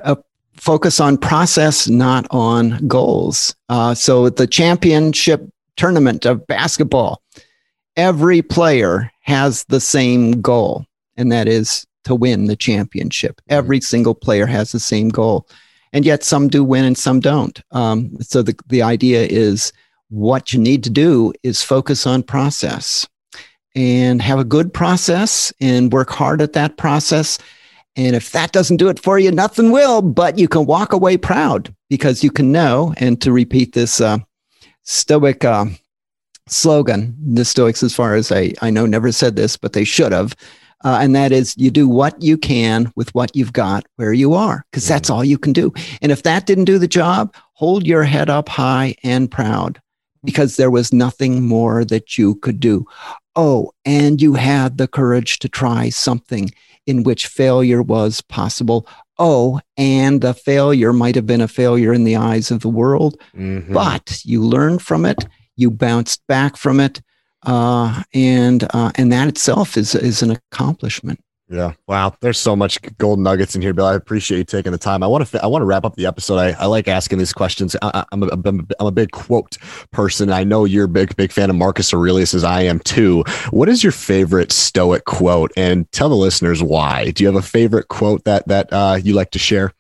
focus 0.53 0.99
on 0.99 1.17
process, 1.17 1.88
not 1.88 2.26
on 2.32 2.86
goals. 2.88 3.55
Uh, 3.70 3.93
so 3.93 4.30
the 4.30 4.47
championship 4.47 5.49
tournament 5.80 6.26
of 6.26 6.46
basketball, 6.46 7.24
every 7.96 8.42
player 8.42 9.10
has 9.22 9.64
the 9.66 9.80
same 9.80 10.42
goal, 10.42 10.86
and 11.16 11.32
that 11.32 11.48
is 11.48 11.88
to 12.04 12.14
win 12.14 12.46
the 12.46 12.56
championship. 12.56 13.38
Mm-hmm. 13.38 13.54
Every 13.54 13.82
single 13.82 14.14
player 14.14 14.46
has 14.46 14.72
the 14.72 14.80
same 14.80 15.10
goal. 15.10 15.48
And 15.94 16.06
yet 16.06 16.24
some 16.24 16.50
do 16.50 16.64
win 16.64 16.86
and 16.86 16.98
some 16.98 17.20
don't. 17.20 17.60
Um, 17.72 18.16
so 18.20 18.44
the, 18.44 18.56
the 18.68 18.84
idea 18.84 19.26
is 19.26 19.74
what 20.10 20.54
you 20.54 20.60
need 20.60 20.84
to 20.84 20.90
do 20.90 21.34
is 21.42 21.64
focus 21.64 22.06
on 22.06 22.22
process 22.24 23.08
and 23.74 24.22
have 24.22 24.38
a 24.38 24.44
good 24.44 24.74
process 24.74 25.54
and 25.62 25.94
work 25.94 26.12
hard 26.12 26.42
at 26.42 26.54
that 26.54 26.78
process. 26.78 27.40
And 27.96 28.16
if 28.16 28.32
that 28.32 28.52
doesn't 28.52 28.78
do 28.78 28.90
it 28.90 29.00
for 29.00 29.18
you, 29.18 29.32
nothing 29.32 29.72
will, 29.72 30.02
but 30.02 30.38
you 30.38 30.48
can 30.48 30.66
walk 30.66 30.94
away 30.94 31.18
proud 31.18 31.74
because 31.90 32.24
you 32.24 32.30
can 32.32 32.52
know, 32.52 32.94
and 32.98 33.20
to 33.22 33.32
repeat 33.32 33.74
this 33.74 34.00
uh, 34.00 34.20
Stoic 34.90 35.46
uh, 35.46 35.68
slogan. 36.48 37.16
The 37.24 37.46
Stoics, 37.46 37.84
as 37.84 37.94
far 37.94 38.16
as 38.16 38.32
I, 38.32 38.54
I 38.64 38.72
know, 38.72 38.88
never 38.88 39.12
said 39.12 39.36
this, 39.36 39.56
but 39.56 39.74
they 39.74 39.84
should 39.84 40.12
have. 40.12 40.36
Uh, 40.84 40.98
and 41.00 41.16
that 41.16 41.32
is 41.32 41.56
you 41.58 41.70
do 41.70 41.88
what 41.88 42.20
you 42.20 42.40
can 42.40 42.92
with 42.96 43.14
what 43.14 43.36
you've 43.36 43.54
got 43.54 43.86
where 43.98 44.14
you 44.14 44.34
are, 44.34 44.66
because 44.72 44.88
that's 44.88 45.12
all 45.12 45.24
you 45.24 45.38
can 45.38 45.54
do. 45.54 45.72
And 46.02 46.12
if 46.12 46.24
that 46.24 46.48
didn't 46.48 46.66
do 46.66 46.80
the 46.80 46.88
job, 46.88 47.36
hold 47.54 47.86
your 47.86 48.04
head 48.04 48.32
up 48.32 48.50
high 48.50 48.96
and 49.04 49.30
proud 49.30 49.80
because 50.24 50.58
there 50.58 50.72
was 50.72 50.92
nothing 50.92 51.48
more 51.48 51.86
that 51.86 52.18
you 52.18 52.36
could 52.36 52.60
do. 52.60 52.88
Oh, 53.36 53.72
and 53.86 54.20
you 54.20 54.34
had 54.34 54.80
the 54.80 54.88
courage 54.88 55.38
to 55.40 55.50
try 55.50 55.90
something 55.90 56.50
in 56.88 57.04
which 57.04 57.28
failure 57.28 57.84
was 57.84 58.22
possible. 58.22 58.88
Oh, 59.22 59.59
and 59.78 60.22
the 60.22 60.34
failure 60.34 60.93
might 60.93 61.15
have 61.15 61.28
been 61.28 61.41
a 61.41 61.47
failure 61.47 61.93
in 61.93 62.05
the 62.05 62.15
eyes 62.15 62.51
of 62.51 62.61
the 62.61 62.70
world, 62.70 63.20
mm-hmm. 63.36 63.74
but 63.74 64.22
you 64.24 64.41
learned 64.41 64.82
from 64.82 65.05
it, 65.05 65.28
you 65.57 65.70
bounced 65.70 66.26
back 66.28 66.55
from 66.55 66.80
it, 66.80 67.01
uh, 67.45 68.03
and 68.13 68.63
uh, 68.74 68.91
and 68.95 69.11
that 69.11 69.28
itself 69.28 69.76
is 69.76 69.93
is 69.93 70.22
an 70.22 70.32
accomplishment. 70.32 71.20
Yeah. 71.50 71.74
Wow. 71.88 72.16
There's 72.22 72.38
so 72.38 72.56
much 72.56 72.80
gold 73.00 73.20
nuggets 73.20 73.56
in 73.56 73.62
here, 73.62 73.74
Bill. 73.74 73.88
I 73.88 73.95
appreciate 73.95 74.38
you 74.38 74.43
taking 74.43 74.72
the 74.72 74.78
time. 74.78 75.02
I 75.02 75.08
want 75.08 75.26
to, 75.28 75.43
I 75.43 75.47
want 75.47 75.64
to 75.64 75.66
wrap 75.66 75.84
up 75.84 75.95
the 75.95 76.06
episode. 76.06 76.38
I, 76.38 76.52
I 76.52 76.68
like 76.68 76.88
asking 76.88 77.18
these 77.18 77.34
questions. 77.34 77.76
I, 77.82 78.06
am 78.12 78.22
a, 78.22 78.28
I'm 78.28 78.68
a 78.80 78.91
big 78.91 79.12
quote 79.12 79.58
person. 79.91 80.32
I 80.32 80.43
know 80.43 80.66
you're 80.66 80.86
a 80.86 80.89
big, 80.89 81.16
big 81.16 81.32
fan 81.32 81.50
of 81.50 81.56
Marcus 81.56 81.91
Aurelius 81.91 82.36
as 82.36 82.43
I 82.43 82.62
am 82.62 82.80
too. 82.80 83.24
What 83.50 83.68
is 83.68 83.84
your 83.84 83.91
favorite 83.91 84.52
Stoic 84.52 85.06
quote 85.06 85.52
and 85.58 85.91
tell 85.91 86.10
the 86.10 86.16
listeners 86.16 86.62
why? 86.62 87.12
Do 87.12 87.24
you 87.24 87.28
have 87.28 87.36
a 87.36 87.45
favorite 87.45 87.88
quote 87.88 88.24
that, 88.26 88.47
that 88.47 88.72
uh, 88.72 89.00
you 89.02 89.14
like 89.14 89.32
to 89.32 89.39
share? 89.39 89.74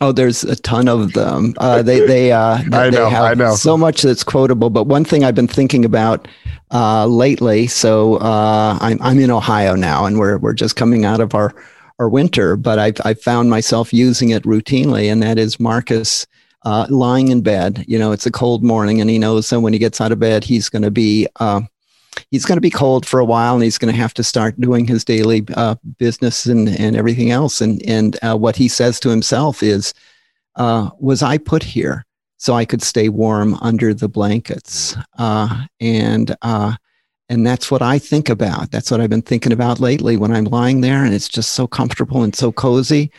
Oh, 0.00 0.12
there's 0.12 0.44
a 0.44 0.56
ton 0.56 0.88
of 0.88 1.12
them. 1.14 1.54
Uh, 1.58 1.82
they 1.82 2.06
they 2.06 2.32
uh, 2.32 2.58
I 2.72 2.90
they 2.90 3.10
have 3.10 3.24
I 3.24 3.34
know. 3.34 3.54
so 3.54 3.76
much 3.76 4.02
that's 4.02 4.24
quotable. 4.24 4.70
But 4.70 4.84
one 4.84 5.04
thing 5.04 5.24
I've 5.24 5.34
been 5.34 5.48
thinking 5.48 5.84
about 5.84 6.28
uh, 6.70 7.06
lately. 7.06 7.66
So 7.66 8.16
uh, 8.16 8.78
I'm 8.80 9.00
I'm 9.00 9.18
in 9.18 9.30
Ohio 9.30 9.74
now, 9.74 10.04
and 10.04 10.18
we're 10.18 10.38
we're 10.38 10.52
just 10.52 10.76
coming 10.76 11.04
out 11.04 11.20
of 11.20 11.34
our 11.34 11.54
our 11.98 12.08
winter. 12.08 12.56
But 12.56 12.78
I've 12.78 13.00
I 13.04 13.14
found 13.14 13.50
myself 13.50 13.92
using 13.92 14.30
it 14.30 14.42
routinely, 14.42 15.10
and 15.10 15.22
that 15.22 15.38
is 15.38 15.60
Marcus. 15.60 16.26
Uh, 16.62 16.84
lying 16.90 17.28
in 17.28 17.42
bed, 17.42 17.84
you 17.86 17.96
know, 17.96 18.10
it's 18.10 18.26
a 18.26 18.30
cold 18.30 18.64
morning, 18.64 19.00
and 19.00 19.08
he 19.08 19.20
knows 19.20 19.48
that 19.50 19.60
when 19.60 19.72
he 19.72 19.78
gets 19.78 20.00
out 20.00 20.10
of 20.10 20.18
bed, 20.18 20.42
he's 20.42 20.68
going 20.68 20.82
to 20.82 20.90
be 20.90 21.28
uh, 21.36 21.60
he's 22.30 22.44
going 22.44 22.56
to 22.56 22.62
be 22.62 22.70
cold 22.70 23.06
for 23.06 23.20
a 23.20 23.24
while 23.24 23.54
and 23.54 23.62
he's 23.62 23.78
going 23.78 23.92
to 23.92 24.00
have 24.00 24.14
to 24.14 24.24
start 24.24 24.60
doing 24.60 24.86
his 24.86 25.04
daily 25.04 25.44
uh, 25.54 25.76
business 25.98 26.46
and, 26.46 26.68
and 26.68 26.96
everything 26.96 27.30
else. 27.30 27.60
And, 27.60 27.82
and 27.86 28.18
uh, 28.22 28.36
what 28.36 28.56
he 28.56 28.68
says 28.68 29.00
to 29.00 29.10
himself 29.10 29.62
is, 29.62 29.94
uh, 30.56 30.90
was 30.98 31.22
I 31.22 31.38
put 31.38 31.62
here 31.62 32.04
so 32.38 32.54
I 32.54 32.64
could 32.64 32.82
stay 32.82 33.08
warm 33.08 33.54
under 33.60 33.94
the 33.94 34.08
blankets? 34.08 34.96
Uh, 35.18 35.66
and, 35.80 36.34
uh, 36.42 36.76
and 37.28 37.46
that's 37.46 37.70
what 37.70 37.82
I 37.82 37.98
think 37.98 38.28
about. 38.28 38.70
That's 38.70 38.90
what 38.90 39.00
I've 39.00 39.10
been 39.10 39.22
thinking 39.22 39.52
about 39.52 39.80
lately 39.80 40.16
when 40.16 40.32
I'm 40.32 40.44
lying 40.44 40.80
there 40.80 41.04
and 41.04 41.12
it's 41.12 41.28
just 41.28 41.52
so 41.52 41.66
comfortable 41.66 42.22
and 42.22 42.34
so 42.34 42.52
cozy. 42.52 43.10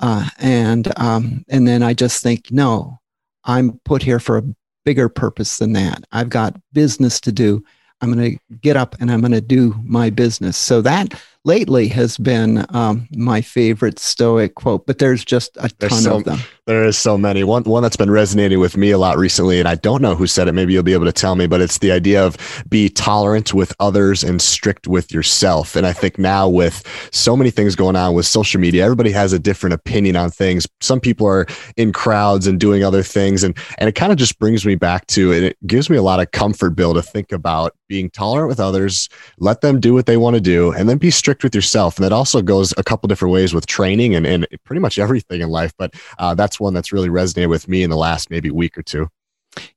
Uh, 0.00 0.28
and, 0.38 0.92
um, 0.98 1.44
and 1.48 1.66
then 1.66 1.82
I 1.82 1.92
just 1.92 2.22
think, 2.22 2.52
no, 2.52 3.00
I'm 3.44 3.80
put 3.84 4.02
here 4.02 4.20
for 4.20 4.38
a 4.38 4.44
bigger 4.84 5.08
purpose 5.08 5.58
than 5.58 5.72
that. 5.72 6.04
I've 6.12 6.30
got 6.30 6.56
business 6.72 7.20
to 7.22 7.32
do 7.32 7.64
I'm 8.00 8.12
going 8.12 8.32
to 8.32 8.56
get 8.60 8.76
up 8.76 8.96
and 9.00 9.10
I'm 9.10 9.20
going 9.20 9.32
to 9.32 9.40
do 9.40 9.74
my 9.82 10.10
business. 10.10 10.56
So 10.56 10.80
that 10.82 11.20
lately 11.44 11.88
has 11.88 12.16
been 12.16 12.64
um, 12.70 13.08
my 13.12 13.40
favorite 13.40 13.98
Stoic 13.98 14.54
quote, 14.54 14.86
but 14.86 14.98
there's 14.98 15.24
just 15.24 15.56
a 15.56 15.68
ton 15.68 16.02
so, 16.02 16.16
of 16.16 16.24
them. 16.24 16.38
There 16.68 16.84
is 16.84 16.98
so 16.98 17.16
many. 17.16 17.44
One 17.44 17.62
one 17.62 17.82
that's 17.82 17.96
been 17.96 18.10
resonating 18.10 18.60
with 18.60 18.76
me 18.76 18.90
a 18.90 18.98
lot 18.98 19.16
recently, 19.16 19.58
and 19.58 19.66
I 19.66 19.74
don't 19.74 20.02
know 20.02 20.14
who 20.14 20.26
said 20.26 20.48
it. 20.48 20.52
Maybe 20.52 20.74
you'll 20.74 20.82
be 20.82 20.92
able 20.92 21.06
to 21.06 21.12
tell 21.12 21.34
me, 21.34 21.46
but 21.46 21.62
it's 21.62 21.78
the 21.78 21.90
idea 21.90 22.22
of 22.22 22.36
be 22.68 22.90
tolerant 22.90 23.54
with 23.54 23.74
others 23.80 24.22
and 24.22 24.42
strict 24.42 24.86
with 24.86 25.10
yourself. 25.10 25.76
And 25.76 25.86
I 25.86 25.94
think 25.94 26.18
now 26.18 26.46
with 26.46 26.84
so 27.10 27.34
many 27.38 27.50
things 27.50 27.74
going 27.74 27.96
on 27.96 28.12
with 28.12 28.26
social 28.26 28.60
media, 28.60 28.84
everybody 28.84 29.10
has 29.12 29.32
a 29.32 29.38
different 29.38 29.72
opinion 29.72 30.14
on 30.16 30.30
things. 30.30 30.66
Some 30.82 31.00
people 31.00 31.26
are 31.26 31.46
in 31.78 31.90
crowds 31.90 32.46
and 32.46 32.60
doing 32.60 32.84
other 32.84 33.02
things, 33.02 33.44
and 33.44 33.56
and 33.78 33.88
it 33.88 33.94
kind 33.94 34.12
of 34.12 34.18
just 34.18 34.38
brings 34.38 34.66
me 34.66 34.74
back 34.74 35.06
to 35.06 35.32
it. 35.32 35.42
It 35.44 35.56
gives 35.66 35.88
me 35.88 35.96
a 35.96 36.02
lot 36.02 36.20
of 36.20 36.32
comfort, 36.32 36.76
Bill, 36.76 36.92
to 36.92 37.00
think 37.00 37.32
about 37.32 37.74
being 37.88 38.10
tolerant 38.10 38.48
with 38.48 38.60
others, 38.60 39.08
let 39.38 39.62
them 39.62 39.80
do 39.80 39.94
what 39.94 40.06
they 40.06 40.16
want 40.16 40.34
to 40.34 40.40
do, 40.40 40.72
and 40.72 40.88
then 40.88 40.98
be 40.98 41.10
strict 41.10 41.42
with 41.42 41.54
yourself. 41.54 41.96
And 41.96 42.04
that 42.04 42.12
also 42.12 42.42
goes 42.42 42.72
a 42.76 42.84
couple 42.84 43.08
different 43.08 43.32
ways 43.32 43.54
with 43.54 43.66
training 43.66 44.14
and, 44.14 44.26
and 44.26 44.46
pretty 44.64 44.80
much 44.80 44.98
everything 44.98 45.40
in 45.40 45.48
life. 45.48 45.72
But 45.78 45.94
uh, 46.18 46.34
that's 46.34 46.57
one 46.60 46.74
that's 46.74 46.92
really 46.92 47.08
resonated 47.08 47.48
with 47.48 47.68
me 47.68 47.82
in 47.82 47.90
the 47.90 47.96
last 47.96 48.30
maybe 48.30 48.50
week 48.50 48.76
or 48.76 48.82
two. 48.82 49.08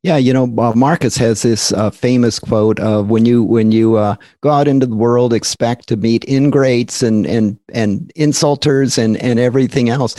Yeah, 0.03 0.17
you 0.17 0.34
know, 0.34 0.43
uh, 0.57 0.73
Marcus 0.75 1.17
has 1.17 1.41
this 1.41 1.71
uh, 1.71 1.89
famous 1.89 2.39
quote 2.39 2.79
of 2.79 3.09
when 3.09 3.25
you 3.25 3.43
when 3.43 3.71
you 3.71 3.95
uh, 3.95 4.15
go 4.41 4.49
out 4.49 4.67
into 4.67 4.86
the 4.86 4.95
world, 4.95 5.34
expect 5.34 5.88
to 5.88 5.95
meet 5.95 6.25
ingrates 6.27 7.01
and 7.01 7.25
and 7.25 7.57
and 7.73 8.11
insulters 8.15 8.97
and 8.97 9.17
and 9.17 9.39
everything 9.39 9.89
else. 9.89 10.15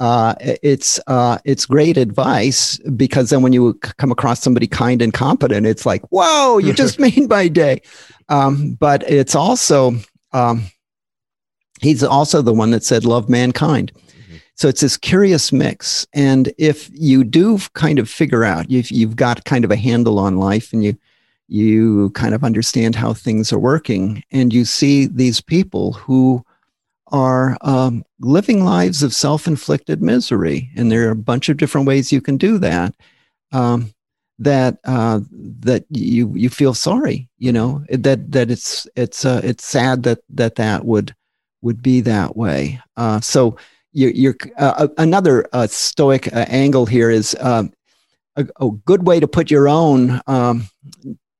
Uh, 0.00 0.34
it's 0.40 0.98
uh, 1.06 1.38
it's 1.44 1.66
great 1.66 1.96
advice 1.96 2.78
because 2.96 3.30
then 3.30 3.42
when 3.42 3.52
you 3.52 3.74
come 3.74 4.10
across 4.10 4.40
somebody 4.40 4.66
kind 4.66 5.02
and 5.02 5.14
competent, 5.14 5.66
it's 5.66 5.86
like, 5.86 6.02
whoa, 6.10 6.58
you 6.58 6.72
just 6.72 6.98
made 6.98 7.28
my 7.28 7.48
day. 7.48 7.80
Um, 8.28 8.74
but 8.74 9.08
it's 9.08 9.34
also 9.34 9.94
um, 10.32 10.64
he's 11.80 12.02
also 12.02 12.42
the 12.42 12.54
one 12.54 12.70
that 12.70 12.84
said, 12.84 13.04
love 13.04 13.28
mankind. 13.28 13.92
So 14.60 14.68
it's 14.68 14.82
this 14.82 14.98
curious 14.98 15.52
mix. 15.52 16.06
And 16.12 16.52
if 16.58 16.90
you 16.92 17.24
do 17.24 17.58
kind 17.72 17.98
of 17.98 18.10
figure 18.10 18.44
out 18.44 18.70
you've, 18.70 18.90
you've 18.90 19.16
got 19.16 19.46
kind 19.46 19.64
of 19.64 19.70
a 19.70 19.76
handle 19.76 20.18
on 20.18 20.36
life 20.36 20.74
and 20.74 20.84
you, 20.84 20.98
you 21.48 22.10
kind 22.10 22.34
of 22.34 22.44
understand 22.44 22.94
how 22.94 23.14
things 23.14 23.54
are 23.54 23.58
working 23.58 24.22
and 24.30 24.52
you 24.52 24.66
see 24.66 25.06
these 25.06 25.40
people 25.40 25.94
who 25.94 26.44
are 27.06 27.56
um, 27.62 28.04
living 28.20 28.62
lives 28.62 29.02
of 29.02 29.14
self-inflicted 29.14 30.02
misery 30.02 30.70
and 30.76 30.92
there 30.92 31.08
are 31.08 31.12
a 31.12 31.16
bunch 31.16 31.48
of 31.48 31.56
different 31.56 31.86
ways 31.86 32.12
you 32.12 32.20
can 32.20 32.36
do 32.36 32.58
that 32.58 32.94
um, 33.52 33.90
that 34.38 34.76
uh, 34.84 35.20
that 35.60 35.86
you 35.88 36.34
you 36.36 36.50
feel 36.50 36.74
sorry 36.74 37.30
you 37.38 37.50
know 37.50 37.82
that 37.88 38.30
that 38.30 38.50
it's 38.50 38.86
it's 38.94 39.24
uh, 39.24 39.40
it's 39.42 39.64
sad 39.64 40.02
that 40.02 40.20
that 40.28 40.56
that 40.56 40.84
would 40.84 41.14
would 41.62 41.82
be 41.82 42.02
that 42.02 42.36
way 42.36 42.78
uh, 42.98 43.20
so 43.20 43.56
you're, 43.92 44.10
you're 44.10 44.36
uh, 44.58 44.74
uh, 44.76 44.88
another 44.98 45.46
uh, 45.52 45.66
stoic 45.66 46.32
uh, 46.32 46.46
angle 46.48 46.86
here 46.86 47.10
is 47.10 47.36
um, 47.40 47.72
a, 48.36 48.46
a, 48.60 48.70
good 48.84 49.06
way 49.06 49.20
to 49.20 49.26
put 49.26 49.50
your 49.50 49.68
own 49.68 50.20
um, 50.26 50.68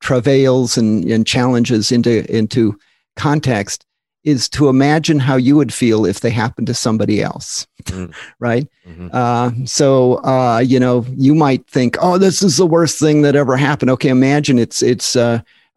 travails 0.01 0.77
and, 0.77 1.05
and 1.05 1.27
challenges 1.27 1.93
into 1.93 2.29
into 2.35 2.79
context 3.17 3.85
is 4.23 4.49
to 4.51 4.69
imagine 4.69 5.19
how 5.19 5.37
you 5.37 5.57
would 5.57 5.73
feel 5.73 6.05
if 6.05 6.21
they 6.21 6.31
happened 6.31 6.67
to 6.67 6.75
somebody 6.75 7.23
else 7.23 7.67
mm. 7.85 8.13
right 8.41 8.67
mm-hmm. 8.87 9.09
uh, 9.13 9.51
so 9.65 10.15
uh, 10.25 10.59
you 10.59 10.81
know 10.81 11.05
you 11.17 11.35
might 11.35 11.67
think 11.69 11.97
oh 12.01 12.19
this 12.19 12.43
is 12.43 12.57
the 12.57 12.67
worst 12.67 12.99
thing 12.99 13.23
that 13.23 13.37
ever 13.37 13.57
happened 13.57 13.91
okay 13.91 14.09
imagine 14.09 14.59
it's 14.59 14.83
it's 14.83 15.17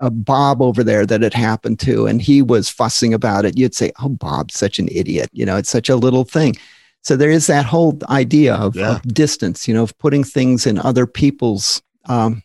uh, 0.02 0.08
a 0.08 0.10
Bob 0.10 0.62
over 0.62 0.84
there 0.84 1.06
that 1.06 1.24
it 1.24 1.34
happened 1.34 1.80
to, 1.82 2.08
and 2.08 2.22
he 2.22 2.42
was 2.42 2.70
fussing 2.70 3.14
about 3.14 3.46
it, 3.46 3.58
you'd 3.58 3.76
say, 3.76 3.92
"Oh, 4.02 4.10
Bob's 4.10 4.56
such 4.56 4.80
an 4.80 4.88
idiot." 4.92 5.30
You 5.34 5.46
know, 5.46 5.58
it's 5.58 5.70
such 5.70 5.90
a 5.90 5.96
little 5.96 6.24
thing. 6.24 6.56
So 7.04 7.18
there 7.18 7.32
is 7.32 7.48
that 7.48 7.66
whole 7.66 8.00
idea 8.10 8.56
of, 8.56 8.78
yeah. 8.78 8.96
of 8.96 9.02
distance, 9.14 9.68
you 9.68 9.74
know, 9.74 9.84
of 9.84 9.98
putting 9.98 10.24
things 10.24 10.66
in 10.66 10.80
other 10.80 11.06
people's, 11.06 11.82
um, 12.06 12.42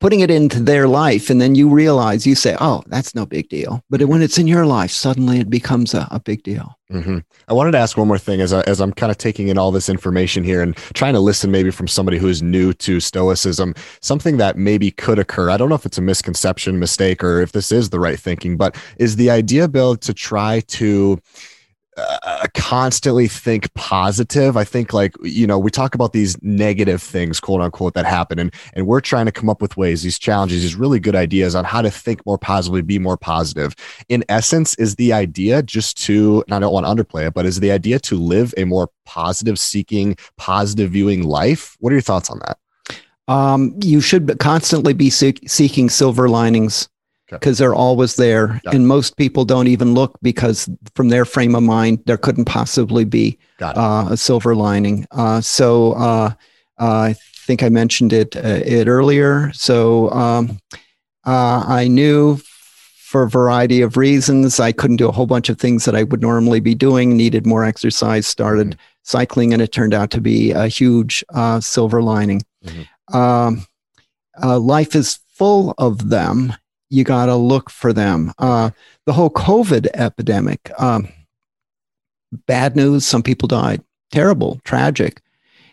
putting 0.00 0.20
it 0.20 0.30
into 0.30 0.60
their 0.60 0.88
life, 0.88 1.30
and 1.30 1.40
then 1.40 1.54
you 1.54 1.68
realize 1.68 2.26
you 2.26 2.34
say, 2.34 2.56
"Oh, 2.60 2.82
that's 2.86 3.14
no 3.14 3.26
big 3.26 3.48
deal," 3.48 3.84
but 3.90 4.02
when 4.04 4.22
it's 4.22 4.38
in 4.38 4.46
your 4.46 4.66
life, 4.66 4.90
suddenly 4.90 5.38
it 5.38 5.50
becomes 5.50 5.94
a, 5.94 6.08
a 6.10 6.18
big 6.18 6.42
deal. 6.42 6.78
Mm-hmm. 6.90 7.18
I 7.46 7.52
wanted 7.52 7.72
to 7.72 7.78
ask 7.78 7.96
one 7.96 8.08
more 8.08 8.18
thing 8.18 8.40
as 8.40 8.52
I, 8.52 8.62
as 8.62 8.80
I'm 8.80 8.92
kind 8.92 9.12
of 9.12 9.18
taking 9.18 9.48
in 9.48 9.58
all 9.58 9.70
this 9.70 9.88
information 9.88 10.42
here 10.42 10.60
and 10.60 10.76
trying 10.94 11.14
to 11.14 11.20
listen 11.20 11.50
maybe 11.50 11.70
from 11.70 11.86
somebody 11.86 12.18
who's 12.18 12.42
new 12.42 12.72
to 12.74 12.98
Stoicism, 12.98 13.74
something 14.00 14.38
that 14.38 14.56
maybe 14.56 14.90
could 14.90 15.18
occur. 15.18 15.50
I 15.50 15.56
don't 15.56 15.68
know 15.68 15.76
if 15.76 15.86
it's 15.86 15.98
a 15.98 16.02
misconception, 16.02 16.80
mistake, 16.80 17.22
or 17.22 17.40
if 17.40 17.52
this 17.52 17.70
is 17.70 17.90
the 17.90 18.00
right 18.00 18.18
thinking, 18.18 18.56
but 18.56 18.76
is 18.96 19.16
the 19.16 19.30
idea, 19.30 19.68
Bill, 19.68 19.96
to 19.96 20.12
try 20.12 20.60
to 20.60 21.20
uh, 22.22 22.46
constantly 22.54 23.28
think 23.28 23.72
positive. 23.74 24.56
I 24.56 24.64
think 24.64 24.92
like 24.92 25.14
you 25.22 25.46
know 25.46 25.58
we 25.58 25.70
talk 25.70 25.94
about 25.94 26.12
these 26.12 26.40
negative 26.42 27.02
things, 27.02 27.40
quote 27.40 27.60
unquote, 27.60 27.94
that 27.94 28.06
happen, 28.06 28.38
and 28.38 28.52
and 28.74 28.86
we're 28.86 29.00
trying 29.00 29.26
to 29.26 29.32
come 29.32 29.48
up 29.48 29.62
with 29.62 29.76
ways, 29.76 30.02
these 30.02 30.18
challenges, 30.18 30.62
these 30.62 30.76
really 30.76 31.00
good 31.00 31.16
ideas 31.16 31.54
on 31.54 31.64
how 31.64 31.82
to 31.82 31.90
think 31.90 32.24
more 32.26 32.38
positively, 32.38 32.82
be 32.82 32.98
more 32.98 33.16
positive. 33.16 33.74
In 34.08 34.24
essence, 34.28 34.74
is 34.74 34.96
the 34.96 35.12
idea 35.12 35.62
just 35.62 35.96
to 36.04 36.44
and 36.46 36.54
I 36.54 36.58
don't 36.58 36.72
want 36.72 36.86
to 36.86 36.92
underplay 36.92 37.26
it, 37.26 37.34
but 37.34 37.46
is 37.46 37.60
the 37.60 37.72
idea 37.72 37.98
to 38.00 38.16
live 38.16 38.52
a 38.56 38.64
more 38.64 38.90
positive 39.06 39.58
seeking, 39.58 40.16
positive 40.36 40.90
viewing 40.90 41.24
life? 41.24 41.76
What 41.80 41.90
are 41.90 41.96
your 41.96 42.02
thoughts 42.02 42.30
on 42.30 42.40
that? 42.40 42.58
Um, 43.28 43.78
you 43.82 44.00
should 44.00 44.38
constantly 44.40 44.92
be 44.92 45.08
seeking 45.08 45.88
silver 45.88 46.28
linings 46.28 46.89
because 47.30 47.58
they're 47.58 47.74
always 47.74 48.16
there. 48.16 48.60
And 48.72 48.88
most 48.88 49.16
people 49.16 49.44
don't 49.44 49.68
even 49.68 49.94
look 49.94 50.18
because 50.22 50.68
from 50.94 51.08
their 51.08 51.24
frame 51.24 51.54
of 51.54 51.62
mind, 51.62 52.02
there 52.06 52.16
couldn't 52.16 52.46
possibly 52.46 53.04
be 53.04 53.38
uh, 53.60 54.08
a 54.10 54.16
silver 54.16 54.54
lining. 54.54 55.06
Uh, 55.10 55.40
so 55.40 55.92
uh, 55.92 56.32
I 56.78 57.14
think 57.46 57.62
I 57.62 57.68
mentioned 57.68 58.12
it, 58.12 58.36
uh, 58.36 58.62
it 58.64 58.88
earlier. 58.88 59.52
So 59.52 60.10
um, 60.10 60.58
uh, 61.24 61.64
I 61.66 61.88
knew 61.88 62.40
for 63.04 63.24
a 63.24 63.30
variety 63.30 63.82
of 63.82 63.96
reasons, 63.96 64.60
I 64.60 64.72
couldn't 64.72 64.98
do 64.98 65.08
a 65.08 65.12
whole 65.12 65.26
bunch 65.26 65.48
of 65.48 65.58
things 65.58 65.84
that 65.84 65.96
I 65.96 66.04
would 66.04 66.22
normally 66.22 66.60
be 66.60 66.74
doing, 66.74 67.16
needed 67.16 67.44
more 67.46 67.64
exercise, 67.64 68.26
started 68.26 68.68
mm-hmm. 68.68 68.80
cycling, 69.02 69.52
and 69.52 69.60
it 69.60 69.72
turned 69.72 69.94
out 69.94 70.10
to 70.12 70.20
be 70.20 70.52
a 70.52 70.68
huge 70.68 71.24
uh, 71.34 71.60
silver 71.60 72.02
lining. 72.02 72.42
Mm-hmm. 72.64 73.16
Um, 73.16 73.66
life 74.42 74.94
is 74.94 75.18
full 75.28 75.74
of 75.78 76.10
them 76.10 76.54
you 76.90 77.04
got 77.04 77.26
to 77.26 77.36
look 77.36 77.70
for 77.70 77.92
them. 77.92 78.32
Uh, 78.38 78.70
the 79.06 79.12
whole 79.12 79.30
COVID 79.30 79.86
epidemic, 79.94 80.70
um, 80.78 81.08
bad 82.46 82.76
news, 82.76 83.06
some 83.06 83.22
people 83.22 83.48
died, 83.48 83.82
terrible, 84.10 84.60
tragic. 84.64 85.22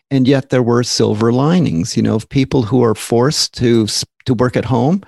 And 0.09 0.27
yet 0.27 0.49
there 0.49 0.63
were 0.63 0.83
silver 0.83 1.33
linings, 1.33 1.97
you 1.97 2.03
know, 2.03 2.15
of 2.15 2.29
people 2.29 2.61
who 2.63 2.83
are 2.83 2.95
forced 2.95 3.53
to, 3.55 3.87
to 4.25 4.33
work 4.33 4.55
at 4.55 4.65
home 4.65 5.03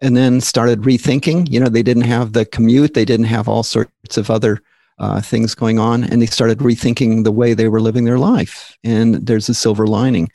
and 0.00 0.16
then 0.16 0.40
started 0.40 0.82
rethinking. 0.82 1.50
You 1.50 1.60
know, 1.60 1.68
they 1.68 1.82
didn't 1.82 2.02
have 2.02 2.34
the 2.34 2.44
commute, 2.44 2.94
they 2.94 3.06
didn't 3.06 3.26
have 3.26 3.48
all 3.48 3.62
sorts 3.62 4.18
of 4.18 4.30
other 4.30 4.60
uh, 4.98 5.20
things 5.20 5.54
going 5.54 5.78
on, 5.78 6.04
and 6.04 6.20
they 6.20 6.26
started 6.26 6.58
rethinking 6.58 7.24
the 7.24 7.32
way 7.32 7.54
they 7.54 7.68
were 7.68 7.80
living 7.80 8.04
their 8.04 8.18
life. 8.18 8.76
And 8.84 9.26
there's 9.26 9.48
a 9.48 9.54
silver 9.54 9.86
lining 9.86 10.28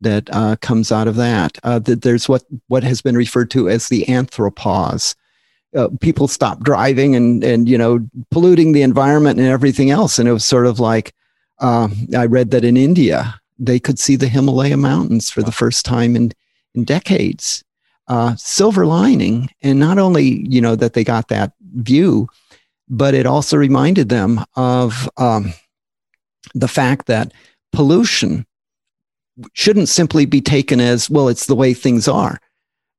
that 0.00 0.28
uh, 0.32 0.56
comes 0.60 0.92
out 0.92 1.08
of 1.08 1.16
that. 1.16 1.58
Uh, 1.62 1.78
that 1.80 2.02
there's 2.02 2.28
what 2.28 2.44
what 2.68 2.84
has 2.84 3.02
been 3.02 3.16
referred 3.16 3.50
to 3.52 3.68
as 3.68 3.88
the 3.88 4.04
anthropause. 4.06 5.14
Uh, 5.74 5.88
people 6.00 6.28
stopped 6.28 6.62
driving 6.62 7.14
and 7.16 7.42
and 7.42 7.68
you 7.68 7.78
know 7.78 8.06
polluting 8.30 8.72
the 8.72 8.82
environment 8.82 9.38
and 9.38 9.48
everything 9.48 9.90
else, 9.90 10.18
and 10.18 10.28
it 10.28 10.32
was 10.32 10.44
sort 10.44 10.66
of 10.66 10.80
like 10.80 11.14
um, 11.58 12.08
I 12.16 12.26
read 12.26 12.50
that 12.50 12.64
in 12.64 12.76
India 12.76 13.40
they 13.58 13.80
could 13.80 13.98
see 13.98 14.16
the 14.16 14.28
Himalaya 14.28 14.76
mountains 14.76 15.30
for 15.30 15.42
the 15.42 15.52
first 15.52 15.84
time 15.84 16.14
in 16.16 16.32
in 16.74 16.84
decades. 16.84 17.62
Uh, 18.08 18.36
silver 18.36 18.86
lining, 18.86 19.50
and 19.62 19.80
not 19.80 19.98
only 19.98 20.46
you 20.46 20.60
know 20.60 20.76
that 20.76 20.92
they 20.92 21.02
got 21.02 21.28
that 21.28 21.52
view, 21.74 22.28
but 22.88 23.14
it 23.14 23.26
also 23.26 23.56
reminded 23.56 24.08
them 24.08 24.44
of 24.54 25.08
um, 25.16 25.52
the 26.54 26.68
fact 26.68 27.06
that 27.06 27.32
pollution 27.72 28.46
shouldn't 29.52 29.88
simply 29.88 30.26
be 30.26 30.40
taken 30.40 30.80
as, 30.80 31.10
well, 31.10 31.28
it's 31.28 31.46
the 31.46 31.54
way 31.54 31.74
things 31.74 32.08
are. 32.08 32.40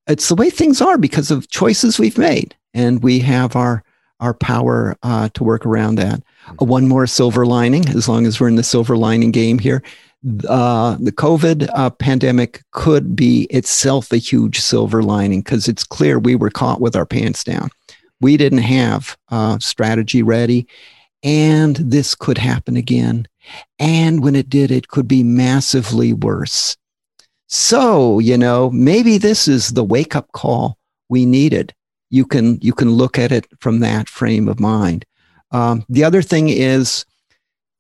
It's 0.08 0.30
the 0.30 0.36
way 0.36 0.50
things 0.50 0.82
are 0.82 0.98
because 0.98 1.32
of 1.32 1.50
choices 1.50 2.00
we've 2.00 2.18
made. 2.18 2.56
And 2.74 3.04
we 3.04 3.20
have 3.20 3.56
our, 3.56 3.84
our 4.20 4.34
power 4.34 4.96
uh, 5.04 5.30
to 5.34 5.44
work 5.44 5.66
around 5.66 5.96
that. 5.96 6.22
Uh, 6.62 6.66
one 6.66 6.88
more 6.88 7.08
silver 7.08 7.46
lining, 7.46 7.90
as 7.90 8.08
long 8.08 8.26
as 8.26 8.40
we're 8.40 8.48
in 8.48 8.56
the 8.56 8.64
silver 8.64 8.98
lining 8.98 9.32
game 9.32 9.60
here. 9.60 9.84
Uh, 10.50 10.98
the 11.00 11.12
COVID 11.12 11.70
uh, 11.76 11.90
pandemic 11.92 12.64
could 12.72 13.16
be 13.16 13.44
itself 13.50 14.12
a 14.12 14.18
huge 14.18 14.60
silver 14.60 15.04
lining 15.04 15.42
because 15.42 15.68
it's 15.68 15.84
clear 15.84 16.18
we 16.18 16.36
were 16.36 16.50
caught 16.50 16.82
with 16.82 16.96
our 16.96 17.06
pants 17.06 17.44
down. 17.44 17.70
We 18.20 18.36
didn't 18.36 18.60
have 18.60 19.16
uh, 19.30 19.60
strategy 19.60 20.24
ready, 20.24 20.68
and 21.22 21.76
this 21.76 22.16
could 22.16 22.40
happen 22.40 22.76
again. 22.76 23.28
And 23.80 24.24
when 24.24 24.36
it 24.36 24.50
did, 24.50 24.72
it 24.72 24.88
could 24.88 25.08
be 25.08 25.24
massively 25.24 26.14
worse. 26.14 26.78
So, 27.48 28.20
you 28.20 28.38
know, 28.38 28.70
maybe 28.72 29.18
this 29.18 29.48
is 29.48 29.70
the 29.70 29.84
wake 29.84 30.16
up 30.16 30.32
call 30.34 30.78
we 31.10 31.26
needed. 31.26 31.74
You 32.10 32.26
can, 32.26 32.60
you 32.62 32.74
can 32.74 32.92
look 32.92 33.18
at 33.18 33.32
it 33.32 33.48
from 33.60 33.80
that 33.80 34.10
frame 34.10 34.48
of 34.48 34.60
mind. 34.60 35.06
Um, 35.52 35.86
the 35.88 36.04
other 36.04 36.22
thing 36.22 36.50
is 36.50 37.06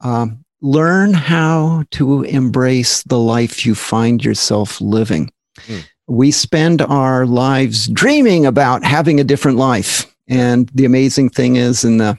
um, 0.01 0.43
learn 0.61 1.13
how 1.13 1.84
to 1.91 2.24
embrace 2.24 3.03
the 3.03 3.20
life 3.20 3.65
you 3.65 3.76
find 3.76 4.24
yourself 4.24 4.80
living. 4.80 5.32
Mm. 5.68 5.84
We 6.07 6.32
spend 6.32 6.82
our 6.82 7.26
lives 7.26 7.88
dreaming 7.88 8.45
about 8.45 8.84
having 8.84 9.20
a 9.20 9.26
different 9.26 9.57
life. 9.57 10.05
And 10.30 10.70
the 10.70 10.86
amazing 10.86 11.30
thing 11.30 11.57
is, 11.57 11.84
in 11.84 11.97
the 11.97 12.18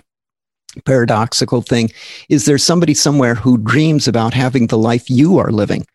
paradoxical 0.85 1.63
thing 1.63 1.91
is, 2.29 2.45
there 2.45 2.59
somebody 2.59 2.95
somewhere 2.95 3.35
who 3.35 3.59
dreams 3.59 4.09
about 4.09 4.35
having 4.35 4.67
the 4.67 4.79
life 4.79 5.11
you 5.11 5.39
are 5.39 5.51
living. 5.51 5.87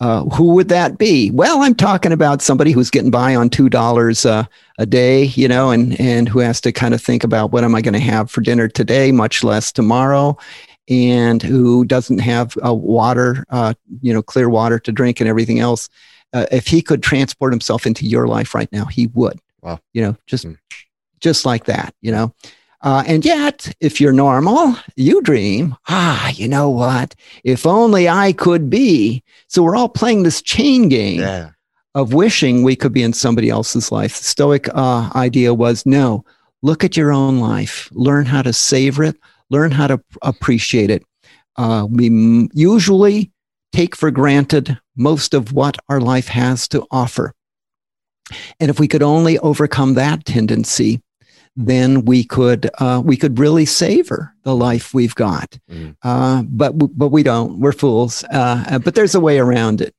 Uh, 0.00 0.24
who 0.24 0.54
would 0.54 0.68
that 0.68 0.98
be? 0.98 1.30
Well, 1.30 1.62
I'm 1.62 1.74
talking 1.74 2.10
about 2.10 2.42
somebody 2.42 2.72
who's 2.72 2.90
getting 2.90 3.12
by 3.12 3.36
on 3.36 3.48
two 3.48 3.68
dollars 3.68 4.26
uh, 4.26 4.44
a 4.78 4.86
day, 4.86 5.24
you 5.24 5.46
know, 5.46 5.70
and 5.70 5.98
and 6.00 6.28
who 6.28 6.40
has 6.40 6.60
to 6.62 6.72
kind 6.72 6.94
of 6.94 7.00
think 7.00 7.22
about 7.22 7.52
what 7.52 7.62
am 7.62 7.74
I 7.76 7.80
going 7.80 7.94
to 7.94 8.00
have 8.00 8.28
for 8.30 8.40
dinner 8.40 8.66
today, 8.66 9.12
much 9.12 9.44
less 9.44 9.70
tomorrow, 9.70 10.36
and 10.88 11.42
who 11.42 11.84
doesn't 11.84 12.18
have 12.18 12.56
uh, 12.66 12.74
water, 12.74 13.44
uh, 13.50 13.74
you 14.02 14.12
know, 14.12 14.20
clear 14.20 14.48
water 14.48 14.80
to 14.80 14.92
drink 14.92 15.20
and 15.20 15.28
everything 15.28 15.60
else. 15.60 15.88
Uh, 16.32 16.46
if 16.50 16.66
he 16.66 16.82
could 16.82 17.02
transport 17.02 17.52
himself 17.52 17.86
into 17.86 18.04
your 18.04 18.26
life 18.26 18.52
right 18.52 18.70
now, 18.72 18.86
he 18.86 19.06
would. 19.08 19.38
Wow. 19.62 19.78
You 19.92 20.02
know, 20.02 20.16
just 20.26 20.44
mm. 20.44 20.58
just 21.20 21.46
like 21.46 21.66
that. 21.66 21.94
You 22.02 22.10
know. 22.10 22.34
Uh, 22.84 23.02
and 23.06 23.24
yet, 23.24 23.74
if 23.80 23.98
you're 23.98 24.12
normal, 24.12 24.76
you 24.94 25.22
dream, 25.22 25.74
ah, 25.88 26.28
you 26.28 26.46
know 26.46 26.68
what? 26.68 27.14
If 27.42 27.66
only 27.66 28.10
I 28.10 28.34
could 28.34 28.68
be. 28.68 29.24
So 29.48 29.62
we're 29.62 29.74
all 29.74 29.88
playing 29.88 30.22
this 30.22 30.42
chain 30.42 30.90
game 30.90 31.20
yeah. 31.20 31.50
of 31.94 32.12
wishing 32.12 32.62
we 32.62 32.76
could 32.76 32.92
be 32.92 33.02
in 33.02 33.14
somebody 33.14 33.48
else's 33.48 33.90
life. 33.90 34.18
The 34.18 34.24
Stoic 34.24 34.68
uh, 34.74 35.10
idea 35.14 35.54
was 35.54 35.86
no, 35.86 36.26
look 36.62 36.84
at 36.84 36.94
your 36.94 37.10
own 37.10 37.40
life, 37.40 37.88
learn 37.92 38.26
how 38.26 38.42
to 38.42 38.52
savor 38.52 39.02
it, 39.04 39.16
learn 39.48 39.70
how 39.70 39.86
to 39.86 39.98
appreciate 40.20 40.90
it. 40.90 41.02
Uh, 41.56 41.86
we 41.90 42.08
m- 42.08 42.50
usually 42.52 43.32
take 43.72 43.96
for 43.96 44.10
granted 44.10 44.78
most 44.94 45.32
of 45.32 45.54
what 45.54 45.78
our 45.88 46.02
life 46.02 46.28
has 46.28 46.68
to 46.68 46.86
offer. 46.90 47.32
And 48.60 48.68
if 48.68 48.78
we 48.78 48.88
could 48.88 49.02
only 49.02 49.38
overcome 49.38 49.94
that 49.94 50.26
tendency, 50.26 51.00
then 51.56 52.04
we 52.04 52.24
could 52.24 52.70
uh, 52.78 53.02
we 53.04 53.16
could 53.16 53.38
really 53.38 53.64
savor 53.64 54.34
the 54.42 54.54
life 54.54 54.92
we've 54.92 55.14
got. 55.14 55.58
Mm. 55.70 55.96
Uh, 56.02 56.42
but 56.42 56.72
but 56.72 57.08
we 57.08 57.22
don't. 57.22 57.60
We're 57.60 57.72
fools. 57.72 58.24
Uh, 58.30 58.78
but 58.78 58.94
there's 58.94 59.14
a 59.14 59.20
way 59.20 59.38
around 59.38 59.80
it. 59.80 59.94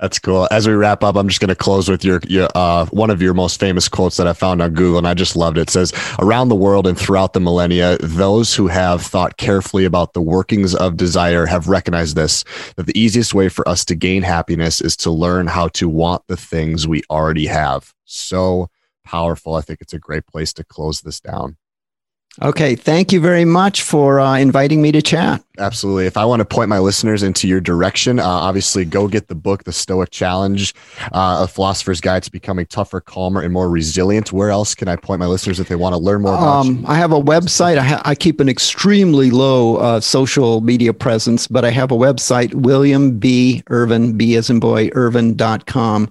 That's 0.00 0.18
cool. 0.18 0.48
As 0.50 0.66
we 0.66 0.74
wrap 0.74 1.04
up, 1.04 1.16
I'm 1.16 1.28
just 1.28 1.40
going 1.40 1.48
to 1.48 1.54
close 1.54 1.88
with 1.88 2.04
your, 2.04 2.20
your 2.26 2.48
uh, 2.54 2.86
one 2.86 3.10
of 3.10 3.22
your 3.22 3.34
most 3.34 3.60
famous 3.60 3.88
quotes 3.88 4.16
that 4.16 4.26
I 4.26 4.32
found 4.32 4.60
on 4.60 4.74
Google, 4.74 4.98
and 4.98 5.06
I 5.06 5.14
just 5.14 5.36
loved 5.36 5.58
it. 5.58 5.62
It 5.62 5.70
says, 5.70 5.92
"Around 6.18 6.48
the 6.48 6.56
world 6.56 6.86
and 6.86 6.98
throughout 6.98 7.34
the 7.34 7.40
millennia, 7.40 7.96
those 7.98 8.54
who 8.54 8.66
have 8.66 9.02
thought 9.02 9.36
carefully 9.36 9.84
about 9.84 10.12
the 10.12 10.22
workings 10.22 10.74
of 10.74 10.96
desire 10.96 11.46
have 11.46 11.68
recognized 11.68 12.16
this: 12.16 12.44
that 12.76 12.86
the 12.86 12.98
easiest 12.98 13.32
way 13.32 13.48
for 13.48 13.66
us 13.68 13.84
to 13.86 13.94
gain 13.94 14.22
happiness 14.22 14.80
is 14.80 14.96
to 14.98 15.10
learn 15.10 15.46
how 15.46 15.68
to 15.68 15.88
want 15.88 16.22
the 16.26 16.36
things 16.36 16.88
we 16.88 17.02
already 17.08 17.46
have." 17.46 17.94
So 18.04 18.68
powerful. 19.04 19.54
I 19.54 19.60
think 19.60 19.80
it's 19.80 19.94
a 19.94 19.98
great 19.98 20.26
place 20.26 20.52
to 20.54 20.64
close 20.64 21.00
this 21.00 21.20
down. 21.20 21.56
Okay. 22.42 22.76
Thank 22.76 23.12
you 23.12 23.20
very 23.20 23.44
much 23.44 23.82
for 23.82 24.20
uh, 24.20 24.36
inviting 24.36 24.80
me 24.80 24.92
to 24.92 25.02
chat. 25.02 25.42
Absolutely. 25.58 26.06
If 26.06 26.16
I 26.16 26.24
want 26.24 26.38
to 26.38 26.44
point 26.44 26.68
my 26.68 26.78
listeners 26.78 27.24
into 27.24 27.48
your 27.48 27.60
direction, 27.60 28.20
uh, 28.20 28.24
obviously 28.24 28.84
go 28.84 29.08
get 29.08 29.26
the 29.26 29.34
book, 29.34 29.64
The 29.64 29.72
Stoic 29.72 30.10
Challenge, 30.10 30.72
uh, 31.12 31.40
A 31.42 31.48
Philosopher's 31.48 32.00
Guide 32.00 32.22
to 32.22 32.30
Becoming 32.30 32.66
Tougher, 32.66 33.00
Calmer, 33.00 33.42
and 33.42 33.52
More 33.52 33.68
Resilient. 33.68 34.32
Where 34.32 34.50
else 34.50 34.76
can 34.76 34.86
I 34.86 34.94
point 34.94 35.18
my 35.18 35.26
listeners 35.26 35.58
if 35.58 35.66
they 35.66 35.74
want 35.74 35.94
to 35.94 35.98
learn 35.98 36.22
more 36.22 36.34
about 36.34 36.66
um, 36.66 36.84
I 36.86 36.94
have 36.94 37.10
a 37.12 37.20
website. 37.20 37.78
I, 37.78 37.84
ha- 37.84 38.02
I 38.04 38.14
keep 38.14 38.38
an 38.38 38.48
extremely 38.48 39.30
low 39.32 39.76
uh, 39.76 40.00
social 40.00 40.60
media 40.60 40.94
presence, 40.94 41.48
but 41.48 41.64
I 41.64 41.70
have 41.70 41.90
a 41.90 41.96
website, 41.96 42.54
William 42.54 43.18
B. 43.18 43.64
Irvine, 43.66 44.16
B 44.16 44.36
as 44.36 44.48
in 44.48 44.60
boy, 44.60 44.88
Irvine.com 44.94 46.10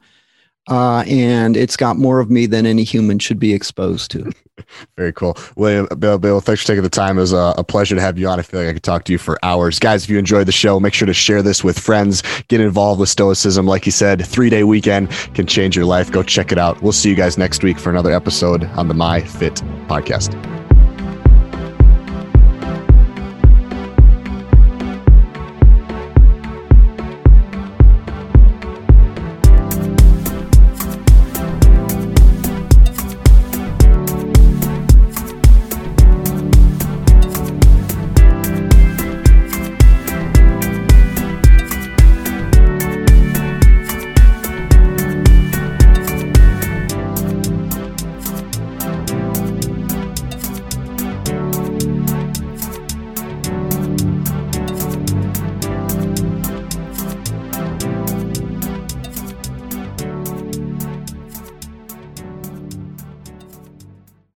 uh, 0.70 1.04
and 1.08 1.58
it's 1.58 1.76
got 1.76 1.98
more 1.98 2.20
of 2.20 2.30
me 2.30 2.46
than 2.46 2.66
any 2.66 2.84
human 2.84 3.20
should 3.20 3.40
be 3.40 3.54
exposed 3.54 4.12
to. 4.12 4.32
Very 4.98 5.14
cool. 5.14 5.38
William, 5.56 5.88
Bill, 5.98 6.18
Bill, 6.18 6.42
thanks 6.42 6.62
for 6.62 6.68
taking 6.68 6.84
the 6.84 6.90
time. 6.90 7.18
It 7.18 7.22
was 7.22 7.34
a, 7.34 7.54
a, 7.58 7.64
pleasure 7.64 7.96
to 7.96 8.02
have 8.02 8.18
you 8.18 8.28
on. 8.28 8.40
I 8.40 8.42
feel 8.42 8.60
like 8.60 8.70
I 8.70 8.74
could 8.74 8.84
talk 8.84 9.06
to 9.06 9.12
you 9.12 9.18
for 9.18 9.40
hours. 9.44 9.80
Guys, 9.80 10.04
if 10.04 10.10
you 10.10 10.18
enjoyed 10.18 10.48
the 10.48 10.52
show, 10.52 10.80
make 10.80 10.94
sure 10.94 11.06
to 11.06 11.14
share 11.14 11.42
this 11.42 11.64
with 11.64 11.80
friends. 11.80 12.24
Get 12.50 12.60
involved 12.60 13.00
with 13.00 13.10
Stoicism. 13.10 13.66
Like 13.66 13.86
you 13.86 13.92
said, 13.92 14.26
three 14.26 14.50
day 14.50 14.64
weekend 14.64 15.12
can 15.34 15.48
change 15.48 15.76
your 15.76 15.86
life. 15.86 16.12
Go 16.12 16.24
check 16.24 16.52
it 16.52 16.58
out. 16.58 16.82
We'll 16.82 16.92
see 16.92 17.10
you 17.10 17.16
guys 17.16 17.38
next 17.38 17.64
week 17.64 17.80
for 17.80 17.90
another 17.90 18.12
episode 18.12 18.66
on 18.66 18.88
the 18.88 18.94
My 18.94 19.22
Fit 19.22 19.56
podcast. 19.88 20.59